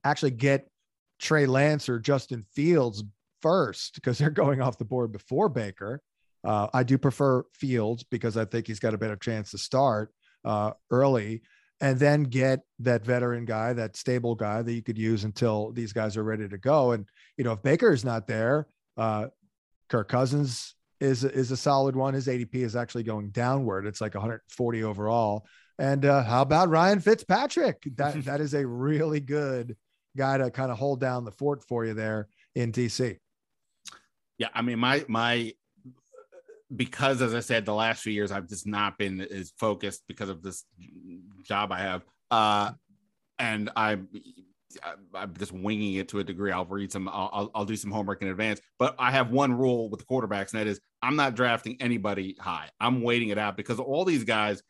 actually 0.04 0.32
get 0.32 0.70
Trey 1.18 1.46
Lance 1.46 1.88
or 1.88 1.98
Justin 1.98 2.46
Fields 2.54 3.04
first 3.42 3.96
because 3.96 4.18
they're 4.18 4.30
going 4.30 4.62
off 4.62 4.78
the 4.78 4.86
board 4.86 5.14
before 5.14 5.48
Baker. 5.48 6.02
Uh, 6.44 6.68
I 6.74 6.84
do 6.84 6.98
prefer 6.98 7.44
Fields 7.54 8.04
because 8.04 8.38
I 8.38 8.46
think 8.46 8.68
he's 8.68 8.80
got 8.80 8.94
a 8.94 8.98
better 8.98 9.16
chance 9.16 9.52
to 9.52 9.58
start 9.58 10.14
uh, 10.44 10.72
early 10.92 11.42
and 11.82 11.98
then 11.98 12.24
get 12.24 12.62
that 12.80 13.06
veteran 13.06 13.46
guy, 13.46 13.72
that 13.74 13.96
stable 13.96 14.36
guy 14.36 14.62
that 14.62 14.74
you 14.74 14.84
could 14.84 14.98
use 14.98 15.24
until 15.24 15.72
these 15.72 15.94
guys 15.94 16.18
are 16.18 16.24
ready 16.24 16.48
to 16.50 16.58
go. 16.58 16.92
And, 16.92 17.06
you 17.38 17.46
know, 17.46 17.54
if 17.54 17.64
Baker 17.64 17.94
is 17.94 18.04
not 18.04 18.28
there, 18.28 18.68
uh, 18.98 19.28
Kirk 19.88 20.10
Cousins 20.10 20.76
is, 21.00 21.24
is 21.24 21.52
a 21.52 21.58
solid 21.58 21.96
one. 21.96 22.14
His 22.14 22.28
ADP 22.28 22.56
is 22.56 22.76
actually 22.76 23.04
going 23.04 23.30
downward. 23.30 23.86
It's 23.86 24.02
like 24.02 24.14
140 24.14 24.84
overall. 24.84 25.46
And 25.80 26.06
uh, 26.06 26.24
how 26.24 26.42
about 26.42 26.70
Ryan 26.70 27.00
Fitzpatrick? 27.00 27.88
That, 27.96 28.24
that 28.26 28.42
is 28.42 28.54
a 28.54 28.66
really 28.68 29.20
good 29.20 29.76
guy 30.16 30.38
to 30.38 30.52
kind 30.52 30.72
of 30.72 30.78
hold 30.78 31.00
down 31.00 31.26
the 31.26 31.32
fort 31.32 31.64
for 31.64 31.86
you 31.86 31.94
there 31.94 32.28
in 32.56 32.72
DC. 32.72 33.18
Yeah, 34.38 34.48
I 34.54 34.62
mean, 34.62 34.80
my 34.80 35.04
my 35.08 35.54
because 36.74 37.22
as 37.22 37.34
I 37.34 37.40
said, 37.40 37.66
the 37.66 37.74
last 37.74 38.04
few 38.04 38.14
years 38.14 38.32
I've 38.32 38.48
just 38.48 38.68
not 38.68 38.98
been 38.98 39.22
as 39.22 39.52
focused 39.58 40.04
because 40.08 40.30
of 40.30 40.42
this 40.44 40.66
job 41.44 41.72
I 41.72 41.80
have. 41.80 42.04
Uh, 42.32 42.72
and 43.38 43.70
I'm 43.76 44.08
I'm 45.14 45.34
just 45.36 45.52
winging 45.52 45.96
it 45.96 46.10
to 46.10 46.20
a 46.20 46.24
degree. 46.24 46.52
I'll 46.52 46.66
read 46.66 46.92
some, 46.92 47.10
I'll, 47.10 47.50
I'll 47.56 47.66
do 47.66 47.76
some 47.76 47.92
homework 47.92 48.22
in 48.22 48.28
advance. 48.28 48.62
But 48.78 48.96
I 49.00 49.12
have 49.12 49.32
one 49.32 49.54
rule 49.54 49.90
with 49.90 50.00
the 50.00 50.06
quarterbacks, 50.06 50.54
and 50.54 50.62
that 50.62 50.68
is 50.68 50.80
I'm 51.02 51.16
not 51.16 51.36
drafting 51.36 51.78
anybody 51.82 52.36
high. 52.40 52.70
I'm 52.80 53.02
waiting 53.02 53.30
it 53.30 53.38
out 53.38 53.58
because 53.58 53.80
all 53.80 54.06
these 54.06 54.24
guys 54.24 54.62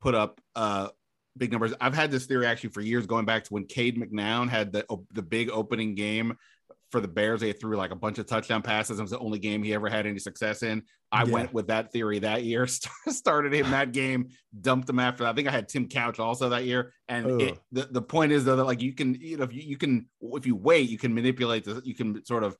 put 0.00 0.14
up 0.14 0.40
uh, 0.54 0.88
big 1.36 1.52
numbers. 1.52 1.74
I've 1.80 1.94
had 1.94 2.10
this 2.10 2.26
theory 2.26 2.46
actually 2.46 2.70
for 2.70 2.80
years, 2.80 3.06
going 3.06 3.24
back 3.24 3.44
to 3.44 3.54
when 3.54 3.64
Cade 3.64 3.96
McNown 3.96 4.48
had 4.48 4.72
the 4.72 4.84
the 5.12 5.22
big 5.22 5.50
opening 5.50 5.94
game 5.94 6.36
for 6.90 7.00
the 7.00 7.08
Bears. 7.08 7.40
They 7.40 7.52
threw 7.52 7.76
like 7.76 7.90
a 7.90 7.96
bunch 7.96 8.18
of 8.18 8.26
touchdown 8.26 8.62
passes. 8.62 8.98
It 8.98 9.02
was 9.02 9.10
the 9.10 9.18
only 9.18 9.38
game 9.38 9.62
he 9.62 9.74
ever 9.74 9.88
had 9.88 10.06
any 10.06 10.18
success 10.18 10.62
in. 10.62 10.82
I 11.10 11.24
yeah. 11.24 11.32
went 11.32 11.52
with 11.52 11.68
that 11.68 11.92
theory 11.92 12.18
that 12.20 12.44
year. 12.44 12.66
Started 13.08 13.54
him 13.54 13.70
that 13.70 13.92
game, 13.92 14.28
dumped 14.60 14.88
him 14.88 14.98
after. 14.98 15.26
I 15.26 15.32
think 15.32 15.48
I 15.48 15.52
had 15.52 15.68
Tim 15.68 15.88
Couch 15.88 16.18
also 16.18 16.50
that 16.50 16.64
year. 16.64 16.92
And 17.08 17.40
it, 17.40 17.58
the 17.72 17.88
the 17.90 18.02
point 18.02 18.32
is 18.32 18.44
though 18.44 18.56
that 18.56 18.64
like 18.64 18.82
you 18.82 18.94
can 18.94 19.14
you 19.14 19.38
know 19.38 19.44
if 19.44 19.52
you, 19.52 19.62
you 19.62 19.76
can 19.76 20.08
if 20.20 20.46
you 20.46 20.56
wait 20.56 20.90
you 20.90 20.98
can 20.98 21.14
manipulate 21.14 21.64
this 21.64 21.80
you 21.84 21.94
can 21.94 22.24
sort 22.24 22.44
of 22.44 22.56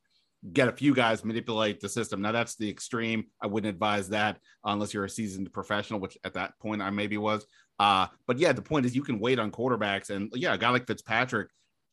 get 0.53 0.69
a 0.69 0.73
few 0.73 0.95
guys 0.95 1.25
manipulate 1.25 1.81
the 1.81 1.89
system. 1.89 2.23
Now 2.23 2.33
that's 2.33 2.57
the 2.57 2.71
extreme. 2.71 3.25
I 3.43 3.47
wouldn't 3.47 3.73
advise 3.73 4.09
that 4.11 4.39
unless 4.65 4.95
you're 4.95 5.05
a 5.05 5.11
seasoned 5.11 5.53
professional, 5.53 6.01
which 6.01 6.17
at 6.25 6.35
that 6.35 6.59
point 6.61 6.83
I 6.83 6.91
maybe 6.91 7.19
was. 7.19 7.45
Uh, 7.79 8.07
but 8.27 8.39
yeah, 8.39 8.53
the 8.53 8.63
point 8.63 8.87
is 8.87 8.97
you 8.97 9.03
can 9.03 9.21
wait 9.21 9.39
on 9.39 9.51
quarterbacks, 9.51 10.11
and 10.11 10.33
yeah, 10.35 10.55
a 10.55 10.59
guy 10.59 10.71
like 10.71 10.87
Fitzpatrick 10.87 11.49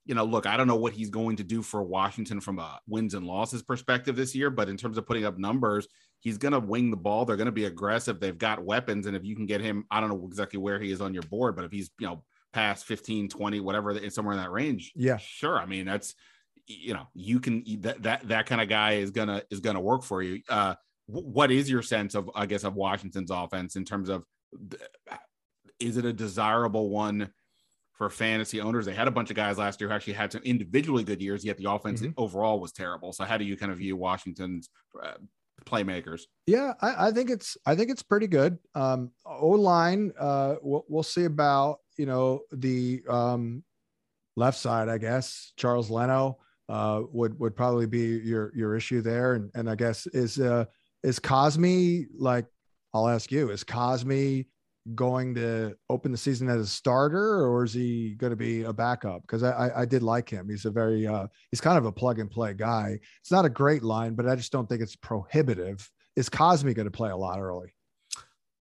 you 0.06 0.14
know, 0.14 0.24
look, 0.24 0.46
I 0.46 0.56
don't 0.56 0.68
know 0.68 0.76
what 0.76 0.94
he's 0.94 1.10
going 1.10 1.36
to 1.38 1.44
do 1.44 1.62
for 1.62 1.84
Washington 1.84 2.40
from 2.40 2.60
a 2.60 2.80
wins 2.88 3.16
and 3.16 3.26
losses 3.26 3.64
perspective 3.64 4.16
this 4.16 4.36
year, 4.36 4.52
but 4.52 4.70
in 4.70 4.78
terms 4.78 4.98
of 4.98 5.08
putting 5.08 5.26
up 5.26 5.40
numbers, 5.40 5.88
he's 6.20 6.38
going 6.38 6.52
to 6.52 6.60
wing 6.60 6.92
the 6.92 6.98
ball. 6.98 7.26
They're 7.26 7.38
going 7.38 7.48
to 7.48 7.52
be 7.52 7.66
aggressive. 7.66 8.20
They've 8.20 8.38
got 8.38 8.64
weapons. 8.64 9.08
And 9.08 9.16
if 9.16 9.26
you 9.26 9.36
can 9.36 9.48
get 9.48 9.62
him, 9.62 9.86
I 9.90 10.00
don't 10.00 10.10
know 10.10 10.28
exactly 10.28 10.60
where 10.60 10.80
he 10.80 10.92
is 10.92 11.02
on 11.02 11.14
your 11.14 11.24
board, 11.24 11.56
but 11.56 11.66
if 11.66 11.72
he's, 11.72 11.90
you 12.00 12.06
know, 12.06 12.24
past 12.54 12.86
15, 12.86 13.30
20, 13.30 13.60
whatever, 13.62 14.10
somewhere 14.12 14.36
in 14.36 14.42
that 14.42 14.52
range, 14.52 14.94
yeah, 14.96 15.18
sure. 15.18 15.58
I 15.58 15.66
mean, 15.66 15.86
that's, 15.86 16.14
you 16.68 16.94
know, 16.94 17.08
you 17.14 17.40
can, 17.40 17.64
that, 17.82 18.02
that, 18.04 18.28
that 18.28 18.46
kind 18.46 18.62
of 18.62 18.70
guy 18.70 18.94
is 18.94 19.12
to, 19.12 19.46
is 19.50 19.62
to 19.62 19.80
work 19.80 20.04
for 20.04 20.22
you. 20.22 20.42
Uh, 20.50 20.76
what 21.08 21.52
is 21.52 21.70
your 21.70 21.82
sense 21.82 22.16
of, 22.16 22.30
I 22.36 22.46
guess, 22.46 22.64
of 22.64 22.76
Washington's 22.76 23.32
offense 23.32 23.76
in 23.76 23.86
terms 23.86 24.10
of, 24.10 24.24
is 25.80 25.98
it 25.98 26.06
a 26.06 26.14
desirable 26.14 26.90
one? 26.90 27.32
for 27.96 28.10
fantasy 28.10 28.60
owners. 28.62 28.86
They 28.86 28.94
had 28.94 29.08
a 29.08 29.12
bunch 29.12 29.30
of 29.30 29.36
guys 29.36 29.58
last 29.58 29.80
year 29.80 29.90
who 29.90 29.96
actually 29.96 30.14
had 30.14 30.32
some 30.32 30.42
individually 30.44 31.04
good 31.04 31.22
years, 31.22 31.46
yet 31.46 31.58
the 31.58 31.70
offense 31.70 32.02
mm-hmm. 32.02 32.12
overall 32.18 32.60
was 32.60 32.72
terrible. 32.72 33.14
So 33.14 33.24
how 33.24 33.38
do 33.38 33.46
you 33.46 33.56
kind 33.56 33.72
of 33.72 33.78
view 33.78 33.96
Washington's 33.96 34.70
uh, 35.02 35.14
playmakers? 35.66 36.24
Yeah, 36.46 36.74
I, 36.82 37.08
I, 37.08 37.12
think 37.12 37.30
it's 37.30 37.58
I 37.66 37.76
think 37.76 37.90
it's 37.90 38.04
pretty 38.04 38.28
good. 38.28 38.58
Um, 38.76 39.12
o 39.26 39.50
line, 39.50 40.12
uh, 40.20 40.56
we'll, 40.62 40.86
we'll, 40.90 41.04
see 41.04 41.24
about 41.24 41.80
you 41.98 42.06
know 42.06 42.42
the 42.52 43.02
um, 43.08 43.64
left 44.36 44.60
side. 44.60 44.90
I 44.90 44.98
guess 44.98 45.54
Charles 45.56 45.90
Leno 45.90 46.40
uh, 46.70 47.02
would 47.12 47.40
would 47.40 47.56
probably 47.56 47.86
be 47.86 48.20
your 48.24 48.52
your 48.56 48.76
issue 48.76 49.02
there, 49.02 49.36
and 49.36 49.52
and 49.56 49.70
I 49.70 49.76
guess 49.76 50.08
is 50.08 50.40
uh, 50.40 50.66
is 51.04 51.20
Cosmi 51.20 52.06
like 52.18 52.46
I'll 52.94 53.08
ask 53.08 53.32
you 53.32 53.52
is 53.52 53.64
Cosmi 53.64 54.46
going 54.94 55.34
to 55.34 55.76
open 55.90 56.12
the 56.12 56.18
season 56.18 56.48
as 56.48 56.62
a 56.62 56.66
starter 56.68 57.46
or 57.46 57.64
is 57.64 57.74
he 57.74 58.12
going 58.12 58.30
to 58.30 58.38
be 58.38 58.64
a 58.64 58.74
backup? 58.74 59.22
Because 59.22 59.42
I, 59.42 59.72
I 59.76 59.86
did 59.86 60.04
like 60.04 60.30
him. 60.30 60.48
He's 60.48 60.66
a 60.66 60.72
very 60.72 61.08
uh, 61.08 61.28
he's 61.50 61.62
kind 61.62 61.78
of 61.78 61.86
a 61.86 61.92
plug 61.92 62.20
and 62.20 62.30
play 62.30 62.54
guy. 62.54 63.00
It's 63.22 63.32
not 63.32 63.46
a 63.46 63.50
great 63.50 63.84
line, 63.84 64.14
but 64.14 64.28
I 64.28 64.36
just 64.36 64.52
don't 64.52 64.70
think 64.70 64.82
it's 64.82 64.96
prohibitive. 64.96 65.90
Is 66.16 66.30
Cosmi 66.30 66.76
going 66.76 66.86
to 66.86 66.92
play 66.92 67.10
a 67.10 67.18
lot 67.18 67.40
early? 67.40 67.74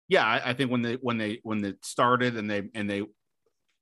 Yeah, 0.08 0.26
I, 0.26 0.50
I 0.50 0.54
think 0.54 0.70
when 0.70 0.82
they 0.82 0.94
when 0.94 1.18
they 1.18 1.40
when 1.42 1.62
they 1.62 1.74
started 1.82 2.36
and 2.36 2.50
they 2.50 2.68
and 2.74 2.88
they 2.88 3.02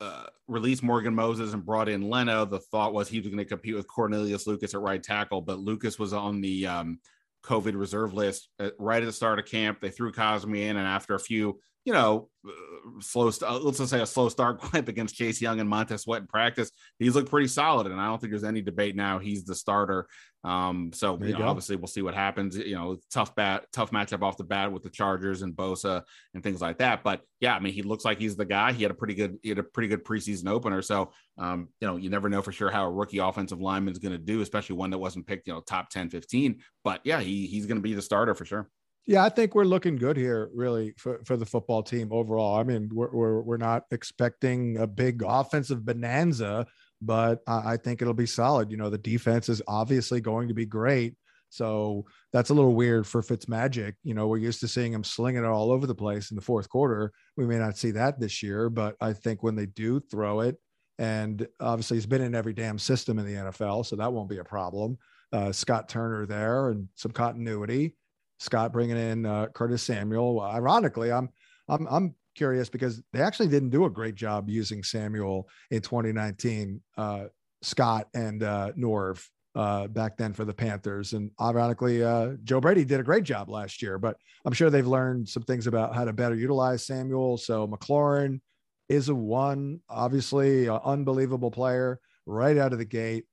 uh, 0.01 0.25
released 0.47 0.83
Morgan 0.83 1.15
Moses 1.15 1.53
and 1.53 1.65
brought 1.65 1.89
in 1.89 2.09
Leno, 2.09 2.45
the 2.45 2.61
thought 2.61 2.93
was 2.93 3.09
he 3.09 3.19
was 3.19 3.29
going 3.29 3.39
to 3.39 3.45
compete 3.45 3.75
with 3.75 3.89
Cornelius 3.89 4.47
Lucas 4.47 4.75
at 4.75 4.81
right 4.81 5.03
tackle, 5.03 5.41
but 5.41 5.59
Lucas 5.59 5.99
was 5.99 6.13
on 6.13 6.41
the 6.41 6.67
um, 6.67 7.01
COVID 7.45 7.79
reserve 7.79 8.15
list 8.15 8.49
at, 8.59 8.75
right 8.79 9.03
at 9.03 9.07
the 9.07 9.13
start 9.13 9.39
of 9.39 9.47
camp. 9.47 9.81
They 9.81 9.91
threw 9.91 10.13
Cosmi 10.13 10.61
in, 10.61 10.77
and 10.77 10.87
after 10.87 11.15
a 11.15 11.21
few 11.21 11.61
you 11.88 11.94
know, 11.94 12.29
uh, 12.46 13.01
slow, 13.01 13.31
st- 13.31 13.64
let's 13.64 13.79
just 13.79 13.90
say 13.90 14.03
a 14.03 14.07
slow 14.07 14.29
start 14.29 14.61
clip 14.61 14.88
against 14.88 15.14
Chase 15.14 15.40
Young 15.40 15.59
and 15.59 15.70
Montez 15.70 16.03
Sweat 16.03 16.20
in 16.20 16.27
practice. 16.27 16.70
He's 16.98 17.14
looked 17.14 17.31
pretty 17.31 17.48
solid, 17.48 17.87
and 17.87 17.98
I 17.98 18.09
don't 18.09 18.20
think 18.20 18.31
there's 18.31 18.44
any 18.44 18.61
debate 18.61 18.94
now. 18.94 19.18
He's 19.18 19.44
the 19.44 19.55
starter. 19.55 20.07
Um, 20.44 20.90
so 20.92 21.18
you 21.22 21.33
know, 21.33 21.46
obviously 21.46 21.77
we'll 21.77 21.87
see 21.87 22.03
what 22.03 22.14
happens. 22.14 22.59
You 22.59 22.74
know, 22.74 22.98
tough 23.11 23.35
bat, 23.35 23.64
tough 23.72 23.90
matchup 23.90 24.22
off 24.22 24.37
the 24.37 24.44
bat 24.44 24.70
with 24.70 24.83
the 24.83 24.90
Chargers 24.90 25.40
and 25.40 25.55
Bosa 25.55 26.03
and 26.35 26.42
things 26.42 26.61
like 26.61 26.77
that. 26.77 27.03
But 27.03 27.22
yeah, 27.40 27.57
I 27.57 27.59
mean, 27.59 27.72
he 27.72 27.81
looks 27.81 28.05
like 28.05 28.18
he's 28.18 28.37
the 28.37 28.44
guy. 28.44 28.72
He 28.72 28.83
had 28.83 28.92
a 28.92 28.94
pretty 28.94 29.14
good, 29.14 29.38
he 29.42 29.48
had 29.48 29.59
a 29.59 29.62
pretty 29.62 29.88
good 29.88 30.05
preseason 30.05 30.51
opener. 30.51 30.83
So 30.83 31.12
um, 31.38 31.68
you 31.81 31.88
know, 31.88 31.96
you 31.96 32.11
never 32.11 32.29
know 32.29 32.42
for 32.42 32.53
sure 32.53 32.70
how 32.70 32.85
a 32.85 32.90
rookie 32.90 33.18
offensive 33.18 33.62
lineman 33.62 33.92
is 33.92 33.98
going 33.98 34.12
to 34.12 34.18
do, 34.18 34.42
especially 34.42 34.77
one 34.77 34.90
that 34.90 34.98
wasn't 34.98 35.27
picked, 35.27 35.46
you 35.46 35.55
know, 35.55 35.61
top 35.62 35.88
10, 35.88 36.11
15. 36.11 36.61
But 36.85 37.01
yeah, 37.05 37.20
he 37.20 37.46
he's 37.46 37.64
going 37.64 37.79
to 37.79 37.83
be 37.83 37.94
the 37.94 38.03
starter 38.03 38.35
for 38.35 38.44
sure. 38.44 38.68
Yeah, 39.09 39.25
I 39.25 39.31
think 39.31 39.55
we're 39.55 39.64
looking 39.64 39.97
good 39.97 40.18
here, 40.18 40.51
really, 40.55 40.92
for, 40.99 41.21
for 41.25 41.38
the 41.38 41.47
football 41.47 41.83
team 41.83 42.12
overall. 42.12 42.59
I 42.59 42.62
mean, 42.62 42.90
we're, 42.92 43.11
we're, 43.11 43.40
we're 43.40 43.57
not 43.57 43.85
expecting 43.90 44.77
a 44.77 44.87
big 44.87 45.23
offensive 45.27 45.83
bonanza, 45.83 46.66
but 47.01 47.40
I, 47.47 47.73
I 47.73 47.77
think 47.79 48.03
it'll 48.03 48.12
be 48.12 48.27
solid. 48.27 48.71
You 48.71 48.77
know, 48.77 48.90
the 48.90 48.99
defense 48.99 49.49
is 49.49 49.62
obviously 49.66 50.21
going 50.21 50.49
to 50.49 50.55
be 50.55 50.66
great. 50.66 51.14
So 51.49 52.05
that's 52.35 52.51
a 52.51 52.55
little 52.55 52.75
weird 52.75 53.07
for 53.07 53.23
Fitzmagic. 53.23 53.94
You 54.05 54.12
know, 54.12 54.27
we're 54.27 54.37
used 54.37 54.61
to 54.61 54.68
seeing 54.68 54.92
him 54.92 55.05
slinging 55.05 55.42
it 55.42 55.49
all 55.49 55.73
over 55.73 55.87
the 55.87 55.94
place 55.94 56.31
in 56.31 56.35
the 56.35 56.42
fourth 56.42 56.68
quarter. 56.68 57.11
We 57.35 57.47
may 57.47 57.57
not 57.57 57.79
see 57.79 57.92
that 57.92 58.21
this 58.21 58.42
year, 58.42 58.68
but 58.68 58.94
I 59.01 59.14
think 59.14 59.42
when 59.42 59.57
they 59.57 59.64
do 59.64 60.01
throw 60.01 60.40
it, 60.40 60.59
and 60.99 61.49
obviously 61.61 61.97
he's 61.97 62.05
been 62.05 62.21
in 62.21 62.35
every 62.35 62.53
damn 62.53 62.79
system 62.79 63.18
in 63.18 63.25
the 63.25 63.40
NFL, 63.40 63.87
so 63.87 63.97
that 63.97 64.12
won't 64.12 64.29
be 64.29 64.37
a 64.37 64.44
problem. 64.44 64.99
Uh, 65.33 65.51
Scott 65.51 65.88
Turner 65.88 66.27
there 66.27 66.68
and 66.68 66.88
some 66.94 67.12
continuity. 67.12 67.94
Scott 68.38 68.72
bringing 68.72 68.96
in 68.96 69.27
uh, 69.27 69.46
Curtis 69.48 69.83
Samuel. 69.83 70.40
Ironically, 70.40 71.13
I'm 71.13 71.29
I'm 71.69 71.87
I'm 71.88 72.15
curious 72.35 72.69
because 72.69 73.02
they 73.13 73.21
actually 73.21 73.48
didn't 73.48 73.71
do 73.71 73.85
a 73.85 73.90
great 73.90 74.15
job 74.15 74.48
using 74.48 74.83
Samuel 74.83 75.48
in 75.71 75.83
2019. 75.83 76.81
Uh, 76.96 77.25
Scott 77.63 78.06
and 78.15 78.44
uh, 78.44 78.71
Norv 78.79 79.27
uh, 79.56 79.88
back 79.88 80.17
then 80.17 80.33
for 80.33 80.44
the 80.44 80.54
Panthers, 80.54 81.15
and 81.15 81.33
ironically, 81.40 82.04
uh, 82.04 82.35
Joe 82.44 82.60
Brady 82.60 82.85
did 82.85 83.00
a 83.00 83.04
great 83.04 83.25
job 83.25 83.48
last 83.48 83.83
year. 83.83 83.98
But 83.98 84.17
I'm 84.44 84.52
sure 84.52 84.71
they've 84.71 84.87
learned 84.87 85.29
some 85.29 85.42
things 85.42 85.67
about 85.67 85.94
how 85.94 86.04
to 86.04 86.13
better 86.13 86.37
utilize 86.37 86.87
Samuel. 86.87 87.37
So 87.38 87.67
McLaurin 87.67 88.40
is 88.88 89.08
a 89.08 89.15
one, 89.15 89.81
obviously, 89.88 90.67
an 90.67 90.79
unbelievable 90.85 91.50
player 91.50 91.98
right 92.25 92.56
out 92.56 92.73
of 92.73 92.79
the 92.79 92.85
gate. 92.85 93.25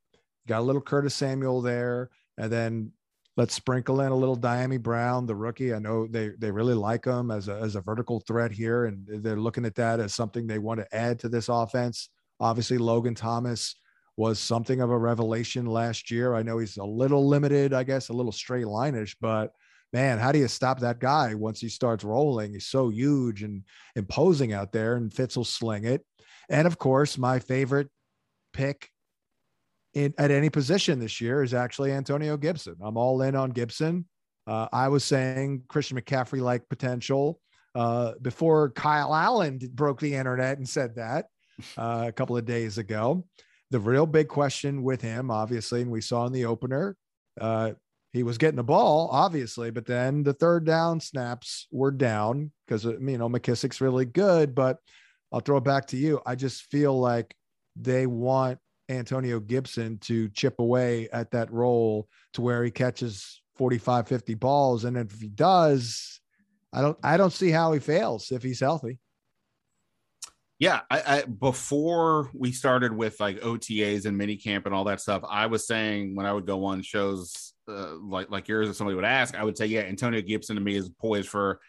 Got 0.47 0.61
a 0.61 0.63
little 0.63 0.82
Curtis 0.82 1.13
Samuel 1.13 1.61
there, 1.61 2.09
and 2.38 2.51
then 2.51 2.91
Let's 3.38 3.53
sprinkle 3.53 3.99
in 3.99 4.13
a 4.13 4.15
little 4.15 4.38
Dyami 4.38 4.81
Brown, 4.81 5.25
the 5.25 5.36
rookie. 5.36 5.73
I 5.73 5.79
know 5.79 6.07
they 6.07 6.29
they 6.39 6.51
really 6.51 6.73
like 6.73 7.05
him 7.05 7.31
as 7.31 7.49
a 7.49 7.55
as 7.55 7.75
a 7.75 7.81
vertical 7.81 8.21
threat 8.21 8.51
here, 8.51 8.86
and 8.86 9.05
they're 9.05 9.36
looking 9.36 9.65
at 9.65 9.75
that 9.75 9.99
as 9.99 10.13
something 10.13 10.47
they 10.47 10.59
want 10.59 10.79
to 10.79 10.95
add 10.95 11.19
to 11.19 11.29
this 11.29 11.49
offense. 11.49 12.09
Obviously, 12.39 12.77
Logan 12.77 13.15
Thomas 13.15 13.75
was 14.17 14.39
something 14.39 14.79
of 14.79 14.89
a 14.89 14.97
revelation 14.97 15.65
last 15.65 16.09
year. 16.09 16.33
I 16.33 16.43
know 16.43 16.59
he's 16.59 16.77
a 16.77 16.83
little 16.86 17.27
limited, 17.27 17.73
I 17.73 17.83
guess, 17.83 18.07
a 18.07 18.13
little 18.13 18.31
straight 18.31 18.65
lineish, 18.65 19.15
but 19.19 19.51
man, 19.91 20.17
how 20.17 20.31
do 20.31 20.39
you 20.39 20.47
stop 20.47 20.79
that 20.79 20.99
guy 20.99 21.36
once 21.36 21.59
he 21.59 21.67
starts 21.67 22.05
rolling? 22.05 22.53
He's 22.53 22.67
so 22.67 22.89
huge 22.89 23.43
and 23.43 23.63
imposing 23.95 24.53
out 24.53 24.71
there, 24.71 24.95
and 24.95 25.13
Fitz 25.13 25.36
will 25.36 25.43
sling 25.43 25.83
it. 25.83 26.05
And 26.49 26.67
of 26.67 26.77
course, 26.77 27.17
my 27.17 27.39
favorite 27.39 27.89
pick 28.53 28.89
in, 29.95 30.13
at 30.17 30.29
any 30.29 30.49
position 30.49 30.99
this 30.99 31.19
year 31.19 31.41
is 31.41 31.53
actually 31.53 31.91
Antonio 31.91 32.37
Gibson. 32.37 32.75
I'm 32.81 32.97
all 32.97 33.21
in 33.21 33.35
on 33.35 33.49
Gibson. 33.49 34.05
Uh, 34.45 34.67
I 34.71 34.89
was 34.89 35.03
saying 35.03 35.63
Christian 35.67 35.99
McCaffrey 35.99 36.41
like 36.41 36.69
potential 36.69 37.39
uh, 37.73 38.13
before 38.21 38.69
Kyle 38.71 39.15
Allen 39.15 39.59
broke 39.73 39.99
the 39.99 40.13
internet 40.13 40.57
and 40.57 40.69
said 40.69 40.95
that 40.95 41.25
uh, 41.77 42.05
a 42.07 42.11
couple 42.11 42.37
of 42.37 42.45
days 42.45 42.77
ago. 42.77 43.25
The 43.71 43.79
real 43.79 44.05
big 44.05 44.27
question 44.27 44.83
with 44.83 45.01
him, 45.01 45.31
obviously, 45.31 45.81
and 45.81 45.89
we 45.89 46.01
saw 46.01 46.27
in 46.27 46.33
the 46.33 46.45
opener, 46.45 46.95
uh, 47.41 47.71
he 48.13 48.23
was 48.23 48.37
getting 48.37 48.55
the 48.55 48.63
ball, 48.63 49.09
obviously, 49.11 49.71
but 49.71 49.85
then 49.85 50.23
the 50.23 50.33
third 50.33 50.65
down 50.65 51.01
snaps 51.01 51.67
were 51.71 51.91
down 51.91 52.51
because, 52.65 52.85
uh, 52.85 52.97
you 52.99 53.17
know, 53.17 53.27
McKissic's 53.27 53.81
really 53.81 54.05
good. 54.05 54.55
But 54.55 54.77
I'll 55.31 55.41
throw 55.41 55.57
it 55.57 55.65
back 55.65 55.87
to 55.87 55.97
you. 55.97 56.21
I 56.25 56.35
just 56.35 56.63
feel 56.71 56.97
like 56.97 57.35
they 57.75 58.05
want 58.05 58.59
Antonio 58.89 59.39
Gibson 59.39 59.97
to 59.99 60.29
chip 60.29 60.59
away 60.59 61.09
at 61.11 61.31
that 61.31 61.51
role 61.51 62.07
to 62.33 62.41
where 62.41 62.63
he 62.63 62.71
catches 62.71 63.41
45, 63.55 64.07
50 64.07 64.33
balls. 64.36 64.86
And 64.86 64.97
if 64.97 65.19
he 65.19 65.29
does, 65.29 66.19
I 66.73 66.81
don't, 66.81 66.97
I 67.03 67.17
don't 67.17 67.33
see 67.33 67.51
how 67.51 67.71
he 67.71 67.79
fails 67.79 68.31
if 68.31 68.43
he's 68.43 68.59
healthy. 68.59 68.99
Yeah, 70.57 70.81
I, 70.89 71.01
I, 71.05 71.23
before 71.23 72.29
we 72.33 72.53
started 72.53 72.95
with 72.95 73.19
like 73.19 73.41
OTAs 73.41 74.05
and 74.05 74.17
mini 74.17 74.38
camp 74.38 74.65
and 74.65 74.73
all 74.73 74.86
that 74.86 75.01
stuff, 75.01 75.23
I 75.29 75.47
was 75.47 75.67
saying 75.67 76.15
when 76.15 76.25
I 76.25 76.31
would 76.31 76.45
go 76.45 76.63
on 76.63 76.81
shows 76.81 77.53
uh, 77.67 77.95
like 77.97 78.29
like 78.29 78.47
yours, 78.47 78.69
if 78.69 78.75
somebody 78.75 78.95
would 78.95 79.05
ask, 79.05 79.36
I 79.36 79.43
would 79.43 79.57
say, 79.57 79.65
yeah, 79.65 79.81
Antonio 79.81 80.21
Gibson 80.21 80.55
to 80.55 80.61
me 80.61 80.75
is 80.75 80.89
poised 80.89 81.29
for 81.29 81.59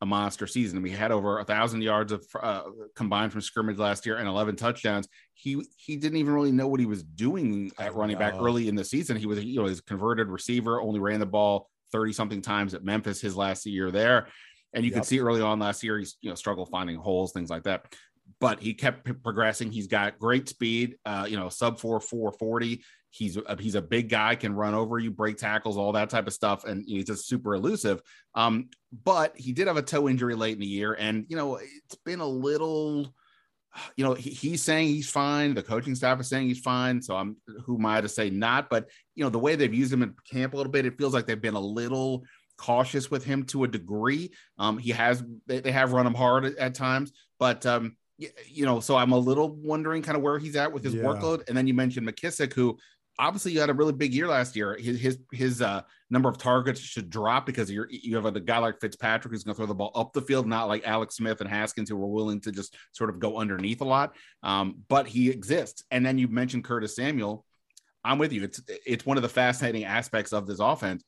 a 0.00 0.06
monster 0.06 0.46
season. 0.46 0.80
We 0.82 0.90
had 0.90 1.12
over 1.12 1.38
a 1.38 1.44
thousand 1.44 1.82
yards 1.82 2.12
of 2.12 2.24
uh, 2.40 2.62
combined 2.96 3.32
from 3.32 3.42
scrimmage 3.42 3.78
last 3.78 4.06
year 4.06 4.16
and 4.16 4.26
11 4.26 4.56
touchdowns. 4.56 5.08
He 5.34 5.62
he 5.76 5.96
didn't 5.96 6.18
even 6.18 6.32
really 6.32 6.52
know 6.52 6.68
what 6.68 6.80
he 6.80 6.86
was 6.86 7.02
doing 7.02 7.70
at 7.78 7.94
running 7.94 8.18
back 8.18 8.34
early 8.34 8.68
in 8.68 8.74
the 8.74 8.84
season. 8.84 9.16
He 9.16 9.26
was 9.26 9.42
you 9.44 9.60
know 9.60 9.66
his 9.66 9.80
converted 9.80 10.28
receiver, 10.28 10.80
only 10.80 11.00
ran 11.00 11.20
the 11.20 11.26
ball 11.26 11.68
30 11.92 12.12
something 12.12 12.42
times 12.42 12.74
at 12.74 12.84
Memphis 12.84 13.20
his 13.20 13.36
last 13.36 13.66
year 13.66 13.90
there. 13.90 14.28
And 14.72 14.84
you 14.84 14.90
yep. 14.90 15.00
could 15.00 15.06
see 15.06 15.18
early 15.18 15.40
on 15.40 15.58
last 15.58 15.82
year, 15.82 15.98
he's 15.98 16.16
you 16.20 16.30
know 16.30 16.34
struggled 16.34 16.70
finding 16.70 16.96
holes, 16.96 17.32
things 17.32 17.50
like 17.50 17.64
that 17.64 17.94
but 18.40 18.60
he 18.60 18.74
kept 18.74 19.22
progressing. 19.22 19.70
He's 19.70 19.86
got 19.86 20.18
great 20.18 20.48
speed, 20.48 20.96
uh, 21.04 21.26
you 21.28 21.36
know, 21.36 21.48
sub 21.48 21.78
four, 21.78 22.00
440. 22.00 22.82
He's 23.12 23.36
a, 23.36 23.56
he's 23.58 23.74
a 23.74 23.82
big 23.82 24.08
guy, 24.08 24.36
can 24.36 24.54
run 24.54 24.72
over 24.72 24.98
you, 24.98 25.10
break 25.10 25.36
tackles, 25.36 25.76
all 25.76 25.92
that 25.92 26.10
type 26.10 26.28
of 26.28 26.32
stuff. 26.32 26.64
And 26.64 26.84
he's 26.86 27.06
just 27.06 27.26
super 27.26 27.54
elusive. 27.54 28.00
Um, 28.36 28.68
but 29.04 29.36
he 29.36 29.52
did 29.52 29.66
have 29.66 29.76
a 29.76 29.82
toe 29.82 30.08
injury 30.08 30.36
late 30.36 30.54
in 30.54 30.60
the 30.60 30.66
year. 30.66 30.94
And, 30.94 31.26
you 31.28 31.36
know, 31.36 31.56
it's 31.56 31.96
been 32.04 32.20
a 32.20 32.26
little, 32.26 33.12
you 33.96 34.04
know, 34.04 34.14
he, 34.14 34.30
he's 34.30 34.62
saying 34.62 34.88
he's 34.88 35.10
fine. 35.10 35.54
The 35.54 35.62
coaching 35.62 35.96
staff 35.96 36.20
is 36.20 36.28
saying 36.28 36.46
he's 36.46 36.60
fine. 36.60 37.02
So 37.02 37.16
I'm, 37.16 37.36
who 37.64 37.78
am 37.78 37.86
I 37.86 38.00
to 38.00 38.08
say 38.08 38.30
not? 38.30 38.70
But, 38.70 38.88
you 39.16 39.24
know, 39.24 39.30
the 39.30 39.40
way 39.40 39.56
they've 39.56 39.74
used 39.74 39.92
him 39.92 40.04
in 40.04 40.14
camp 40.30 40.54
a 40.54 40.56
little 40.56 40.72
bit, 40.72 40.86
it 40.86 40.96
feels 40.96 41.12
like 41.12 41.26
they've 41.26 41.40
been 41.40 41.54
a 41.54 41.60
little 41.60 42.22
cautious 42.58 43.10
with 43.10 43.24
him 43.24 43.42
to 43.46 43.64
a 43.64 43.68
degree. 43.68 44.30
Um, 44.56 44.78
he 44.78 44.90
has, 44.90 45.24
they, 45.46 45.58
they 45.58 45.72
have 45.72 45.92
run 45.92 46.06
him 46.06 46.14
hard 46.14 46.44
at, 46.44 46.56
at 46.58 46.74
times, 46.74 47.10
but, 47.40 47.66
um, 47.66 47.96
you 48.46 48.66
know, 48.66 48.80
so 48.80 48.96
I'm 48.96 49.12
a 49.12 49.18
little 49.18 49.48
wondering 49.48 50.02
kind 50.02 50.14
of 50.14 50.22
where 50.22 50.38
he's 50.38 50.54
at 50.54 50.70
with 50.74 50.84
his 50.84 50.92
yeah. 50.92 51.04
workload. 51.04 51.48
And 51.48 51.56
then 51.56 51.66
you 51.66 51.72
mentioned 51.72 52.06
McKissic, 52.06 52.52
who 52.52 52.76
obviously 53.20 53.52
you 53.52 53.60
had 53.60 53.70
a 53.70 53.74
really 53.74 53.92
big 53.92 54.14
year 54.14 54.26
last 54.26 54.56
year. 54.56 54.76
His 54.76 54.98
his 54.98 55.18
his 55.30 55.62
uh, 55.62 55.82
number 56.08 56.28
of 56.28 56.38
targets 56.38 56.80
should 56.80 57.10
drop 57.10 57.46
because 57.46 57.70
you're 57.70 57.86
you 57.90 58.16
have 58.16 58.24
a, 58.24 58.40
guy 58.40 58.58
like 58.58 58.80
Fitzpatrick 58.80 59.30
who's 59.30 59.44
going 59.44 59.54
to 59.54 59.56
throw 59.56 59.66
the 59.66 59.74
ball 59.74 59.92
up 59.94 60.12
the 60.12 60.22
field, 60.22 60.46
not 60.46 60.68
like 60.68 60.86
Alex 60.86 61.16
Smith 61.16 61.40
and 61.40 61.48
Haskins 61.48 61.90
who 61.90 61.96
were 61.96 62.08
willing 62.08 62.40
to 62.40 62.50
just 62.50 62.74
sort 62.92 63.10
of 63.10 63.20
go 63.20 63.36
underneath 63.36 63.82
a 63.82 63.84
lot. 63.84 64.16
Um, 64.42 64.82
but 64.88 65.06
he 65.06 65.30
exists. 65.30 65.84
And 65.90 66.04
then 66.04 66.18
you 66.18 66.28
mentioned 66.28 66.64
Curtis 66.64 66.96
Samuel. 66.96 67.44
I'm 68.02 68.18
with 68.18 68.32
you. 68.32 68.44
It's 68.44 68.60
it's 68.86 69.06
one 69.06 69.18
of 69.18 69.22
the 69.22 69.28
fascinating 69.28 69.84
aspects 69.84 70.32
of 70.32 70.46
this 70.46 70.58
offense. 70.58 71.04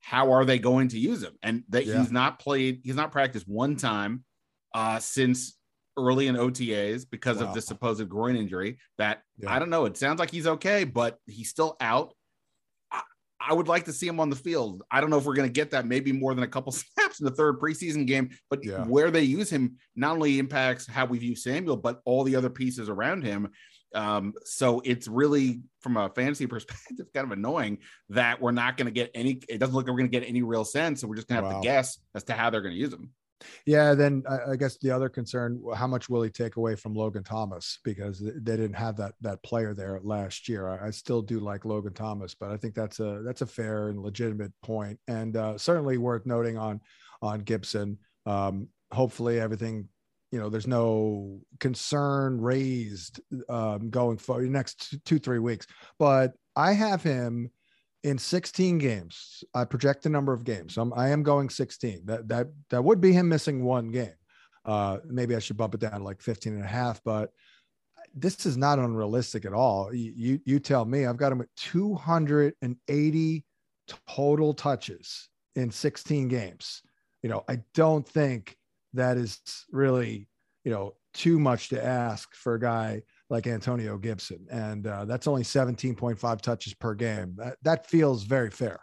How 0.00 0.32
are 0.32 0.44
they 0.44 0.60
going 0.60 0.88
to 0.88 0.98
use 0.98 1.22
him? 1.22 1.36
And 1.42 1.64
that 1.70 1.84
yeah. 1.84 1.98
he's 1.98 2.12
not 2.12 2.38
played, 2.38 2.80
he's 2.84 2.94
not 2.94 3.10
practiced 3.10 3.48
one 3.48 3.74
time 3.74 4.24
uh, 4.72 5.00
since 5.00 5.56
early 5.96 6.26
in 6.26 6.36
OTAs 6.36 7.04
because 7.08 7.38
wow. 7.38 7.48
of 7.48 7.54
this 7.54 7.66
supposed 7.66 8.08
groin 8.08 8.36
injury. 8.36 8.78
That 8.98 9.22
yeah. 9.38 9.52
I 9.52 9.58
don't 9.58 9.70
know. 9.70 9.84
It 9.84 9.96
sounds 9.96 10.18
like 10.18 10.30
he's 10.30 10.46
okay, 10.46 10.84
but 10.84 11.18
he's 11.26 11.48
still 11.48 11.76
out. 11.80 12.14
I, 12.92 13.02
I 13.40 13.52
would 13.54 13.68
like 13.68 13.84
to 13.86 13.92
see 13.92 14.06
him 14.06 14.20
on 14.20 14.30
the 14.30 14.36
field. 14.36 14.82
I 14.90 15.00
don't 15.00 15.10
know 15.10 15.18
if 15.18 15.24
we're 15.24 15.34
going 15.34 15.48
to 15.48 15.52
get 15.52 15.70
that. 15.70 15.86
Maybe 15.86 16.12
more 16.12 16.34
than 16.34 16.44
a 16.44 16.48
couple 16.48 16.72
snaps 16.96 17.20
in 17.20 17.24
the 17.24 17.32
third 17.32 17.60
preseason 17.60 18.06
game, 18.06 18.30
but 18.50 18.64
yeah. 18.64 18.84
where 18.84 19.10
they 19.10 19.22
use 19.22 19.50
him 19.50 19.76
not 19.94 20.12
only 20.12 20.38
impacts 20.38 20.86
how 20.86 21.06
we 21.06 21.18
view 21.18 21.36
Samuel, 21.36 21.76
but 21.76 22.00
all 22.04 22.24
the 22.24 22.36
other 22.36 22.50
pieces 22.50 22.88
around 22.88 23.22
him. 23.22 23.50
Um, 23.94 24.34
so 24.44 24.82
it's 24.84 25.08
really 25.08 25.62
from 25.80 25.96
a 25.96 26.10
fantasy 26.10 26.46
perspective, 26.46 27.06
kind 27.14 27.24
of 27.24 27.32
annoying 27.32 27.78
that 28.10 28.40
we're 28.40 28.52
not 28.52 28.76
going 28.76 28.86
to 28.86 28.92
get 28.92 29.10
any. 29.14 29.40
It 29.48 29.58
doesn't 29.58 29.74
look 29.74 29.86
like 29.86 29.92
we're 29.92 29.98
going 29.98 30.10
to 30.10 30.20
get 30.20 30.28
any 30.28 30.42
real 30.42 30.64
sense, 30.64 31.00
so 31.00 31.08
we're 31.08 31.16
just 31.16 31.28
going 31.28 31.42
to 31.42 31.46
have 31.46 31.56
wow. 31.56 31.60
to 31.60 31.66
guess 31.66 31.98
as 32.14 32.24
to 32.24 32.34
how 32.34 32.50
they're 32.50 32.62
going 32.62 32.74
to 32.74 32.80
use 32.80 32.92
him. 32.92 33.10
Yeah, 33.66 33.94
then 33.94 34.22
I, 34.28 34.56
guess 34.56 34.78
the 34.78 34.90
other 34.90 35.08
concern: 35.08 35.62
how 35.74 35.86
much 35.86 36.08
will 36.08 36.22
he 36.22 36.30
take 36.30 36.56
away 36.56 36.74
from 36.74 36.94
Logan 36.94 37.22
Thomas 37.22 37.78
because 37.84 38.20
they 38.20 38.56
didn't 38.56 38.74
have 38.74 38.96
that 38.96 39.14
that 39.20 39.42
player 39.42 39.74
there 39.74 40.00
last 40.02 40.48
year. 40.48 40.68
I, 40.68 40.88
I 40.88 40.90
still 40.90 41.22
do 41.22 41.38
like 41.40 41.64
Logan 41.64 41.92
Thomas, 41.92 42.34
but 42.34 42.50
I 42.50 42.56
think 42.56 42.74
that's 42.74 43.00
a 43.00 43.22
that's 43.24 43.42
a 43.42 43.46
fair 43.46 43.88
and 43.88 44.00
legitimate 44.00 44.52
point, 44.62 44.98
and 45.08 45.36
uh, 45.36 45.58
certainly 45.58 45.98
worth 45.98 46.26
noting 46.26 46.56
on 46.56 46.80
on 47.20 47.40
Gibson. 47.40 47.98
Um, 48.24 48.68
hopefully, 48.90 49.38
everything 49.38 49.88
you 50.32 50.40
know, 50.40 50.48
there's 50.48 50.66
no 50.66 51.40
concern 51.60 52.40
raised 52.40 53.20
um, 53.48 53.90
going 53.90 54.16
the 54.16 54.48
next 54.50 54.96
two 55.04 55.18
three 55.18 55.38
weeks, 55.38 55.66
but 55.98 56.32
I 56.54 56.72
have 56.72 57.02
him 57.02 57.50
in 58.06 58.18
16 58.18 58.78
games. 58.78 59.42
I 59.52 59.64
project 59.64 60.04
the 60.04 60.08
number 60.08 60.32
of 60.32 60.44
games. 60.44 60.78
I'm, 60.78 60.92
I 60.94 61.08
am 61.08 61.24
going 61.24 61.50
16. 61.50 62.02
That 62.06 62.28
that 62.28 62.46
that 62.70 62.84
would 62.84 63.00
be 63.00 63.12
him 63.12 63.28
missing 63.28 63.64
one 63.64 63.88
game. 63.88 64.14
Uh, 64.64 64.98
maybe 65.04 65.34
I 65.34 65.40
should 65.40 65.56
bump 65.56 65.74
it 65.74 65.80
down 65.80 65.98
to 65.98 66.04
like 66.04 66.22
15 66.22 66.54
and 66.54 66.64
a 66.64 66.68
half, 66.68 67.02
but 67.04 67.30
this 68.14 68.46
is 68.46 68.56
not 68.56 68.78
unrealistic 68.78 69.44
at 69.44 69.52
all. 69.52 69.92
You, 69.92 70.12
you, 70.16 70.40
you 70.44 70.58
tell 70.60 70.84
me 70.84 71.04
I've 71.04 71.16
got 71.16 71.32
him 71.32 71.40
at 71.40 71.48
280 71.56 73.44
total 74.08 74.54
touches 74.54 75.28
in 75.56 75.70
16 75.70 76.28
games. 76.28 76.82
You 77.22 77.28
know, 77.28 77.44
I 77.48 77.58
don't 77.74 78.08
think 78.08 78.56
that 78.94 79.16
is 79.16 79.40
really, 79.72 80.28
you 80.64 80.70
know, 80.70 80.94
too 81.12 81.40
much 81.40 81.70
to 81.70 81.84
ask 81.84 82.34
for 82.34 82.54
a 82.54 82.60
guy 82.60 83.02
like 83.28 83.46
Antonio 83.46 83.98
Gibson, 83.98 84.46
and 84.50 84.86
uh, 84.86 85.04
that's 85.04 85.26
only 85.26 85.42
17.5 85.42 86.40
touches 86.40 86.74
per 86.74 86.94
game. 86.94 87.34
That, 87.36 87.56
that 87.62 87.86
feels 87.86 88.22
very 88.22 88.50
fair. 88.50 88.78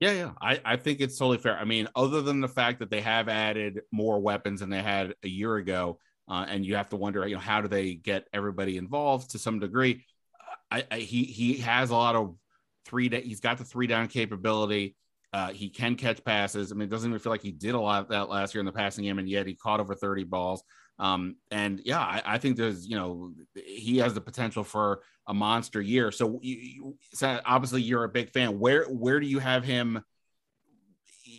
Yeah, 0.00 0.12
yeah, 0.12 0.30
I, 0.40 0.60
I 0.64 0.76
think 0.76 1.00
it's 1.00 1.18
totally 1.18 1.38
fair. 1.38 1.56
I 1.56 1.64
mean, 1.64 1.88
other 1.96 2.22
than 2.22 2.40
the 2.40 2.48
fact 2.48 2.78
that 2.78 2.90
they 2.90 3.00
have 3.00 3.28
added 3.28 3.80
more 3.90 4.20
weapons 4.20 4.60
than 4.60 4.70
they 4.70 4.82
had 4.82 5.14
a 5.24 5.28
year 5.28 5.56
ago, 5.56 5.98
uh, 6.28 6.44
and 6.48 6.64
you 6.64 6.76
have 6.76 6.88
to 6.90 6.96
wonder, 6.96 7.26
you 7.26 7.34
know, 7.34 7.40
how 7.40 7.60
do 7.60 7.68
they 7.68 7.94
get 7.94 8.28
everybody 8.32 8.76
involved 8.76 9.30
to 9.30 9.38
some 9.38 9.58
degree? 9.58 10.04
I, 10.70 10.84
I 10.90 10.98
he 10.98 11.24
he 11.24 11.54
has 11.58 11.90
a 11.90 11.96
lot 11.96 12.14
of 12.14 12.36
three. 12.84 13.08
He's 13.08 13.40
got 13.40 13.58
the 13.58 13.64
three 13.64 13.86
down 13.86 14.08
capability. 14.08 14.94
Uh, 15.32 15.48
he 15.48 15.68
can 15.68 15.94
catch 15.94 16.24
passes. 16.24 16.72
I 16.72 16.74
mean, 16.74 16.88
it 16.88 16.90
doesn't 16.90 17.10
even 17.10 17.20
feel 17.20 17.32
like 17.32 17.42
he 17.42 17.52
did 17.52 17.74
a 17.74 17.80
lot 17.80 18.02
of 18.02 18.08
that 18.08 18.28
last 18.28 18.54
year 18.54 18.60
in 18.60 18.66
the 18.66 18.72
passing 18.72 19.04
game, 19.04 19.18
and 19.18 19.28
yet 19.28 19.46
he 19.46 19.54
caught 19.54 19.80
over 19.80 19.94
30 19.94 20.24
balls. 20.24 20.62
Um, 20.98 21.36
and 21.50 21.80
yeah, 21.84 22.00
I, 22.00 22.22
I, 22.24 22.38
think 22.38 22.56
there's, 22.56 22.88
you 22.88 22.96
know, 22.96 23.32
he 23.54 23.98
has 23.98 24.14
the 24.14 24.20
potential 24.20 24.64
for 24.64 25.02
a 25.28 25.34
monster 25.34 25.80
year. 25.80 26.10
So, 26.10 26.40
you, 26.42 26.56
you, 26.56 26.96
so 27.12 27.40
obviously 27.44 27.82
you're 27.82 28.04
a 28.04 28.08
big 28.08 28.30
fan. 28.30 28.58
Where 28.58 28.84
where 28.86 29.20
do 29.20 29.26
you 29.26 29.38
have 29.38 29.62
him 29.62 30.02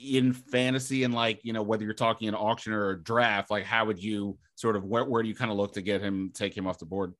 in 0.06 0.32
fantasy 0.32 1.04
and 1.04 1.14
like, 1.14 1.42
you 1.44 1.52
know, 1.52 1.62
whether 1.62 1.84
you're 1.84 1.94
talking 1.94 2.30
an 2.30 2.36
auction 2.36 2.72
or 2.72 2.92
a 2.92 3.04
draft, 3.04 3.52
like 3.52 3.66
how 3.66 3.86
would 3.86 4.02
you 4.02 4.38
sort 4.56 4.78
of 4.78 4.86
where, 4.86 5.04
where 5.04 5.22
do 5.22 5.28
you 5.28 5.36
kind 5.36 5.52
of 5.52 5.58
look 5.58 5.74
to 5.74 5.82
get 5.82 6.02
him 6.02 6.32
take 6.34 6.56
him 6.56 6.66
off 6.66 6.80
the 6.80 6.86
board? 6.86 7.14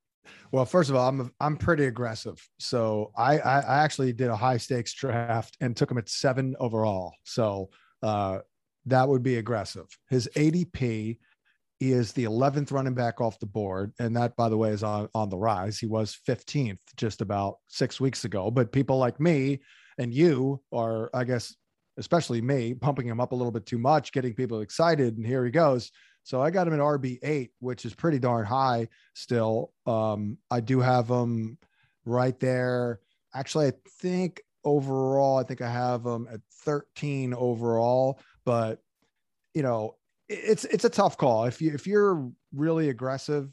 Well, 0.52 0.66
first 0.66 0.90
of 0.90 0.96
all, 0.96 1.08
I'm 1.08 1.32
I'm 1.40 1.58
pretty 1.58 1.86
aggressive. 1.86 2.42
So 2.60 3.12
I 3.18 3.40
I, 3.40 3.60
I 3.60 3.84
actually 3.84 4.14
did 4.14 4.30
a 4.30 4.36
high 4.36 4.58
stakes 4.58 4.94
draft 4.94 5.58
and 5.62 5.76
took 5.76 5.92
him 5.92 5.98
at 5.98 6.10
seven 6.10 6.56
overall. 6.60 7.14
So 7.24 7.70
uh, 8.02 8.40
that 8.86 9.08
would 9.08 9.24
be 9.24 9.38
aggressive. 9.38 9.86
His 10.10 10.30
ADP 10.36 11.18
is 11.80 12.12
the 12.12 12.26
11th 12.26 12.72
running 12.72 12.94
back 12.94 13.22
off 13.22 13.40
the 13.40 13.46
board. 13.46 13.94
And 14.00 14.16
that, 14.16 14.36
by 14.36 14.50
the 14.50 14.58
way, 14.58 14.72
is 14.72 14.84
on, 14.84 15.08
on 15.16 15.30
the 15.30 15.38
rise. 15.38 15.80
He 15.80 15.86
was 15.86 16.18
15th 16.28 16.80
just 16.98 17.22
about 17.22 17.58
six 17.68 18.02
weeks 18.02 18.26
ago. 18.26 18.52
But 18.52 18.72
people 18.72 18.98
like 18.98 19.20
me 19.20 19.60
and 19.98 20.14
you 20.14 20.62
are, 20.74 21.10
I 21.14 21.24
guess, 21.24 21.56
especially 21.98 22.42
me, 22.42 22.74
pumping 22.74 23.08
him 23.08 23.20
up 23.20 23.32
a 23.32 23.36
little 23.36 23.52
bit 23.52 23.66
too 23.66 23.78
much, 23.78 24.12
getting 24.12 24.34
people 24.34 24.62
excited. 24.62 25.18
And 25.18 25.26
here 25.26 25.46
he 25.46 25.52
goes. 25.52 25.92
So 26.24 26.42
I 26.42 26.52
got 26.52 26.68
him 26.68 26.74
at 26.74 26.80
RB8, 26.80 27.50
which 27.60 27.86
is 27.86 27.94
pretty 27.94 28.20
darn 28.20 28.46
high 28.46 28.88
still. 29.14 29.72
Um, 29.86 30.38
I 30.52 30.60
do 30.60 30.80
have 30.80 31.08
him 31.08 31.58
right 32.06 32.40
there. 32.40 33.00
Actually, 33.34 33.68
I 33.68 33.74
think 34.02 34.42
overall. 34.64 35.38
I 35.38 35.44
think 35.44 35.62
I 35.62 35.70
have 35.70 36.04
them 36.04 36.28
at 36.32 36.42
13 36.66 37.34
overall, 37.34 38.20
but 38.46 38.82
you 39.54 39.64
know, 39.64 39.96
it's 40.28 40.66
it's 40.66 40.86
a 40.86 40.90
tough 40.90 41.18
call. 41.18 41.46
If 41.46 41.62
you 41.62 41.74
if 41.74 41.88
you're 41.88 42.30
really 42.54 42.90
aggressive, 42.90 43.52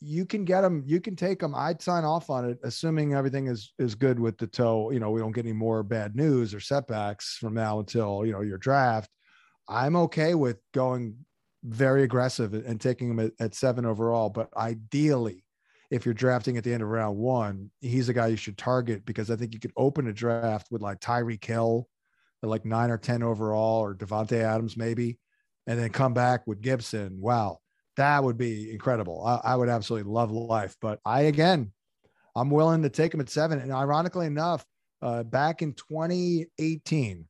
you 0.00 0.26
can 0.26 0.44
get 0.44 0.62
them. 0.62 0.82
You 0.84 1.00
can 1.00 1.16
take 1.16 1.38
them. 1.38 1.54
I'd 1.54 1.80
sign 1.80 2.04
off 2.04 2.28
on 2.28 2.44
it, 2.50 2.58
assuming 2.64 3.14
everything 3.14 3.46
is 3.46 3.72
is 3.78 3.94
good 3.94 4.18
with 4.18 4.36
the 4.36 4.46
toe. 4.46 4.90
You 4.90 5.00
know, 5.00 5.10
we 5.10 5.20
don't 5.20 5.32
get 5.32 5.46
any 5.46 5.52
more 5.52 5.82
bad 5.82 6.16
news 6.16 6.54
or 6.54 6.60
setbacks 6.60 7.36
from 7.36 7.54
now 7.54 7.78
until 7.78 8.26
you 8.26 8.32
know 8.32 8.40
your 8.40 8.58
draft. 8.58 9.10
I'm 9.68 9.96
okay 9.96 10.34
with 10.34 10.58
going 10.72 11.16
very 11.64 12.02
aggressive 12.02 12.54
and 12.54 12.80
taking 12.80 13.10
him 13.10 13.20
at, 13.20 13.32
at 13.40 13.54
seven 13.54 13.86
overall. 13.86 14.28
But 14.28 14.50
ideally, 14.56 15.44
if 15.90 16.04
you're 16.04 16.14
drafting 16.14 16.56
at 16.56 16.64
the 16.64 16.72
end 16.72 16.82
of 16.82 16.88
round 16.88 17.16
one, 17.16 17.70
he's 17.80 18.08
a 18.08 18.12
guy 18.12 18.28
you 18.28 18.36
should 18.36 18.58
target 18.58 19.04
because 19.04 19.30
I 19.30 19.36
think 19.36 19.54
you 19.54 19.60
could 19.60 19.72
open 19.76 20.06
a 20.06 20.12
draft 20.12 20.68
with 20.70 20.82
like 20.82 21.00
Tyreek 21.00 21.44
Hill 21.44 21.88
at 22.42 22.48
like 22.48 22.64
nine 22.64 22.90
or 22.90 22.98
10 22.98 23.22
overall 23.22 23.80
or 23.80 23.94
Davante 23.94 24.42
Adams, 24.42 24.76
maybe, 24.76 25.18
and 25.66 25.78
then 25.78 25.90
come 25.90 26.14
back 26.14 26.46
with 26.46 26.60
Gibson. 26.60 27.20
Wow. 27.20 27.58
That 27.96 28.24
would 28.24 28.36
be 28.36 28.72
incredible. 28.72 29.24
I, 29.24 29.52
I 29.52 29.56
would 29.56 29.68
absolutely 29.68 30.10
love 30.10 30.30
life. 30.30 30.76
But 30.80 31.00
I, 31.04 31.22
again, 31.22 31.72
I'm 32.34 32.50
willing 32.50 32.82
to 32.82 32.90
take 32.90 33.14
him 33.14 33.20
at 33.20 33.30
seven. 33.30 33.60
And 33.60 33.72
ironically 33.72 34.26
enough, 34.26 34.64
uh, 35.00 35.22
back 35.22 35.62
in 35.62 35.74
2018, 35.74 37.28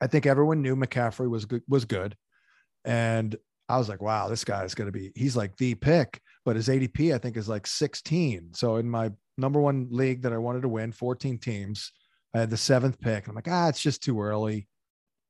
I 0.00 0.06
think 0.06 0.26
everyone 0.26 0.62
knew 0.62 0.76
McCaffrey 0.76 1.30
was 1.30 1.44
good, 1.44 1.62
was 1.68 1.84
good. 1.84 2.16
And 2.86 3.36
I 3.68 3.78
was 3.78 3.88
like, 3.88 4.00
wow, 4.00 4.28
this 4.28 4.44
guy 4.44 4.64
is 4.64 4.74
going 4.74 4.86
to 4.86 4.92
be, 4.92 5.12
he's 5.14 5.36
like 5.36 5.56
the 5.56 5.74
pick, 5.74 6.20
but 6.44 6.56
his 6.56 6.68
ADP, 6.68 7.14
I 7.14 7.18
think, 7.18 7.36
is 7.36 7.48
like 7.48 7.66
16. 7.66 8.52
So 8.54 8.76
in 8.76 8.88
my 8.88 9.10
number 9.36 9.60
one 9.60 9.88
league 9.90 10.22
that 10.22 10.32
I 10.32 10.38
wanted 10.38 10.62
to 10.62 10.68
win, 10.68 10.92
14 10.92 11.38
teams, 11.38 11.92
I 12.32 12.38
had 12.40 12.50
the 12.50 12.56
seventh 12.56 13.00
pick. 13.00 13.26
I'm 13.26 13.34
like, 13.34 13.48
ah, 13.48 13.68
it's 13.68 13.82
just 13.82 14.02
too 14.02 14.20
early 14.20 14.68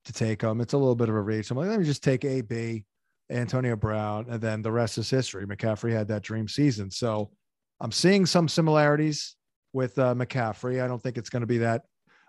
to 0.05 0.13
take 0.13 0.43
him. 0.43 0.61
It's 0.61 0.75
a 0.75 0.79
little 0.79 0.95
bit 0.95 1.09
of 1.09 1.15
a 1.15 1.21
reach. 1.21 1.51
I'm 1.51 1.57
like, 1.57 1.69
let 1.69 1.81
me 1.81 1.87
just 1.87 2.05
take 2.05 2.25
AB, 2.25 2.85
Antonio 3.31 3.75
Brown, 3.75 4.27
and 4.29 4.41
then 4.41 4.61
the 4.61 4.73
rest 4.73 4.99
is 4.99 5.09
history. 5.09 5.47
McCaffrey 5.47 5.93
had 5.93 6.09
that 6.09 6.23
dream 6.23 6.47
season. 6.47 6.91
So 6.91 7.31
I'm 7.81 7.93
seeing 7.93 8.27
some 8.27 8.49
similarities 8.49 9.37
with 9.73 9.99
uh, 9.99 10.15
McCaffrey. 10.15 10.83
I 10.83 10.89
don't 10.89 11.03
think 11.03 11.17
it's 11.17 11.31
going 11.31 11.41
to 11.41 11.47
be 11.47 11.59
that 11.59 11.83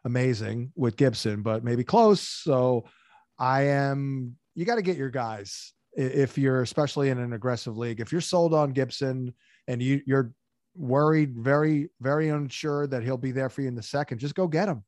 amazing 0.06 0.72
with 0.76 0.96
Gibson, 0.96 1.42
but 1.42 1.64
maybe 1.64 1.84
close. 1.84 2.22
So 2.22 2.86
I 3.38 3.64
am 3.64 4.36
you 4.58 4.66
got 4.66 4.76
to 4.76 4.82
get 4.82 4.98
your 4.98 5.12
guys 5.12 5.72
if 5.96 6.36
you're 6.36 6.64
especially 6.64 7.10
in 7.10 7.20
an 7.20 7.34
aggressive 7.34 7.78
league. 7.78 8.00
If 8.00 8.12
you're 8.12 8.22
sold 8.22 8.56
on 8.56 8.72
Gibson 8.72 9.32
and 9.68 9.82
you, 9.82 10.02
you're 10.08 10.34
worried, 10.76 11.38
very, 11.38 11.90
very 12.02 12.30
unsure 12.30 12.88
that 12.88 13.04
he'll 13.04 13.18
be 13.18 13.32
there 13.32 13.50
for 13.50 13.62
you 13.62 13.68
in 13.68 13.76
the 13.76 13.84
second, 13.84 14.18
just 14.18 14.34
go 14.34 14.48
get 14.48 14.68
him. 14.68 14.84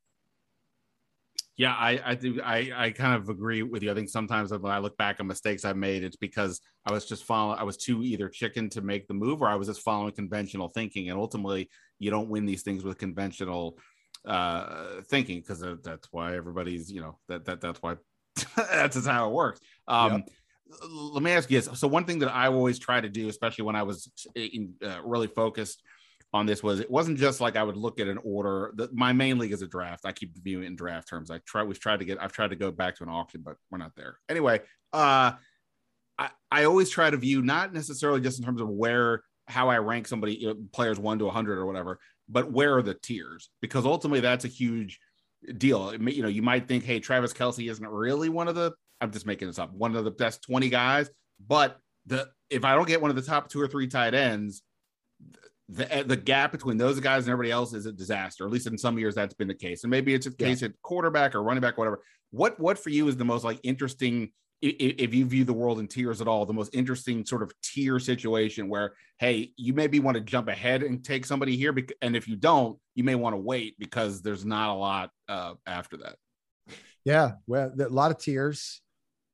Yeah, 1.56 1.74
I 1.74 2.00
I 2.06 2.16
think 2.16 2.40
I 2.42 2.72
I 2.74 2.92
kind 2.92 3.22
of 3.22 3.28
agree 3.28 3.64
with 3.64 3.84
you. 3.84 3.92
I 3.92 3.94
think 3.94 4.10
sometimes 4.10 4.52
when 4.52 4.72
I 4.72 4.80
look 4.80 4.98
back 4.98 5.20
on 5.20 5.28
mistakes 5.28 5.66
I've 5.66 5.76
made, 5.76 6.06
it's 6.06 6.16
because 6.16 6.62
I 6.86 6.94
was 6.94 7.06
just 7.06 7.26
following. 7.26 7.60
I 7.60 7.64
was 7.64 7.76
too 7.76 8.02
either 8.02 8.30
chicken 8.30 8.70
to 8.70 8.82
make 8.82 9.08
the 9.10 9.14
move, 9.14 9.42
or 9.42 9.50
I 9.50 9.56
was 9.56 9.68
just 9.68 9.82
following 9.82 10.14
conventional 10.14 10.70
thinking. 10.70 11.10
And 11.10 11.20
ultimately, 11.20 11.70
you 12.00 12.12
don't 12.12 12.30
win 12.30 12.46
these 12.46 12.64
things 12.64 12.84
with 12.84 12.98
conventional 12.98 13.78
uh 14.26 15.02
thinking 15.10 15.40
because 15.40 15.64
that's 15.82 16.08
why 16.12 16.36
everybody's 16.36 16.92
you 16.92 17.00
know 17.00 17.18
that 17.30 17.46
that 17.46 17.62
that's 17.62 17.82
why 17.82 17.96
that's 18.56 18.96
just 18.96 19.08
how 19.08 19.30
it 19.30 19.34
works. 19.34 19.60
Um, 19.88 20.12
yep. 20.12 20.30
Let 20.92 21.24
me 21.24 21.32
ask 21.32 21.50
you 21.50 21.60
this. 21.60 21.80
So 21.80 21.88
one 21.88 22.06
thing 22.06 22.20
that 22.20 22.34
I 22.34 22.48
always 22.48 22.78
try 22.80 23.02
to 23.02 23.10
do, 23.10 23.28
especially 23.28 23.66
when 23.66 23.76
I 23.76 23.84
was 23.84 24.12
in, 24.36 24.76
uh, 24.86 25.02
really 25.04 25.28
focused 25.28 25.82
on 26.32 26.46
this, 26.46 26.62
was 26.62 26.80
it 26.80 26.92
wasn't 26.92 27.18
just 27.18 27.42
like 27.42 27.56
I 27.56 27.64
would 27.64 27.78
look 27.78 28.00
at 28.00 28.08
an 28.08 28.20
order. 28.24 28.72
The, 28.76 28.88
my 28.94 29.12
main 29.12 29.40
league 29.40 29.52
is 29.52 29.64
a 29.64 29.68
draft. 29.68 30.06
I 30.06 30.12
keep 30.12 30.38
viewing 30.44 30.68
in 30.68 30.76
draft 30.76 31.08
terms. 31.10 31.32
I 31.32 31.40
try. 31.40 31.64
We've 31.64 31.80
tried 31.80 32.00
to 32.00 32.06
get. 32.06 32.22
I've 32.22 32.32
tried 32.32 32.52
to 32.52 32.56
go 32.56 32.72
back 32.72 32.96
to 32.98 33.04
an 33.04 33.10
auction, 33.10 33.42
but 33.44 33.56
we're 33.72 33.80
not 33.80 33.94
there. 33.96 34.20
Anyway, 34.30 34.62
uh, 34.94 35.34
I 36.20 36.30
I 36.52 36.66
always 36.66 36.90
try 36.90 37.10
to 37.10 37.18
view 37.18 37.42
not 37.42 37.74
necessarily 37.74 38.22
just 38.22 38.38
in 38.38 38.46
terms 38.46 38.62
of 38.62 38.70
where 38.70 39.24
how 39.48 39.70
I 39.70 39.80
rank 39.80 40.08
somebody 40.08 40.36
you 40.36 40.48
know, 40.48 40.56
players 40.72 41.00
one 41.00 41.18
to 41.20 41.26
100 41.26 41.58
or 41.58 41.66
whatever, 41.66 42.00
but 42.30 42.52
where 42.52 42.78
are 42.78 42.84
the 42.84 42.94
tiers? 42.94 43.50
Because 43.62 43.86
ultimately 43.86 44.20
that's 44.20 44.46
a 44.46 44.50
huge 44.50 45.00
deal. 45.58 45.94
You 45.94 46.24
know, 46.24 46.30
you 46.30 46.42
might 46.42 46.68
think, 46.68 46.84
hey, 46.84 47.00
Travis 47.00 47.34
Kelce 47.34 47.70
isn't 47.70 47.88
really 47.88 48.30
one 48.30 48.48
of 48.48 48.56
the, 48.56 48.74
I'm 49.02 49.12
just 49.12 49.26
making 49.26 49.48
this 49.48 49.60
up, 49.60 49.74
one 49.74 49.96
of 49.96 50.04
the 50.04 50.12
best 50.12 50.44
20 50.44 50.70
guys. 50.70 51.10
But 51.46 51.80
the 52.06 52.30
if 52.50 52.66
I 52.66 52.76
don't 52.76 52.88
get 52.88 53.02
one 53.02 53.10
of 53.10 53.16
the 53.16 53.22
top 53.22 53.50
two 53.50 53.62
or 53.62 53.68
three 53.68 53.88
tight 53.88 54.14
ends, 54.14 54.64
the 55.70 56.04
the 56.06 56.18
gap 56.18 56.52
between 56.52 56.78
those 56.78 57.00
guys 57.00 57.26
and 57.26 57.32
everybody 57.32 57.52
else 57.52 57.74
is 57.74 57.86
a 57.86 57.92
disaster. 57.92 58.46
At 58.46 58.52
least 58.52 58.68
in 58.68 58.78
some 58.78 58.98
years 58.98 59.16
that's 59.16 59.36
been 59.36 59.48
the 59.48 59.54
case, 59.54 59.84
and 59.84 59.92
maybe 59.92 60.14
it's 60.14 60.26
a 60.26 60.32
case 60.32 60.62
yeah. 60.62 60.70
at 60.70 60.82
quarterback 60.82 61.36
or 61.36 61.44
running 61.44 61.62
back, 61.62 61.78
or 61.78 61.82
whatever. 61.82 62.02
What 62.32 62.60
what 62.60 62.80
for 62.80 62.90
you 62.90 63.08
is 63.08 63.18
the 63.18 63.26
most 63.26 63.44
like 63.44 63.60
interesting 63.64 64.32
if 64.62 65.14
you 65.14 65.26
view 65.26 65.46
the 65.46 65.54
world 65.54 65.80
in 65.80 65.88
tiers 65.88 66.22
at 66.22 66.28
all, 66.28 66.46
the 66.46 66.54
most 66.54 66.76
interesting 66.76 67.26
sort 67.26 67.42
of 67.42 67.54
tier 67.62 67.98
situation 68.00 68.68
where, 68.68 68.94
hey, 69.18 69.54
you 69.56 69.74
maybe 69.74 70.00
want 70.00 70.16
to 70.16 70.22
jump 70.22 70.50
ahead 70.50 70.84
and 70.84 71.04
take 71.04 71.26
somebody 71.26 71.56
here, 71.56 71.76
and 72.02 72.16
if 72.16 72.28
you 72.28 72.36
don't, 72.36 72.78
you 72.96 73.04
may 73.04 73.16
want 73.16 73.34
to 73.34 73.38
wait 73.38 73.76
because 73.80 74.22
there's 74.22 74.46
not 74.46 74.70
a 74.70 74.74
lot 74.74 75.12
uh, 75.30 75.54
after 75.66 75.98
that. 75.98 76.16
Yeah, 77.06 77.34
well, 77.48 77.72
a 77.80 77.88
lot 77.88 78.12
of 78.12 78.20
tiers. 78.20 78.82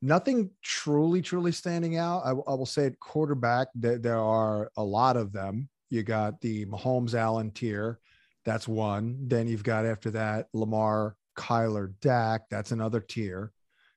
Nothing 0.02 0.52
truly, 0.62 1.22
truly 1.24 1.52
standing 1.52 1.98
out. 1.98 2.22
I, 2.24 2.30
I 2.30 2.54
will 2.54 2.68
say 2.68 2.86
at 2.86 3.00
quarterback 3.00 3.70
there 3.74 4.20
are 4.20 4.70
a 4.78 4.84
lot 4.84 5.18
of 5.18 5.32
them. 5.32 5.70
You 5.90 6.04
got 6.04 6.42
the 6.42 6.66
Mahomes 6.66 7.16
Allen 7.16 7.52
tier, 7.52 8.00
that's 8.44 8.68
one. 8.68 9.28
Then 9.28 9.48
you've 9.48 9.64
got 9.64 9.86
after 9.86 10.12
that 10.12 10.48
Lamar, 10.54 11.16
Kyler, 11.36 11.94
Dak, 12.02 12.44
that's 12.50 12.72
another 12.72 13.00
tier 13.00 13.52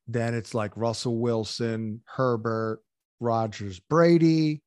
then 0.09 0.35
it's 0.35 0.55
like 0.55 0.77
Russell 0.77 1.19
Wilson, 1.19 2.01
Herbert, 2.07 2.81
Rodgers, 3.21 3.79
Brady, 3.79 4.63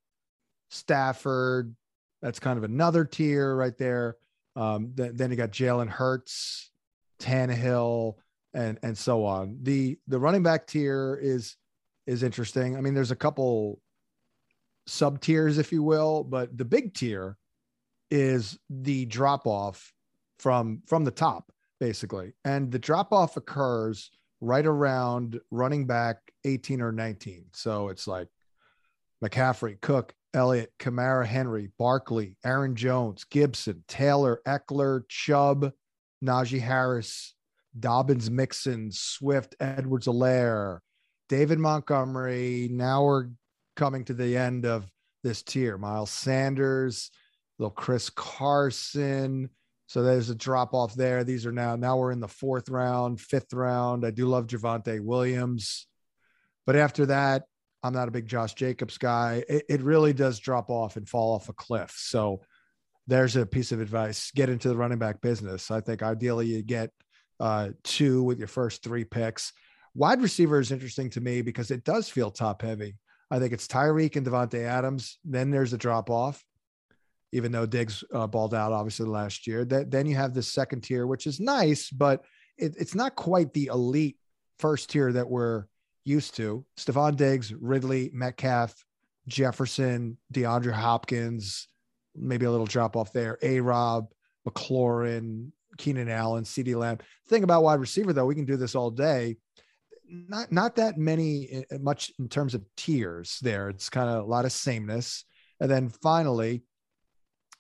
Stafford. 0.70 1.76
That's 2.22 2.40
kind 2.40 2.58
of 2.58 2.64
another 2.64 3.04
tier 3.04 3.56
right 3.56 3.78
there. 3.78 4.18
Um, 4.56 4.94
th- 4.96 5.14
then 5.16 5.32
you 5.32 5.38
got 5.38 5.52
Jalen 5.52 5.90
Hurts, 5.90 6.70
Tannehill, 7.20 8.16
and 8.54 8.78
and 8.84 8.98
so 8.98 9.26
on. 9.26 9.58
The 9.64 9.98
the 10.08 10.20
running 10.20 10.44
back 10.44 10.68
tier 10.68 11.18
is 11.22 11.56
is 12.06 12.22
interesting. 12.22 12.78
I 12.78 12.82
mean, 12.82 12.94
there's 12.94 13.12
a 13.12 13.16
couple 13.16 13.82
sub 14.86 15.22
tiers, 15.22 15.58
if 15.58 15.72
you 15.72 15.82
will, 15.82 16.24
but 16.24 16.56
the 16.56 16.66
big 16.66 16.94
tier 16.94 17.38
is 18.12 18.60
the 18.70 19.06
drop 19.06 19.48
off 19.48 19.94
from 20.38 20.84
from 20.86 21.06
the 21.06 21.12
top, 21.12 21.52
basically, 21.80 22.34
and 22.46 22.72
the 22.72 22.80
drop 22.80 23.12
off 23.12 23.38
occurs 23.38 24.12
right 24.42 24.66
around 24.66 25.40
running 25.52 25.86
back 25.86 26.18
18 26.44 26.82
or 26.82 26.92
19. 26.92 27.46
So 27.54 27.90
it's 27.90 28.08
like 28.08 28.28
McCaffrey, 29.24 29.80
Cook, 29.80 30.14
Elliott, 30.34 30.74
Kamara, 30.80 31.26
Henry, 31.26 31.70
Barkley, 31.78 32.38
Aaron 32.44 32.76
Jones, 32.76 33.24
Gibson, 33.26 33.84
Taylor, 33.88 34.42
Ekeler, 34.48 35.04
Chubb, 35.08 35.72
Najee 36.24 36.62
Harris, 36.62 37.36
Dobbins, 37.80 38.30
Mixon, 38.30 38.92
Swift, 38.92 39.56
Edwards-Helaire, 39.60 40.80
David 41.30 41.60
Montgomery. 41.60 42.70
Now 42.72 43.04
we're 43.04 43.28
coming 43.76 44.04
to 44.06 44.14
the 44.14 44.36
end 44.38 44.66
of 44.66 44.90
this 45.24 45.44
tier. 45.44 45.78
Miles 45.78 46.12
Sanders, 46.12 47.12
little 47.60 47.72
Chris 47.72 48.10
Carson, 48.10 49.50
so 49.92 50.04
there's 50.04 50.30
a 50.30 50.36
drop 50.36 50.74
off 50.74 50.94
there. 50.96 51.26
These 51.26 51.46
are 51.46 51.52
now 51.52 51.76
now 51.76 51.98
we're 51.98 52.14
in 52.14 52.22
the 52.22 52.28
fourth 52.30 52.70
round, 52.70 53.20
fifth 53.20 53.52
round. 53.52 54.06
I 54.06 54.12
do 54.12 54.26
love 54.26 54.48
Javonte 54.48 55.02
Williams, 55.02 55.86
but 56.66 56.78
after 56.78 57.08
that, 57.08 57.44
I'm 57.84 57.92
not 57.92 58.08
a 58.08 58.12
big 58.12 58.26
Josh 58.26 58.54
Jacobs 58.54 58.98
guy. 58.98 59.44
It, 59.50 59.66
it 59.68 59.82
really 59.82 60.14
does 60.14 60.40
drop 60.40 60.70
off 60.70 60.96
and 60.96 61.10
fall 61.10 61.34
off 61.34 61.50
a 61.50 61.54
cliff. 61.54 61.94
So 61.98 62.40
there's 63.06 63.36
a 63.36 63.46
piece 63.46 63.74
of 63.74 63.82
advice: 63.82 64.32
get 64.34 64.48
into 64.48 64.70
the 64.70 64.78
running 64.78 64.98
back 64.98 65.20
business. 65.20 65.70
I 65.70 65.82
think 65.82 66.02
ideally 66.02 66.46
you 66.46 66.64
get 66.64 66.92
uh, 67.42 67.72
two 67.84 68.24
with 68.24 68.40
your 68.40 68.48
first 68.48 68.84
three 68.84 69.04
picks. 69.04 69.52
Wide 69.94 70.22
receiver 70.22 70.62
is 70.62 70.72
interesting 70.72 71.10
to 71.10 71.20
me 71.20 71.42
because 71.42 71.70
it 71.70 71.84
does 71.84 72.08
feel 72.08 72.32
top 72.32 72.62
heavy. 72.62 72.96
I 73.30 73.40
think 73.40 73.52
it's 73.52 73.68
Tyreek 73.68 74.16
and 74.16 74.26
Davante 74.26 74.64
Adams. 74.64 75.18
Then 75.26 75.52
there's 75.52 75.74
a 75.74 75.78
drop 75.78 76.10
off 76.10 76.42
even 77.32 77.52
though 77.52 77.66
Diggs 77.66 78.04
uh, 78.14 78.28
balled 78.28 78.54
out 78.54 78.72
obviously 78.72 79.08
last 79.08 79.48
year. 79.48 79.66
That 79.66 79.92
then 79.92 80.06
you 80.06 80.16
have 80.16 80.34
the 80.34 80.44
second 80.44 80.82
tier, 80.82 81.08
which 81.08 81.28
is 81.28 81.40
nice, 81.40 81.90
but 81.90 82.24
it, 82.58 82.76
it's 82.78 82.96
not 82.96 83.16
quite 83.16 83.54
the 83.54 83.68
elite 83.68 84.18
first 84.60 84.90
tier 84.90 85.12
that 85.12 85.30
we're 85.30 85.66
used 86.04 86.36
to. 86.36 86.66
Stefon 86.78 87.16
Diggs, 87.16 87.54
Ridley, 87.54 88.10
Metcalf, 88.14 88.74
Jefferson, 89.28 90.18
DeAndre 90.34 90.74
Hopkins, 90.74 91.68
maybe 92.16 92.46
a 92.46 92.52
little 92.52 92.66
drop 92.66 92.96
off 92.96 93.14
there. 93.14 93.38
A 93.42 93.60
Rob, 93.60 94.08
McLaurin, 94.48 95.52
Keenan 95.78 96.10
Allen, 96.10 96.44
CeeDee 96.44 96.76
Lamb. 96.76 97.00
Thing 97.28 97.44
about 97.44 97.64
wide 97.64 97.80
receiver 97.80 98.14
though, 98.14 98.26
we 98.26 98.36
can 98.36 98.46
do 98.46 98.58
this 98.58 98.76
all 98.76 98.92
day. 98.92 99.38
Not 100.10 100.52
not 100.52 100.76
that 100.76 100.98
many 100.98 101.64
uh, 101.72 101.78
much 101.80 102.12
in 102.20 102.28
terms 102.28 102.54
of 102.54 102.66
tiers 102.76 103.40
there. 103.42 103.70
It's 103.70 103.90
kind 103.90 104.10
of 104.10 104.26
a 104.26 104.28
lot 104.28 104.44
of 104.44 104.52
sameness. 104.52 105.24
And 105.62 105.72
then 105.72 105.90
finally, 105.90 106.64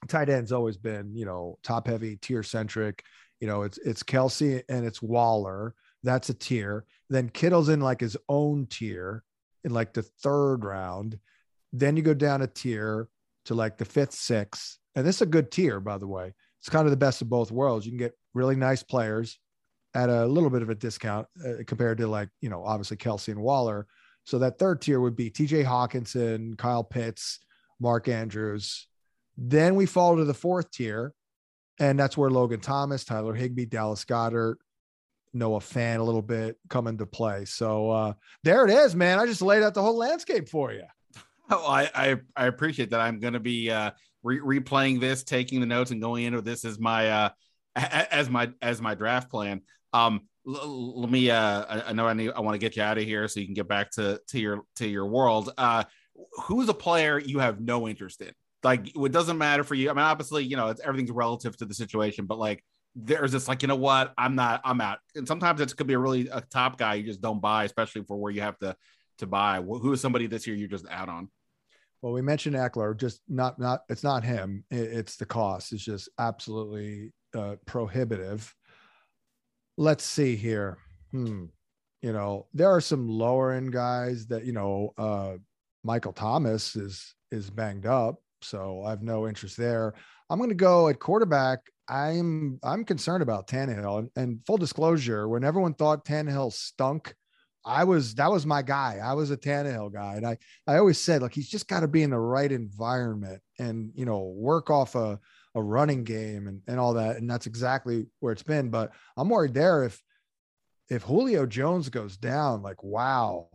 tight 0.07 0.29
end's 0.29 0.51
always 0.51 0.77
been, 0.77 1.15
you 1.15 1.25
know, 1.25 1.57
top 1.63 1.87
heavy, 1.87 2.17
tier 2.17 2.43
centric. 2.43 3.03
You 3.39 3.47
know, 3.47 3.63
it's 3.63 3.77
it's 3.79 4.03
Kelce 4.03 4.61
and 4.69 4.85
it's 4.85 5.01
Waller. 5.01 5.73
That's 6.03 6.29
a 6.29 6.33
tier. 6.33 6.85
Then 7.09 7.29
Kittle's 7.29 7.69
in 7.69 7.81
like 7.81 7.99
his 7.99 8.17
own 8.29 8.67
tier 8.67 9.23
in 9.63 9.73
like 9.73 9.93
the 9.93 10.03
third 10.03 10.63
round. 10.63 11.19
Then 11.73 11.95
you 11.95 12.03
go 12.03 12.13
down 12.13 12.41
a 12.41 12.47
tier 12.47 13.07
to 13.45 13.55
like 13.55 13.77
the 13.77 13.85
fifth, 13.85 14.13
sixth. 14.13 14.77
And 14.95 15.05
this 15.05 15.17
is 15.17 15.21
a 15.21 15.27
good 15.27 15.51
tier, 15.51 15.79
by 15.79 15.97
the 15.97 16.07
way. 16.07 16.33
It's 16.59 16.69
kind 16.69 16.85
of 16.85 16.91
the 16.91 16.97
best 16.97 17.21
of 17.21 17.29
both 17.29 17.51
worlds. 17.51 17.85
You 17.85 17.91
can 17.91 17.99
get 17.99 18.17
really 18.33 18.55
nice 18.55 18.83
players 18.83 19.39
at 19.93 20.09
a 20.09 20.25
little 20.25 20.49
bit 20.49 20.61
of 20.61 20.69
a 20.69 20.75
discount 20.75 21.27
uh, 21.45 21.63
compared 21.65 21.97
to 21.99 22.07
like, 22.07 22.29
you 22.39 22.49
know, 22.49 22.63
obviously 22.63 22.97
Kelce 22.97 23.29
and 23.29 23.41
Waller. 23.41 23.87
So 24.25 24.39
that 24.39 24.59
third 24.59 24.81
tier 24.81 24.99
would 24.99 25.15
be 25.15 25.31
TJ 25.31 25.65
Hockenson, 25.65 26.57
Kyle 26.57 26.83
Pitts, 26.83 27.39
Mark 27.79 28.07
Andrews. 28.07 28.87
Then 29.37 29.75
we 29.75 29.85
fall 29.85 30.17
to 30.17 30.25
the 30.25 30.33
fourth 30.33 30.71
tier, 30.71 31.13
and 31.79 31.99
that's 31.99 32.17
where 32.17 32.29
Logan 32.29 32.59
Thomas, 32.59 33.03
Tyler 33.03 33.33
Higbee, 33.33 33.65
Dallas 33.65 34.05
Goedert, 34.05 34.57
Noah 35.33 35.59
Fant 35.59 35.99
a 35.99 36.03
little 36.03 36.21
bit 36.21 36.57
come 36.69 36.87
into 36.87 37.05
play. 37.05 37.45
So 37.45 37.89
uh, 37.89 38.13
there 38.43 38.65
it 38.65 38.71
is, 38.71 38.95
man. 38.95 39.19
I 39.19 39.25
just 39.25 39.41
laid 39.41 39.63
out 39.63 39.73
the 39.73 39.81
whole 39.81 39.97
landscape 39.97 40.49
for 40.49 40.71
you. 40.71 40.83
Oh, 41.53 41.67
I 41.67 41.89
I, 41.93 42.15
I 42.33 42.45
appreciate 42.45 42.91
that. 42.91 43.01
I'm 43.01 43.19
going 43.19 43.33
to 43.33 43.39
be 43.41 43.69
uh, 43.69 43.91
re- 44.23 44.39
replaying 44.39 45.01
this, 45.01 45.25
taking 45.25 45.59
the 45.59 45.65
notes, 45.65 45.91
and 45.91 46.01
going 46.01 46.23
into 46.23 46.41
this 46.41 46.63
as 46.63 46.79
my 46.79 47.09
uh, 47.09 47.29
as 47.75 48.29
my 48.29 48.51
as 48.61 48.81
my 48.81 48.95
draft 48.95 49.29
plan. 49.29 49.61
Um, 49.91 50.21
l- 50.47 51.01
let 51.01 51.09
me. 51.09 51.29
Uh, 51.29 51.81
I 51.87 51.91
know 51.91 52.07
I 52.07 52.13
need. 52.13 52.31
I 52.31 52.39
want 52.39 52.55
to 52.55 52.57
get 52.57 52.77
you 52.77 52.83
out 52.83 52.97
of 52.97 53.03
here 53.03 53.27
so 53.27 53.41
you 53.41 53.47
can 53.47 53.53
get 53.53 53.67
back 53.67 53.91
to 53.91 54.21
to 54.29 54.39
your 54.39 54.61
to 54.77 54.87
your 54.87 55.07
world. 55.07 55.51
Uh, 55.57 55.83
who's 56.43 56.69
a 56.69 56.73
player 56.73 57.19
you 57.19 57.39
have 57.39 57.59
no 57.59 57.85
interest 57.85 58.21
in? 58.21 58.31
Like 58.63 58.95
it 58.95 59.11
doesn't 59.11 59.37
matter 59.37 59.63
for 59.63 59.75
you. 59.75 59.89
I 59.89 59.93
mean, 59.93 60.03
obviously, 60.03 60.43
you 60.43 60.55
know, 60.55 60.67
it's 60.67 60.81
everything's 60.81 61.11
relative 61.11 61.57
to 61.57 61.65
the 61.65 61.73
situation, 61.73 62.25
but 62.25 62.37
like 62.37 62.63
there's 62.93 63.31
this 63.31 63.47
like 63.47 63.61
you 63.61 63.69
know 63.69 63.75
what 63.77 64.13
i'm 64.17 64.35
not 64.35 64.59
i'm 64.65 64.81
out 64.81 64.97
and 65.15 65.25
sometimes 65.25 65.61
it 65.61 65.77
could 65.77 65.87
be 65.87 65.93
a 65.93 65.97
really 65.97 66.27
a 66.27 66.41
top 66.51 66.77
guy 66.77 66.95
you 66.95 67.03
just 67.03 67.21
don't 67.21 67.39
buy 67.39 67.63
especially 67.63 68.03
for 68.03 68.17
where 68.17 68.33
you 68.33 68.41
have 68.41 68.59
to 68.59 68.75
to 69.17 69.25
buy 69.25 69.61
who 69.61 69.93
is 69.93 70.01
somebody 70.01 70.27
this 70.27 70.45
year 70.45 70.57
you're 70.57 70.67
just 70.67 70.85
out 70.89 71.07
on 71.07 71.29
well, 72.01 72.13
we 72.13 72.21
mentioned 72.21 72.55
Ekeler, 72.55 72.97
just 72.97 73.21
not 73.27 73.59
not 73.59 73.81
it's 73.89 74.03
not 74.03 74.23
him. 74.23 74.63
it's 74.71 75.17
the 75.17 75.25
cost. 75.25 75.71
It's 75.71 75.83
just 75.83 76.09
absolutely 76.17 77.13
uh, 77.35 77.55
prohibitive. 77.65 78.53
Let's 79.77 80.03
see 80.03 80.35
here. 80.35 80.77
Hmm. 81.11 81.45
You 82.01 82.13
know, 82.13 82.47
there 82.53 82.69
are 82.69 82.81
some 82.81 83.07
lower 83.07 83.51
end 83.51 83.71
guys 83.71 84.27
that 84.27 84.45
you 84.45 84.53
know. 84.53 84.93
Uh, 84.97 85.37
Michael 85.83 86.13
Thomas 86.13 86.75
is 86.75 87.15
is 87.31 87.49
banged 87.49 87.87
up, 87.87 88.21
so 88.41 88.83
I 88.85 88.89
have 88.91 89.03
no 89.03 89.27
interest 89.27 89.57
there. 89.57 89.93
I'm 90.29 90.37
going 90.37 90.49
to 90.49 90.55
go 90.55 90.87
at 90.87 90.99
quarterback. 90.99 91.59
I'm 91.89 92.59
I'm 92.63 92.85
concerned 92.85 93.21
about 93.21 93.47
Tannehill, 93.47 93.99
and, 93.99 94.09
and 94.15 94.39
full 94.45 94.57
disclosure, 94.57 95.27
when 95.27 95.43
everyone 95.43 95.73
thought 95.73 96.05
Tannehill 96.05 96.53
stunk 96.53 97.13
I 97.65 97.83
was 97.83 98.15
that 98.15 98.31
was 98.31 98.45
my 98.45 98.61
guy. 98.61 98.99
I 99.03 99.13
was 99.13 99.29
a 99.31 99.37
Tannehill 99.37 99.93
guy, 99.93 100.15
and 100.15 100.25
I 100.25 100.37
I 100.65 100.77
always 100.77 100.99
said 100.99 101.21
like 101.21 101.33
he's 101.33 101.49
just 101.49 101.67
got 101.67 101.81
to 101.81 101.87
be 101.87 102.03
in 102.03 102.09
the 102.09 102.19
right 102.19 102.51
environment 102.51 103.41
and 103.59 103.91
you 103.93 104.05
know 104.05 104.33
work 104.35 104.69
off 104.69 104.95
a 104.95 105.19
a 105.53 105.61
running 105.61 106.03
game 106.03 106.47
and 106.47 106.61
and 106.67 106.79
all 106.79 106.95
that, 106.95 107.17
and 107.17 107.29
that's 107.29 107.45
exactly 107.45 108.07
where 108.19 108.33
it's 108.33 108.43
been. 108.43 108.69
But 108.69 108.91
I'm 109.15 109.29
worried 109.29 109.53
there 109.53 109.83
if 109.83 110.01
if 110.89 111.03
Julio 111.03 111.45
Jones 111.45 111.89
goes 111.89 112.17
down, 112.17 112.63
like 112.63 112.83
wow, 112.83 113.49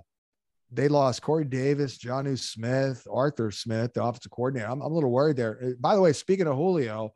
they 0.73 0.89
lost 0.89 1.23
Corey 1.23 1.45
Davis, 1.45 1.99
Jonnu 1.99 2.39
Smith, 2.39 3.07
Arthur 3.11 3.51
Smith, 3.51 3.95
the 3.95 4.03
offensive 4.03 4.31
coordinator. 4.31 4.69
I'm, 4.69 4.83
I'm 4.83 4.91
a 4.91 4.95
little 4.95 5.12
worried 5.12 5.37
there. 5.37 5.59
Uh, 5.62 5.71
by 5.79 5.95
the 5.95 6.01
way, 6.01 6.12
speaking 6.12 6.47
of 6.47 6.57
Julio, 6.57 7.12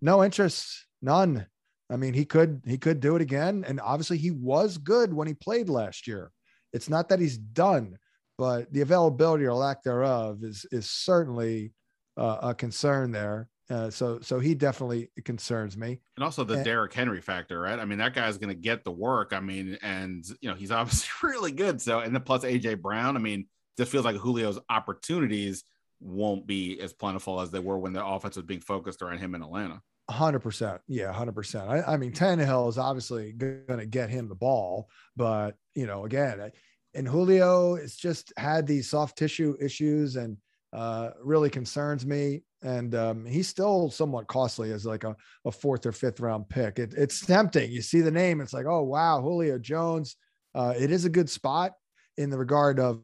no 0.00 0.22
interest, 0.22 0.86
none 1.00 1.46
I 1.90 1.96
mean, 1.96 2.14
he 2.14 2.24
could 2.24 2.62
he 2.64 2.78
could 2.78 3.00
do 3.00 3.16
it 3.16 3.22
again, 3.22 3.64
and 3.66 3.80
obviously 3.80 4.16
he 4.16 4.30
was 4.30 4.78
good 4.78 5.12
when 5.12 5.26
he 5.26 5.34
played 5.34 5.68
last 5.68 6.06
year. 6.06 6.30
It's 6.72 6.88
not 6.88 7.08
that 7.08 7.18
he's 7.18 7.36
done, 7.36 7.98
but 8.38 8.72
the 8.72 8.82
availability 8.82 9.44
or 9.44 9.54
lack 9.54 9.82
thereof 9.82 10.44
is 10.44 10.64
is 10.70 10.88
certainly 10.88 11.74
uh, 12.16 12.38
a 12.42 12.54
concern 12.54 13.10
there. 13.10 13.48
Uh, 13.70 13.88
so 13.88 14.18
so 14.20 14.40
he 14.40 14.54
definitely 14.54 15.10
concerns 15.24 15.76
me. 15.76 16.00
And 16.16 16.24
also 16.24 16.42
the 16.42 16.54
and, 16.54 16.64
Derrick 16.64 16.92
Henry 16.92 17.20
factor, 17.20 17.60
right? 17.60 17.78
I 17.78 17.84
mean, 17.84 17.98
that 17.98 18.14
guy's 18.14 18.36
going 18.36 18.48
to 18.48 18.60
get 18.60 18.82
the 18.82 18.90
work. 18.90 19.32
I 19.32 19.38
mean, 19.38 19.78
and 19.80 20.24
you 20.40 20.50
know 20.50 20.56
he's 20.56 20.70
obviously 20.72 21.08
really 21.22 21.52
good. 21.52 21.80
So 21.80 22.00
and 22.00 22.14
then 22.14 22.22
plus 22.22 22.44
AJ 22.44 22.82
Brown. 22.82 23.16
I 23.16 23.20
mean, 23.20 23.46
just 23.78 23.92
feels 23.92 24.04
like 24.04 24.20
Julio's 24.20 24.58
opportunities 24.68 25.64
won't 26.00 26.46
be 26.46 26.80
as 26.80 26.92
plentiful 26.92 27.40
as 27.40 27.50
they 27.50 27.60
were 27.60 27.78
when 27.78 27.92
the 27.92 28.04
offense 28.04 28.36
was 28.36 28.44
being 28.44 28.60
focused 28.60 29.02
around 29.02 29.18
him 29.18 29.34
in 29.34 29.42
Atlanta. 29.42 29.80
Hundred 30.10 30.40
percent, 30.40 30.80
yeah, 30.88 31.12
hundred 31.12 31.36
percent. 31.36 31.70
I, 31.70 31.82
I 31.82 31.96
mean, 31.96 32.10
Tannehill 32.10 32.68
is 32.68 32.78
obviously 32.78 33.32
going 33.32 33.78
to 33.78 33.86
get 33.86 34.10
him 34.10 34.28
the 34.28 34.34
ball, 34.34 34.88
but 35.16 35.54
you 35.76 35.86
know, 35.86 36.04
again, 36.04 36.50
and 36.94 37.06
Julio 37.06 37.76
has 37.76 37.94
just 37.94 38.32
had 38.36 38.66
these 38.66 38.90
soft 38.90 39.16
tissue 39.16 39.56
issues 39.60 40.16
and 40.16 40.36
uh, 40.72 41.10
really 41.22 41.50
concerns 41.50 42.04
me. 42.04 42.42
And 42.62 42.94
um, 42.94 43.24
he's 43.24 43.48
still 43.48 43.90
somewhat 43.90 44.26
costly 44.26 44.72
as 44.72 44.84
like 44.84 45.04
a, 45.04 45.16
a 45.44 45.50
fourth 45.50 45.86
or 45.86 45.92
fifth 45.92 46.20
round 46.20 46.48
pick. 46.48 46.78
It, 46.78 46.94
it's 46.96 47.24
tempting. 47.24 47.70
You 47.70 47.82
see 47.82 48.00
the 48.00 48.10
name, 48.10 48.40
it's 48.40 48.52
like, 48.52 48.66
oh 48.66 48.82
wow, 48.82 49.20
Julio 49.20 49.58
Jones. 49.58 50.16
Uh, 50.54 50.74
it 50.78 50.90
is 50.90 51.04
a 51.04 51.10
good 51.10 51.30
spot 51.30 51.72
in 52.16 52.28
the 52.28 52.38
regard 52.38 52.78
of 52.78 53.02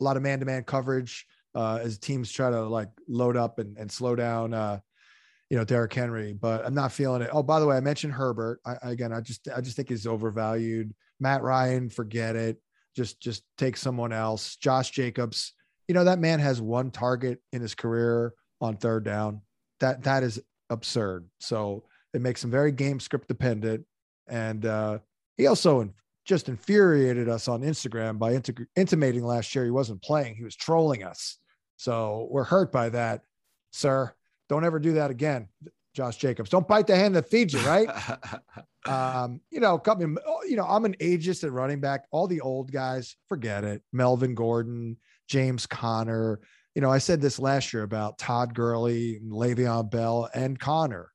a 0.00 0.04
lot 0.04 0.16
of 0.16 0.22
man 0.22 0.40
to 0.40 0.46
man 0.46 0.64
coverage 0.64 1.26
uh, 1.54 1.78
as 1.82 1.98
teams 1.98 2.30
try 2.30 2.50
to 2.50 2.62
like 2.62 2.88
load 3.08 3.36
up 3.36 3.58
and, 3.58 3.76
and 3.78 3.90
slow 3.90 4.14
down 4.14 4.52
uh, 4.52 4.80
you 5.50 5.56
know 5.56 5.64
Derrick 5.64 5.92
Henry, 5.92 6.32
but 6.32 6.64
I'm 6.64 6.74
not 6.74 6.92
feeling 6.92 7.22
it. 7.22 7.30
Oh, 7.32 7.42
by 7.42 7.58
the 7.58 7.66
way, 7.66 7.76
I 7.76 7.80
mentioned 7.80 8.12
Herbert. 8.12 8.60
I, 8.64 8.76
again, 8.82 9.12
I 9.12 9.20
just 9.20 9.48
I 9.54 9.60
just 9.60 9.76
think 9.76 9.88
he's 9.88 10.06
overvalued. 10.06 10.94
Matt 11.18 11.42
Ryan, 11.42 11.90
forget 11.90 12.36
it. 12.36 12.58
Just 12.96 13.20
just 13.20 13.42
take 13.58 13.76
someone 13.76 14.12
else. 14.12 14.56
Josh 14.56 14.92
Jacobs. 14.92 15.52
You 15.88 15.94
know 15.94 16.04
that 16.04 16.20
man 16.20 16.38
has 16.38 16.60
one 16.62 16.92
target 16.92 17.40
in 17.52 17.60
his 17.60 17.74
career 17.74 18.32
on 18.60 18.76
third 18.76 19.04
down. 19.04 19.42
That 19.80 20.02
that 20.04 20.22
is 20.22 20.40
absurd. 20.68 21.28
So 21.38 21.84
it 22.12 22.20
makes 22.20 22.42
him 22.44 22.50
very 22.50 22.72
game 22.72 23.00
script 23.00 23.28
dependent, 23.28 23.84
and 24.28 24.64
uh, 24.66 24.98
he 25.36 25.46
also 25.46 25.90
just 26.26 26.48
infuriated 26.48 27.28
us 27.28 27.48
on 27.48 27.62
Instagram 27.62 28.18
by 28.18 28.32
int- 28.32 28.60
intimating 28.76 29.24
last 29.24 29.54
year 29.54 29.64
he 29.64 29.70
wasn't 29.70 30.02
playing. 30.02 30.36
He 30.36 30.44
was 30.44 30.54
trolling 30.54 31.02
us. 31.02 31.38
So 31.76 32.28
we're 32.30 32.44
hurt 32.44 32.70
by 32.70 32.90
that, 32.90 33.22
sir. 33.72 34.12
Don't 34.48 34.64
ever 34.64 34.78
do 34.78 34.92
that 34.92 35.10
again, 35.10 35.48
Josh 35.94 36.18
Jacobs. 36.18 36.50
Don't 36.50 36.68
bite 36.68 36.86
the 36.86 36.94
hand 36.96 37.14
that 37.16 37.30
feeds 37.30 37.54
you, 37.54 37.60
right? 37.60 37.88
um, 38.86 39.40
you 39.50 39.60
know, 39.60 39.78
coming, 39.78 40.16
you 40.46 40.56
know, 40.56 40.64
I'm 40.64 40.84
an 40.84 40.94
ageist 41.00 41.42
at 41.42 41.52
running 41.52 41.80
back. 41.80 42.04
All 42.10 42.26
the 42.26 42.40
old 42.42 42.70
guys, 42.70 43.16
forget 43.28 43.64
it. 43.64 43.82
Melvin 43.92 44.34
Gordon, 44.34 44.98
James 45.28 45.66
Conner. 45.66 46.40
You 46.74 46.82
know, 46.82 46.90
I 46.90 46.98
said 46.98 47.20
this 47.20 47.38
last 47.38 47.72
year 47.72 47.82
about 47.82 48.18
Todd 48.18 48.54
Gurley, 48.54 49.20
Le'Veon 49.24 49.90
Bell, 49.90 50.28
and 50.32 50.58
Conner, 50.58 51.10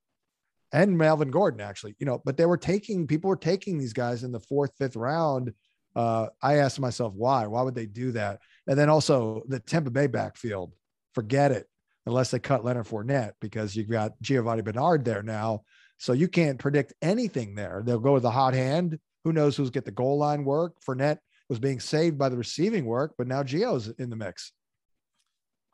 and 0.73 0.97
Melvin 0.97 1.31
Gordon, 1.31 1.61
actually. 1.61 1.95
You 1.97 2.05
know, 2.05 2.21
but 2.25 2.35
they 2.35 2.45
were 2.45 2.57
taking 2.57 3.07
people 3.07 3.29
were 3.29 3.37
taking 3.37 3.77
these 3.77 3.93
guys 3.93 4.23
in 4.23 4.31
the 4.31 4.39
fourth, 4.39 4.71
fifth 4.77 4.95
round. 4.95 5.53
Uh, 5.95 6.27
I 6.41 6.55
asked 6.55 6.79
myself 6.79 7.13
why. 7.15 7.47
Why 7.47 7.61
would 7.61 7.75
they 7.75 7.85
do 7.85 8.11
that? 8.11 8.39
And 8.67 8.77
then 8.77 8.89
also 8.89 9.43
the 9.47 9.59
Tampa 9.59 9.91
Bay 9.91 10.07
backfield. 10.07 10.73
Forget 11.13 11.53
it 11.53 11.67
unless 12.05 12.31
they 12.31 12.39
cut 12.39 12.65
Leonard 12.65 12.87
Fournette 12.87 13.31
because 13.39 13.75
you've 13.75 13.89
got 13.89 14.21
Giovani 14.21 14.61
Bernard 14.61 15.05
there 15.05 15.23
now. 15.23 15.61
So 15.97 16.11
you 16.11 16.27
can't 16.27 16.59
predict 16.59 16.93
anything 17.01 17.55
there. 17.55 17.81
They'll 17.85 17.99
go 17.99 18.13
with 18.13 18.23
the 18.23 18.31
hot 18.31 18.53
hand. 18.53 18.99
Who 19.23 19.31
knows 19.31 19.55
who's 19.55 19.69
get 19.69 19.85
the 19.85 19.91
goal 19.91 20.17
line 20.17 20.43
work? 20.43 20.75
Fournette 20.85 21.19
was 21.47 21.59
being 21.59 21.79
saved 21.79 22.17
by 22.17 22.27
the 22.27 22.37
receiving 22.37 22.83
work, 22.85 23.13
but 23.17 23.27
now 23.27 23.43
Gio's 23.43 23.87
in 23.97 24.09
the 24.09 24.17
mix 24.17 24.51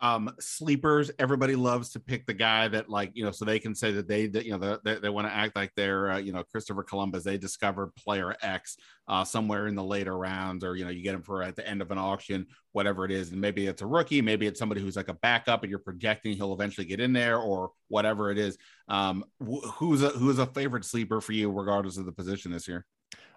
um 0.01 0.33
sleepers 0.39 1.11
everybody 1.19 1.55
loves 1.55 1.91
to 1.91 1.99
pick 1.99 2.25
the 2.25 2.33
guy 2.33 2.67
that 2.67 2.89
like 2.89 3.11
you 3.13 3.23
know 3.23 3.31
so 3.31 3.45
they 3.45 3.59
can 3.59 3.75
say 3.75 3.91
that 3.91 4.07
they 4.07 4.27
that 4.27 4.45
you 4.45 4.57
know 4.57 4.79
they, 4.83 4.95
they 4.95 5.09
want 5.09 5.27
to 5.27 5.33
act 5.33 5.55
like 5.55 5.71
they're 5.75 6.11
uh, 6.11 6.17
you 6.17 6.33
know 6.33 6.43
christopher 6.43 6.83
columbus 6.83 7.23
they 7.23 7.37
discovered 7.37 7.93
player 7.95 8.35
x 8.41 8.77
uh, 9.07 9.23
somewhere 9.23 9.67
in 9.67 9.75
the 9.75 9.83
later 9.83 10.17
rounds 10.17 10.63
or 10.63 10.75
you 10.75 10.85
know 10.85 10.91
you 10.91 11.03
get 11.03 11.15
him 11.15 11.21
for 11.21 11.43
at 11.43 11.55
the 11.55 11.67
end 11.67 11.81
of 11.81 11.91
an 11.91 11.97
auction 11.97 12.45
whatever 12.71 13.03
it 13.05 13.11
is 13.11 13.31
and 13.31 13.41
maybe 13.41 13.67
it's 13.67 13.81
a 13.81 13.85
rookie 13.85 14.21
maybe 14.21 14.47
it's 14.47 14.59
somebody 14.59 14.81
who's 14.81 14.95
like 14.95 15.09
a 15.09 15.13
backup 15.15 15.63
and 15.63 15.69
you're 15.69 15.79
projecting 15.79 16.35
he'll 16.35 16.53
eventually 16.53 16.85
get 16.85 16.99
in 16.99 17.13
there 17.13 17.37
or 17.37 17.71
whatever 17.87 18.31
it 18.31 18.37
is. 18.37 18.57
Um 18.87 19.23
wh- 19.39 19.67
who's 19.75 20.01
a 20.01 20.09
who's 20.09 20.39
a 20.39 20.45
favorite 20.47 20.85
sleeper 20.85 21.21
for 21.21 21.33
you 21.33 21.51
regardless 21.51 21.97
of 21.97 22.05
the 22.05 22.11
position 22.11 22.51
this 22.51 22.67
year? 22.67 22.85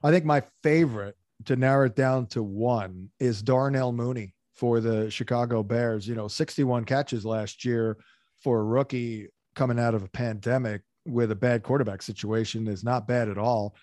I 0.03 0.11
think 0.11 0.25
my 0.25 0.43
favorite 0.63 1.17
to 1.47 1.57
narrow 1.57 1.87
it 1.87 1.97
down 1.97 2.27
to 2.29 2.43
one 2.43 3.11
is 3.19 3.43
darnell 3.43 3.93
mooney 3.93 4.35
for 4.55 4.81
the 4.81 5.11
Chicago 5.11 5.63
Bears. 5.63 6.07
You 6.07 6.15
know, 6.15 6.29
61 6.29 6.85
catches 6.85 7.25
last 7.25 7.65
year 7.65 7.99
for 8.43 8.61
a 8.61 8.65
rookie 8.65 9.29
coming 9.55 9.79
out 9.79 9.95
of 9.95 10.03
a 10.03 10.09
pandemic 10.09 10.83
with 11.07 11.31
a 11.31 11.37
bad 11.37 11.63
quarterback 11.63 12.03
situation 12.03 12.67
is 12.67 12.85
not 12.85 13.07
bad 13.07 13.29
at 13.29 13.39
all. 13.39 13.75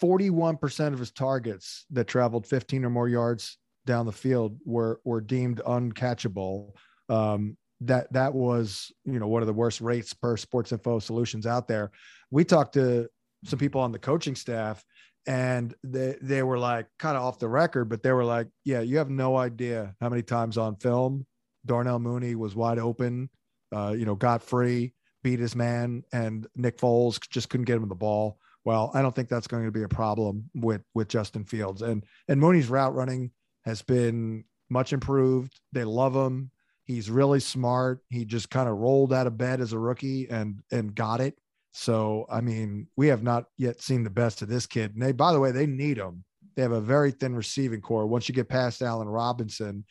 41% 0.00 0.92
of 0.92 0.98
his 0.98 1.10
targets 1.10 1.84
that 1.90 2.06
traveled 2.06 2.46
15 2.46 2.84
or 2.84 2.90
more 2.90 3.08
yards 3.08 3.58
down 3.86 4.06
the 4.06 4.12
field 4.12 4.58
were 4.64 5.00
were 5.04 5.20
deemed 5.20 5.60
uncatchable. 5.66 6.72
Um, 7.08 7.56
that 7.80 8.12
that 8.12 8.34
was 8.34 8.92
you 9.04 9.18
know 9.18 9.28
one 9.28 9.42
of 9.42 9.46
the 9.46 9.52
worst 9.52 9.80
rates 9.80 10.12
per 10.12 10.36
Sports 10.36 10.72
Info 10.72 10.98
Solutions 10.98 11.46
out 11.46 11.68
there. 11.68 11.90
We 12.30 12.44
talked 12.44 12.74
to 12.74 13.08
some 13.44 13.58
people 13.58 13.80
on 13.80 13.92
the 13.92 13.98
coaching 13.98 14.34
staff, 14.34 14.84
and 15.28 15.74
they 15.84 16.16
they 16.22 16.42
were 16.42 16.58
like 16.58 16.86
kind 16.98 17.16
of 17.16 17.22
off 17.22 17.38
the 17.38 17.48
record, 17.48 17.90
but 17.90 18.02
they 18.02 18.12
were 18.12 18.24
like, 18.24 18.48
"Yeah, 18.64 18.80
you 18.80 18.96
have 18.96 19.10
no 19.10 19.36
idea 19.36 19.94
how 20.00 20.08
many 20.08 20.22
times 20.22 20.56
on 20.56 20.76
film 20.76 21.26
Darnell 21.66 21.98
Mooney 21.98 22.34
was 22.34 22.56
wide 22.56 22.78
open, 22.78 23.28
uh, 23.70 23.94
you 23.96 24.06
know, 24.06 24.14
got 24.14 24.42
free, 24.42 24.94
beat 25.22 25.38
his 25.38 25.54
man, 25.54 26.02
and 26.12 26.46
Nick 26.56 26.78
Foles 26.78 27.20
just 27.28 27.50
couldn't 27.50 27.66
get 27.66 27.76
him 27.76 27.86
the 27.88 27.94
ball." 27.94 28.38
Well, 28.64 28.90
I 28.94 29.02
don't 29.02 29.14
think 29.14 29.28
that's 29.28 29.46
going 29.46 29.66
to 29.66 29.70
be 29.70 29.82
a 29.82 29.88
problem 29.88 30.50
with 30.54 30.80
with 30.94 31.08
Justin 31.08 31.44
Fields 31.44 31.82
and 31.82 32.04
and 32.28 32.40
Mooney's 32.40 32.70
route 32.70 32.94
running 32.94 33.30
has 33.66 33.82
been 33.82 34.44
much 34.70 34.94
improved. 34.94 35.60
They 35.72 35.84
love 35.84 36.14
him. 36.14 36.50
He's 36.84 37.10
really 37.10 37.40
smart. 37.40 38.00
He 38.08 38.24
just 38.24 38.48
kind 38.48 38.66
of 38.66 38.78
rolled 38.78 39.12
out 39.12 39.26
of 39.26 39.36
bed 39.36 39.60
as 39.60 39.74
a 39.74 39.78
rookie 39.78 40.30
and 40.30 40.62
and 40.72 40.94
got 40.94 41.20
it. 41.20 41.38
So 41.78 42.26
I 42.28 42.40
mean, 42.40 42.88
we 42.96 43.06
have 43.06 43.22
not 43.22 43.44
yet 43.56 43.80
seen 43.80 44.02
the 44.02 44.10
best 44.10 44.42
of 44.42 44.48
this 44.48 44.66
kid. 44.66 44.94
And 44.94 45.02
they, 45.02 45.12
by 45.12 45.32
the 45.32 45.38
way, 45.38 45.52
they 45.52 45.66
need 45.66 45.96
him. 45.96 46.24
They 46.56 46.62
have 46.62 46.72
a 46.72 46.80
very 46.80 47.12
thin 47.12 47.36
receiving 47.36 47.80
corps. 47.80 48.08
Once 48.08 48.28
you 48.28 48.34
get 48.34 48.48
past 48.48 48.82
Allen 48.82 49.06
Robinson, 49.06 49.84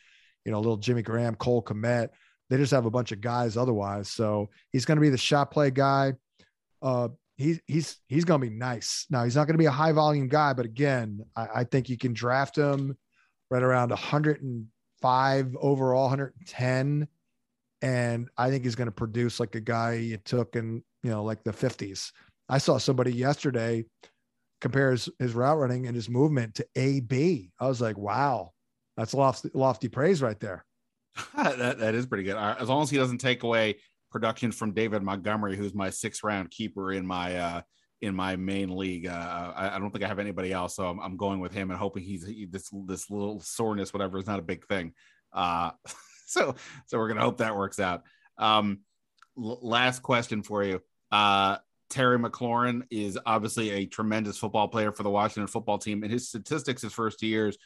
you 0.44 0.52
know, 0.52 0.58
little 0.58 0.76
Jimmy 0.76 1.00
Graham, 1.00 1.34
Cole 1.34 1.62
Kmet, 1.62 2.10
they 2.50 2.58
just 2.58 2.72
have 2.72 2.84
a 2.84 2.90
bunch 2.90 3.10
of 3.10 3.22
guys 3.22 3.56
otherwise. 3.56 4.10
So 4.10 4.50
he's 4.70 4.84
going 4.84 4.96
to 4.96 5.00
be 5.00 5.08
the 5.08 5.16
shot 5.16 5.50
play 5.50 5.70
guy. 5.70 6.12
Uh, 6.82 7.08
he's 7.38 7.58
he's 7.66 7.96
he's 8.06 8.26
going 8.26 8.42
to 8.42 8.46
be 8.46 8.54
nice. 8.54 9.06
Now 9.08 9.24
he's 9.24 9.34
not 9.34 9.46
going 9.46 9.54
to 9.54 9.58
be 9.58 9.64
a 9.64 9.70
high 9.70 9.92
volume 9.92 10.28
guy, 10.28 10.52
but 10.52 10.66
again, 10.66 11.24
I, 11.34 11.48
I 11.54 11.64
think 11.64 11.88
you 11.88 11.96
can 11.96 12.12
draft 12.12 12.58
him 12.58 12.98
right 13.50 13.62
around 13.62 13.88
105 13.88 15.56
overall, 15.58 16.02
110. 16.02 17.08
And 17.80 18.28
I 18.36 18.50
think 18.50 18.64
he's 18.64 18.74
going 18.74 18.88
to 18.88 18.92
produce 18.92 19.40
like 19.40 19.54
a 19.54 19.60
guy 19.60 19.94
you 19.94 20.18
took 20.18 20.54
in, 20.54 20.82
you 21.02 21.10
know, 21.10 21.24
like 21.24 21.42
the 21.44 21.52
50s. 21.52 22.12
I 22.48 22.58
saw 22.58 22.78
somebody 22.78 23.12
yesterday 23.12 23.84
compare 24.60 24.90
his, 24.90 25.08
his 25.18 25.34
route 25.34 25.58
running 25.58 25.86
and 25.86 25.94
his 25.94 26.08
movement 26.08 26.56
to 26.56 26.66
AB. 26.76 27.50
I 27.60 27.66
was 27.66 27.80
like, 27.80 27.98
wow, 27.98 28.50
that's 28.96 29.14
lofty, 29.14 29.50
lofty 29.54 29.88
praise 29.88 30.22
right 30.22 30.38
there. 30.40 30.64
that, 31.36 31.78
that 31.78 31.94
is 31.94 32.06
pretty 32.06 32.24
good. 32.24 32.36
As 32.36 32.68
long 32.68 32.82
as 32.82 32.90
he 32.90 32.96
doesn't 32.96 33.18
take 33.18 33.42
away 33.42 33.76
production 34.10 34.52
from 34.52 34.72
David 34.72 35.02
Montgomery, 35.02 35.56
who's 35.56 35.74
my 35.74 35.90
six 35.90 36.22
round 36.24 36.50
keeper 36.50 36.92
in 36.92 37.06
my 37.06 37.36
uh, 37.36 37.60
in 38.00 38.14
my 38.14 38.36
main 38.36 38.76
league. 38.76 39.06
Uh, 39.06 39.52
I, 39.56 39.76
I, 39.76 39.78
don't 39.78 39.90
think 39.90 40.04
I 40.04 40.08
have 40.08 40.20
anybody 40.20 40.52
else, 40.52 40.76
so 40.76 40.86
I'm, 40.86 41.00
I'm 41.00 41.16
going 41.16 41.40
with 41.40 41.52
him 41.52 41.70
and 41.70 41.78
hoping 41.78 42.04
he's 42.04 42.26
he, 42.26 42.46
this 42.46 42.70
this 42.86 43.10
little 43.10 43.40
soreness, 43.40 43.92
whatever, 43.92 44.18
is 44.18 44.26
not 44.26 44.38
a 44.38 44.42
big 44.42 44.64
thing. 44.66 44.92
Uh, 45.32 45.72
so 46.26 46.54
so 46.86 46.98
we're 46.98 47.08
gonna 47.08 47.20
hope 47.20 47.38
that 47.38 47.56
works 47.56 47.80
out. 47.80 48.02
Um, 48.38 48.80
last 49.38 50.02
question 50.02 50.42
for 50.42 50.64
you. 50.64 50.80
Uh, 51.10 51.56
Terry 51.90 52.18
McLaurin 52.18 52.82
is 52.90 53.18
obviously 53.24 53.70
a 53.70 53.86
tremendous 53.86 54.36
football 54.36 54.68
player 54.68 54.92
for 54.92 55.02
the 55.02 55.10
Washington 55.10 55.46
football 55.46 55.78
team, 55.78 56.02
and 56.02 56.12
his 56.12 56.28
statistics 56.28 56.82
his 56.82 56.92
first 56.92 57.22
years 57.22 57.56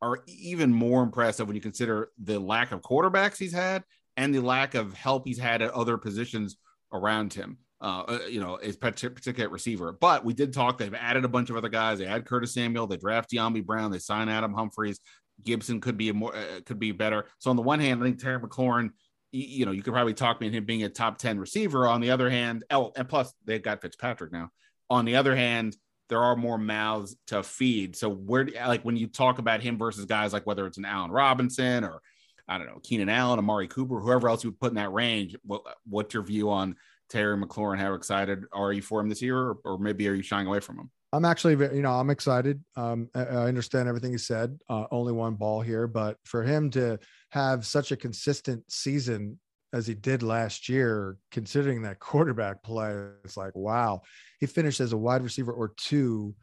are 0.00 0.20
even 0.26 0.72
more 0.72 1.02
impressive 1.02 1.46
when 1.46 1.56
you 1.56 1.62
consider 1.62 2.10
the 2.22 2.38
lack 2.38 2.72
of 2.72 2.82
quarterbacks 2.82 3.38
he's 3.38 3.52
had 3.52 3.82
and 4.16 4.34
the 4.34 4.40
lack 4.40 4.74
of 4.74 4.92
help 4.94 5.26
he's 5.26 5.38
had 5.38 5.62
at 5.62 5.70
other 5.72 5.96
positions 5.96 6.56
around 6.92 7.32
him. 7.32 7.58
Uh, 7.80 8.04
uh, 8.06 8.18
you 8.30 8.38
know, 8.38 8.58
is 8.58 8.76
particular 8.76 9.48
receiver. 9.48 9.90
But 9.90 10.24
we 10.24 10.34
did 10.34 10.52
talk. 10.52 10.78
They've 10.78 10.94
added 10.94 11.24
a 11.24 11.28
bunch 11.28 11.50
of 11.50 11.56
other 11.56 11.68
guys. 11.68 11.98
They 11.98 12.06
add 12.06 12.24
Curtis 12.24 12.54
Samuel. 12.54 12.86
They 12.86 12.96
draft 12.96 13.32
Dyami 13.32 13.64
Brown. 13.66 13.90
They 13.90 13.98
sign 13.98 14.28
Adam 14.28 14.54
Humphries. 14.54 15.00
Gibson 15.42 15.80
could 15.80 15.96
be 15.96 16.08
a 16.08 16.14
more 16.14 16.32
uh, 16.32 16.60
could 16.64 16.78
be 16.78 16.92
better. 16.92 17.26
So 17.40 17.50
on 17.50 17.56
the 17.56 17.62
one 17.62 17.80
hand, 17.80 18.00
I 18.00 18.04
think 18.06 18.20
Terry 18.20 18.38
McLaurin, 18.38 18.90
you 19.32 19.66
know, 19.66 19.72
you 19.72 19.82
could 19.82 19.94
probably 19.94 20.14
talk 20.14 20.40
me 20.40 20.46
into 20.46 20.58
him 20.58 20.64
being 20.64 20.84
a 20.84 20.88
top 20.88 21.18
ten 21.18 21.38
receiver. 21.38 21.88
On 21.88 22.00
the 22.00 22.10
other 22.10 22.30
hand, 22.30 22.64
oh, 22.70 22.92
and 22.94 23.08
plus 23.08 23.32
they've 23.44 23.62
got 23.62 23.80
Fitzpatrick 23.80 24.30
now. 24.32 24.50
On 24.90 25.04
the 25.04 25.16
other 25.16 25.34
hand, 25.34 25.76
there 26.08 26.22
are 26.22 26.36
more 26.36 26.58
mouths 26.58 27.16
to 27.28 27.42
feed. 27.42 27.96
So 27.96 28.10
where, 28.10 28.46
like, 28.66 28.82
when 28.82 28.96
you 28.96 29.06
talk 29.06 29.38
about 29.38 29.62
him 29.62 29.78
versus 29.78 30.04
guys 30.04 30.32
like 30.32 30.46
whether 30.46 30.66
it's 30.66 30.76
an 30.76 30.84
Allen 30.84 31.10
Robinson 31.10 31.84
or 31.84 32.00
I 32.46 32.58
don't 32.58 32.66
know 32.66 32.80
Keenan 32.82 33.08
Allen, 33.08 33.38
Amari 33.38 33.68
Cooper, 33.68 34.00
whoever 34.00 34.28
else 34.28 34.44
you 34.44 34.50
would 34.50 34.60
put 34.60 34.72
in 34.72 34.76
that 34.76 34.92
range, 34.92 35.34
what, 35.44 35.62
what's 35.88 36.12
your 36.12 36.22
view 36.22 36.50
on 36.50 36.76
Terry 37.08 37.36
McLaurin? 37.36 37.78
How 37.78 37.94
excited 37.94 38.44
are 38.52 38.72
you 38.72 38.82
for 38.82 39.00
him 39.00 39.08
this 39.08 39.22
year, 39.22 39.38
or, 39.38 39.58
or 39.64 39.78
maybe 39.78 40.06
are 40.08 40.14
you 40.14 40.22
shying 40.22 40.46
away 40.46 40.60
from 40.60 40.78
him? 40.78 40.90
I'm 41.12 41.26
actually, 41.26 41.52
you 41.74 41.82
know, 41.82 41.92
I'm 41.92 42.08
excited. 42.08 42.62
Um, 42.74 43.08
I, 43.14 43.20
understand 43.20 43.86
everything 43.86 44.12
he 44.12 44.18
said. 44.18 44.58
Uh, 44.68 44.86
only 44.90 45.12
one 45.12 45.34
ball 45.34 45.60
here, 45.60 45.86
but 45.86 46.16
for 46.24 46.42
him 46.42 46.70
to 46.70 46.98
have 47.30 47.66
such 47.66 47.92
a 47.92 47.96
consistent 47.96 48.64
season 48.70 49.38
as 49.74 49.86
he 49.86 49.94
did 49.94 50.22
last 50.22 50.68
year, 50.68 51.18
considering 51.30 51.82
that 51.82 51.98
quarterback 51.98 52.62
play, 52.62 53.08
it's 53.24 53.36
like 53.36 53.54
wow. 53.54 54.02
He 54.40 54.46
finished 54.46 54.80
as 54.80 54.92
a 54.92 54.98
wide 54.98 55.22
receiver 55.22 55.52
or 55.52 55.74
two, 55.76 56.34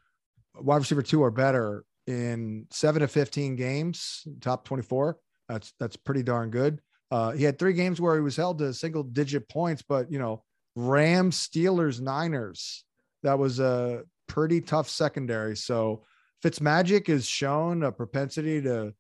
wide 0.56 0.78
receiver 0.78 1.02
two 1.02 1.22
or 1.24 1.32
better 1.32 1.84
in 2.06 2.68
seven 2.72 3.02
to 3.02 3.08
15 3.08 3.56
games, 3.56 4.24
top 4.42 4.66
24. 4.66 5.18
That's 5.48 5.74
that's 5.80 5.96
pretty 5.96 6.22
darn 6.22 6.52
good. 6.52 6.80
Uh, 7.12 7.32
he 7.32 7.44
had 7.44 7.58
three 7.58 7.74
games 7.74 8.00
where 8.00 8.16
he 8.16 8.22
was 8.22 8.36
held 8.36 8.60
to 8.60 8.72
single 8.74 9.02
digit 9.02 9.50
points, 9.50 9.82
but 9.82 10.12
you 10.12 10.20
know 10.20 10.44
Rams, 10.76 11.48
Steelers, 11.48 12.00
Niners. 12.00 12.84
That 13.24 13.40
was 13.40 13.60
a 13.60 14.04
pretty 14.30 14.62
tough 14.62 14.90
secondary. 14.90 15.58
So 15.58 16.04
Fitzmagic 16.42 17.08
has 17.08 17.28
shown 17.28 17.84
a 17.84 17.92
propensity 17.92 18.62
to 18.62 18.94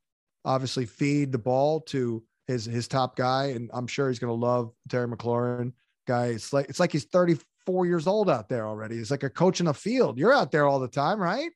obviously 0.44 0.86
feed 0.86 1.32
the 1.32 1.38
ball 1.38 1.80
to 1.82 2.22
his 2.48 2.66
his 2.66 2.88
top 2.88 3.16
guy, 3.16 3.48
and 3.48 3.70
I'm 3.74 3.88
sure 3.88 4.10
he's 4.10 4.20
going 4.20 4.38
to 4.38 4.46
love 4.46 4.74
Terry 4.90 5.08
McLaurin. 5.08 5.72
Guy, 6.08 6.28
it's 6.28 6.52
like 6.52 6.68
it's 6.68 6.80
like 6.80 6.92
he's 6.92 7.06
34 7.06 7.86
years 7.86 8.08
old 8.08 8.30
out 8.30 8.50
there 8.50 8.68
already. 8.68 8.98
He's 8.98 9.12
like 9.12 9.24
a 9.24 9.30
coach 9.30 9.60
in 9.60 9.68
the 9.68 9.74
field. 9.74 10.18
You're 10.18 10.34
out 10.34 10.52
there 10.52 10.68
all 10.68 10.80
the 10.80 10.88
time, 10.88 11.22
right? 11.22 11.52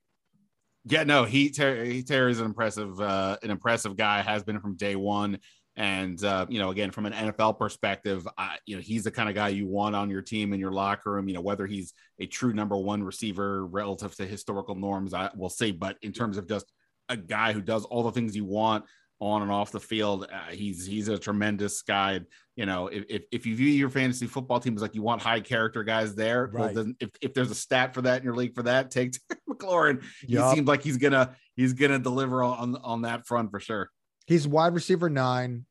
Yeah, 0.86 1.04
no, 1.04 1.26
he 1.26 1.50
Terry 1.50 2.04
is 2.32 2.40
an 2.40 2.46
impressive 2.46 3.02
uh, 3.02 3.38
an 3.42 3.50
impressive 3.50 3.98
guy. 3.98 4.22
Has 4.22 4.44
been 4.44 4.60
from 4.60 4.76
day 4.76 4.96
one. 4.96 5.40
And 5.76 6.24
uh, 6.24 6.46
you 6.50 6.60
know, 6.60 6.70
again, 6.70 6.92
from 6.92 7.08
an 7.08 7.14
NFL 7.14 7.58
perspective, 7.58 8.28
I, 8.38 8.58
you 8.66 8.76
know, 8.76 8.82
he's 8.82 9.06
the 9.06 9.12
kind 9.12 9.28
of 9.28 9.34
guy 9.34 9.50
you 9.50 9.68
want 9.68 9.96
on 9.96 10.10
your 10.10 10.22
team 10.22 10.54
in 10.54 10.60
your 10.60 10.72
locker 10.72 11.12
room. 11.12 11.28
You 11.28 11.34
know, 11.34 11.42
whether 11.42 11.66
he's 11.66 11.94
a 12.20 12.28
true 12.28 12.54
number 12.54 12.78
one 12.78 13.04
receiver 13.04 13.66
relative 13.66 14.16
to 14.18 14.26
historical 14.26 14.76
norms, 14.76 15.14
I 15.14 15.32
will 15.36 15.50
say. 15.50 15.72
But 15.72 15.98
in 16.04 16.12
terms 16.12 16.38
of 16.38 16.48
just 16.48 16.72
a 17.10 17.18
guy 17.18 17.54
who 17.54 17.62
does 17.62 17.86
all 17.86 18.04
the 18.04 18.12
things 18.12 18.36
you 18.36 18.46
want 18.46 18.86
on 19.20 19.42
and 19.42 19.52
off 19.52 19.72
the 19.72 19.80
field, 19.80 20.28
uh, 20.32 20.52
he's 20.52 20.86
he's 20.86 21.08
a 21.08 21.18
tremendous 21.18 21.82
guy. 21.82 22.20
You 22.56 22.68
know, 22.68 22.88
if, 22.88 23.06
if, 23.10 23.24
if 23.32 23.46
you 23.48 23.56
view 23.56 23.70
your 23.70 23.90
fantasy 23.90 24.28
football 24.28 24.60
team 24.60 24.76
as 24.76 24.84
like 24.84 24.94
you 24.94 25.02
want 25.02 25.24
high 25.24 25.40
character 25.40 25.84
guys 25.84 26.14
there, 26.14 26.52
right. 26.54 26.54
well, 26.54 26.74
then 26.74 26.96
if, 27.00 27.10
if 27.20 27.34
there's 27.34 27.50
a 27.50 27.56
stat 27.56 27.96
for 27.96 28.04
that 28.04 28.20
in 28.20 28.24
your 28.24 28.36
league 28.36 28.54
for 28.54 28.64
that, 28.64 28.92
take 28.92 29.16
McLaurin. 29.50 30.04
He 30.22 30.38
seems 30.54 30.68
like 30.68 30.84
he's 30.84 30.98
gonna 30.98 31.36
he's 31.56 31.74
gonna 31.74 31.98
deliver 31.98 32.44
on 32.44 32.76
on 32.76 33.02
that 33.02 33.26
front 33.26 33.50
for 33.50 33.60
sure. 33.60 33.90
He's 34.26 34.48
wide 34.48 34.74
receiver 34.74 35.10
nine. 35.10 35.66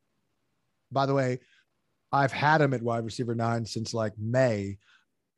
By 0.90 1.06
the 1.06 1.14
way, 1.14 1.40
I've 2.12 2.32
had 2.32 2.60
him 2.60 2.74
at 2.74 2.82
wide 2.82 3.04
receiver 3.04 3.34
nine 3.34 3.64
since 3.64 3.94
like 3.94 4.12
May. 4.18 4.78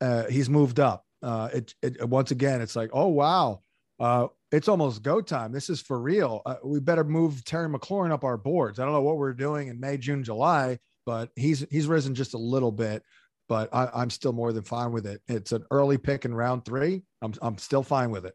Uh, 0.01 0.25
he's 0.25 0.51
moved 0.51 0.81
up. 0.81 1.05
Uh, 1.23 1.49
it, 1.55 1.75
it, 1.83 2.09
once 2.09 2.33
again, 2.33 2.61
it's 2.61 2.77
like, 2.77 2.91
oh 2.93 3.07
wow, 3.07 3.63
uh, 4.01 4.27
it's 4.53 4.69
almost 4.69 5.03
go 5.03 5.21
time. 5.21 5.53
This 5.53 5.71
is 5.71 5.81
for 5.81 5.99
real. 5.99 6.43
Uh, 6.45 6.57
we 6.65 6.81
better 6.81 7.05
move 7.05 7.45
Terry 7.45 7.69
McLaurin 7.69 8.11
up 8.11 8.25
our 8.25 8.37
boards. 8.37 8.79
I 8.79 8.85
don't 8.85 8.93
know 8.93 9.03
what 9.03 9.17
we're 9.17 9.33
doing 9.33 9.69
in 9.69 9.81
May, 9.81 9.97
June, 9.97 10.23
July, 10.23 10.79
but 11.07 11.31
he's 11.37 11.65
he's 11.71 11.87
risen 11.87 12.15
just 12.15 12.35
a 12.35 12.39
little 12.39 12.73
bit. 12.73 13.03
But 13.49 13.69
I, 13.75 14.03
am 14.03 14.11
still 14.11 14.33
more 14.33 14.53
than 14.53 14.65
fine 14.65 14.91
with 14.91 15.07
it. 15.07 15.21
It's 15.29 15.53
an 15.53 15.65
early 15.71 15.99
pick 15.99 16.25
in 16.25 16.35
round 16.35 16.65
three. 16.65 17.03
I'm 17.23 17.35
I'm 17.41 17.59
still 17.59 17.83
fine 17.83 18.11
with 18.11 18.27
it. 18.27 18.35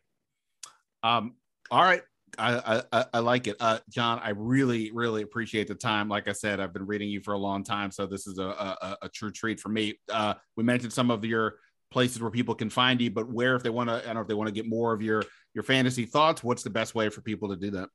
Um. 1.04 1.36
All 1.72 1.84
right. 1.84 2.02
I, 2.40 2.84
I, 2.92 3.06
I 3.14 3.20
like 3.20 3.48
it, 3.48 3.58
uh, 3.60 3.80
John. 3.90 4.20
I 4.24 4.30
really 4.30 4.92
really 4.92 5.22
appreciate 5.22 5.68
the 5.68 5.76
time. 5.76 6.10
Like 6.10 6.28
I 6.28 6.32
said, 6.32 6.60
I've 6.60 6.74
been 6.74 6.86
reading 6.86 7.10
you 7.10 7.22
for 7.22 7.34
a 7.34 7.38
long 7.38 7.64
time, 7.64 7.92
so 7.92 8.06
this 8.06 8.28
is 8.28 8.40
a 8.40 8.44
a, 8.48 8.98
a 9.04 9.10
true 9.10 9.32
treat 9.32 9.60
for 9.60 9.70
me. 9.70 10.00
Uh, 10.12 10.36
we 10.56 10.64
mentioned 10.64 10.94
some 10.94 11.12
of 11.12 11.26
your 11.26 11.56
places 11.92 12.22
where 12.22 12.32
people 12.32 12.56
can 12.56 12.70
find 12.70 13.02
you, 13.02 13.12
but 13.12 13.30
where 13.30 13.56
if 13.56 13.64
they 13.64 13.70
want 13.70 13.90
to, 13.90 13.96
I 13.96 14.06
don't 14.06 14.16
know 14.16 14.22
if 14.22 14.28
they 14.28 14.34
want 14.34 14.48
to 14.48 14.54
get 14.54 14.68
more 14.68 14.94
of 14.94 15.02
your 15.02 15.24
your 15.54 15.64
fantasy 15.64 16.06
thoughts. 16.06 16.44
What's 16.44 16.64
the 16.64 16.70
best 16.70 16.96
way 16.96 17.10
for 17.10 17.22
people 17.22 17.50
to 17.50 17.56
do 17.56 17.72
that? 17.72 17.90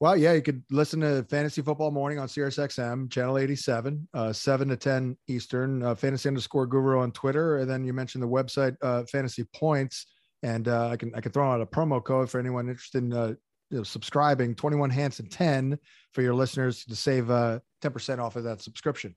Well, 0.00 0.16
yeah, 0.16 0.32
you 0.32 0.42
could 0.42 0.62
listen 0.70 1.00
to 1.00 1.24
Fantasy 1.30 1.62
Football 1.62 1.92
Morning 1.92 2.18
on 2.18 2.26
SiriusXM, 2.26 3.10
channel 3.10 3.38
87, 3.38 4.08
uh, 4.14 4.32
7 4.32 4.68
to 4.68 4.76
10 4.76 5.16
Eastern, 5.28 5.82
uh, 5.82 5.94
fantasy 5.94 6.28
underscore 6.28 6.66
guru 6.66 7.00
on 7.00 7.12
Twitter. 7.12 7.58
And 7.58 7.70
then 7.70 7.84
you 7.84 7.92
mentioned 7.92 8.22
the 8.22 8.28
website, 8.28 8.76
uh, 8.82 9.04
Fantasy 9.04 9.44
Points. 9.54 10.06
And 10.42 10.68
uh, 10.68 10.88
I 10.88 10.96
can 10.96 11.12
I 11.14 11.20
can 11.20 11.32
throw 11.32 11.52
out 11.52 11.60
a 11.60 11.66
promo 11.66 12.02
code 12.02 12.30
for 12.30 12.40
anyone 12.40 12.68
interested 12.68 13.04
in 13.04 13.12
uh, 13.12 13.34
you 13.70 13.78
know, 13.78 13.82
subscribing 13.82 14.54
21 14.54 14.90
Hansen 14.90 15.28
10 15.28 15.78
for 16.12 16.22
your 16.22 16.34
listeners 16.34 16.84
to 16.84 16.96
save 16.96 17.30
uh, 17.30 17.60
10% 17.82 18.18
off 18.18 18.36
of 18.36 18.44
that 18.44 18.60
subscription. 18.60 19.14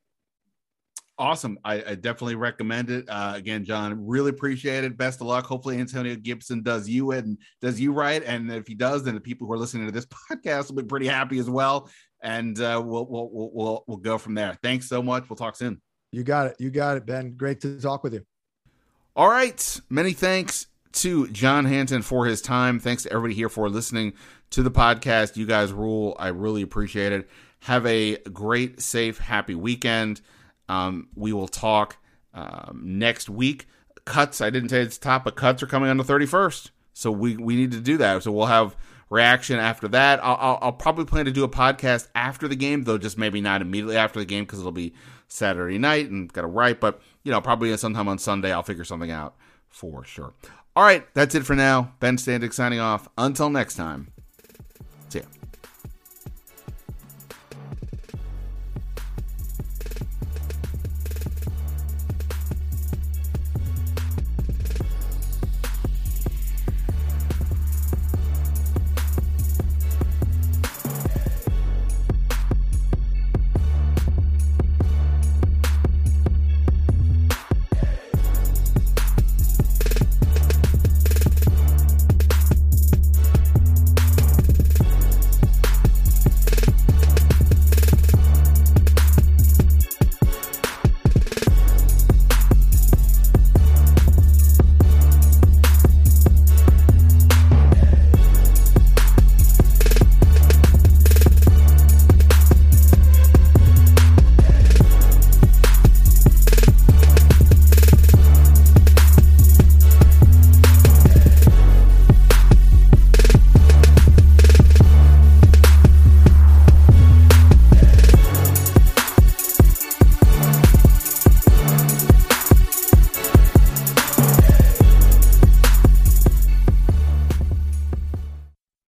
Awesome. 1.17 1.59
I, 1.63 1.75
I 1.75 1.95
definitely 1.95 2.35
recommend 2.35 2.89
it. 2.89 3.05
Uh, 3.07 3.33
again, 3.35 3.65
John, 3.65 4.07
really 4.07 4.31
appreciate 4.31 4.83
it. 4.83 4.97
Best 4.97 5.21
of 5.21 5.27
luck. 5.27 5.45
Hopefully, 5.45 5.77
Antonio 5.77 6.15
Gibson 6.15 6.63
does 6.63 6.89
you 6.89 7.11
and 7.11 7.37
does 7.61 7.79
you 7.79 7.93
right. 7.93 8.23
And 8.23 8.51
if 8.51 8.67
he 8.67 8.73
does, 8.73 9.03
then 9.03 9.13
the 9.13 9.21
people 9.21 9.45
who 9.45 9.53
are 9.53 9.57
listening 9.57 9.85
to 9.85 9.91
this 9.91 10.07
podcast 10.31 10.69
will 10.69 10.81
be 10.81 10.87
pretty 10.87 11.07
happy 11.07 11.37
as 11.37 11.49
well. 11.49 11.89
and 12.21 12.59
uh, 12.59 12.81
we'll, 12.83 13.05
we'll 13.05 13.29
we'll 13.31 13.51
we'll 13.53 13.83
we'll 13.85 13.97
go 13.97 14.17
from 14.17 14.33
there. 14.33 14.57
Thanks 14.63 14.89
so 14.89 15.03
much. 15.03 15.29
We'll 15.29 15.37
talk 15.37 15.55
soon. 15.55 15.81
You 16.11 16.23
got 16.23 16.47
it. 16.47 16.55
You 16.57 16.71
got 16.71 16.97
it, 16.97 17.05
Ben. 17.05 17.35
Great 17.35 17.61
to 17.61 17.79
talk 17.79 18.03
with 18.03 18.13
you. 18.13 18.25
All 19.15 19.29
right. 19.29 19.81
Many 19.89 20.13
thanks 20.13 20.67
to 20.93 21.27
John 21.29 21.65
Hansen 21.65 22.01
for 22.01 22.25
his 22.25 22.41
time. 22.41 22.79
Thanks 22.79 23.03
to 23.03 23.11
everybody 23.11 23.33
here 23.33 23.49
for 23.49 23.69
listening 23.69 24.13
to 24.51 24.63
the 24.63 24.71
podcast. 24.71 25.35
You 25.35 25.45
guys 25.45 25.71
rule. 25.71 26.15
I 26.19 26.29
really 26.29 26.61
appreciate 26.61 27.11
it. 27.11 27.29
Have 27.61 27.85
a 27.85 28.17
great, 28.31 28.81
safe, 28.81 29.17
happy 29.17 29.55
weekend. 29.55 30.21
Um, 30.69 31.07
we 31.15 31.33
will 31.33 31.47
talk 31.47 31.97
um, 32.33 32.81
next 32.83 33.29
week. 33.29 33.67
Cuts, 34.05 34.41
I 34.41 34.49
didn't 34.49 34.69
say 34.69 34.81
it's 34.81 34.97
top, 34.97 35.23
but 35.23 35.35
cuts 35.35 35.63
are 35.63 35.67
coming 35.67 35.89
on 35.89 35.97
the 35.97 36.03
31st. 36.03 36.71
So 36.93 37.11
we, 37.11 37.37
we 37.37 37.55
need 37.55 37.71
to 37.71 37.79
do 37.79 37.97
that. 37.97 38.21
So 38.23 38.31
we'll 38.31 38.45
have 38.45 38.75
reaction 39.09 39.59
after 39.59 39.87
that. 39.89 40.23
I'll, 40.23 40.37
I'll, 40.39 40.59
I'll 40.61 40.71
probably 40.73 41.05
plan 41.05 41.25
to 41.25 41.31
do 41.31 41.43
a 41.43 41.49
podcast 41.49 42.07
after 42.13 42.47
the 42.47 42.55
game, 42.55 42.83
though 42.83 42.97
just 42.97 43.17
maybe 43.17 43.41
not 43.41 43.61
immediately 43.61 43.97
after 43.97 44.19
the 44.19 44.25
game 44.25 44.43
because 44.43 44.59
it'll 44.59 44.71
be 44.71 44.93
Saturday 45.27 45.77
night 45.77 46.09
and 46.09 46.31
got 46.31 46.41
to 46.41 46.47
write. 46.47 46.79
But, 46.79 47.01
you 47.23 47.31
know, 47.31 47.41
probably 47.41 47.75
sometime 47.77 48.07
on 48.07 48.19
Sunday, 48.19 48.51
I'll 48.51 48.63
figure 48.63 48.83
something 48.83 49.11
out 49.11 49.35
for 49.69 50.03
sure. 50.03 50.33
All 50.75 50.83
right, 50.83 51.05
that's 51.13 51.35
it 51.35 51.45
for 51.45 51.55
now. 51.55 51.93
Ben 51.99 52.17
Standig 52.17 52.53
signing 52.53 52.79
off. 52.79 53.07
Until 53.17 53.49
next 53.49 53.75
time, 53.75 54.11
see 55.09 55.19
ya. 55.19 55.25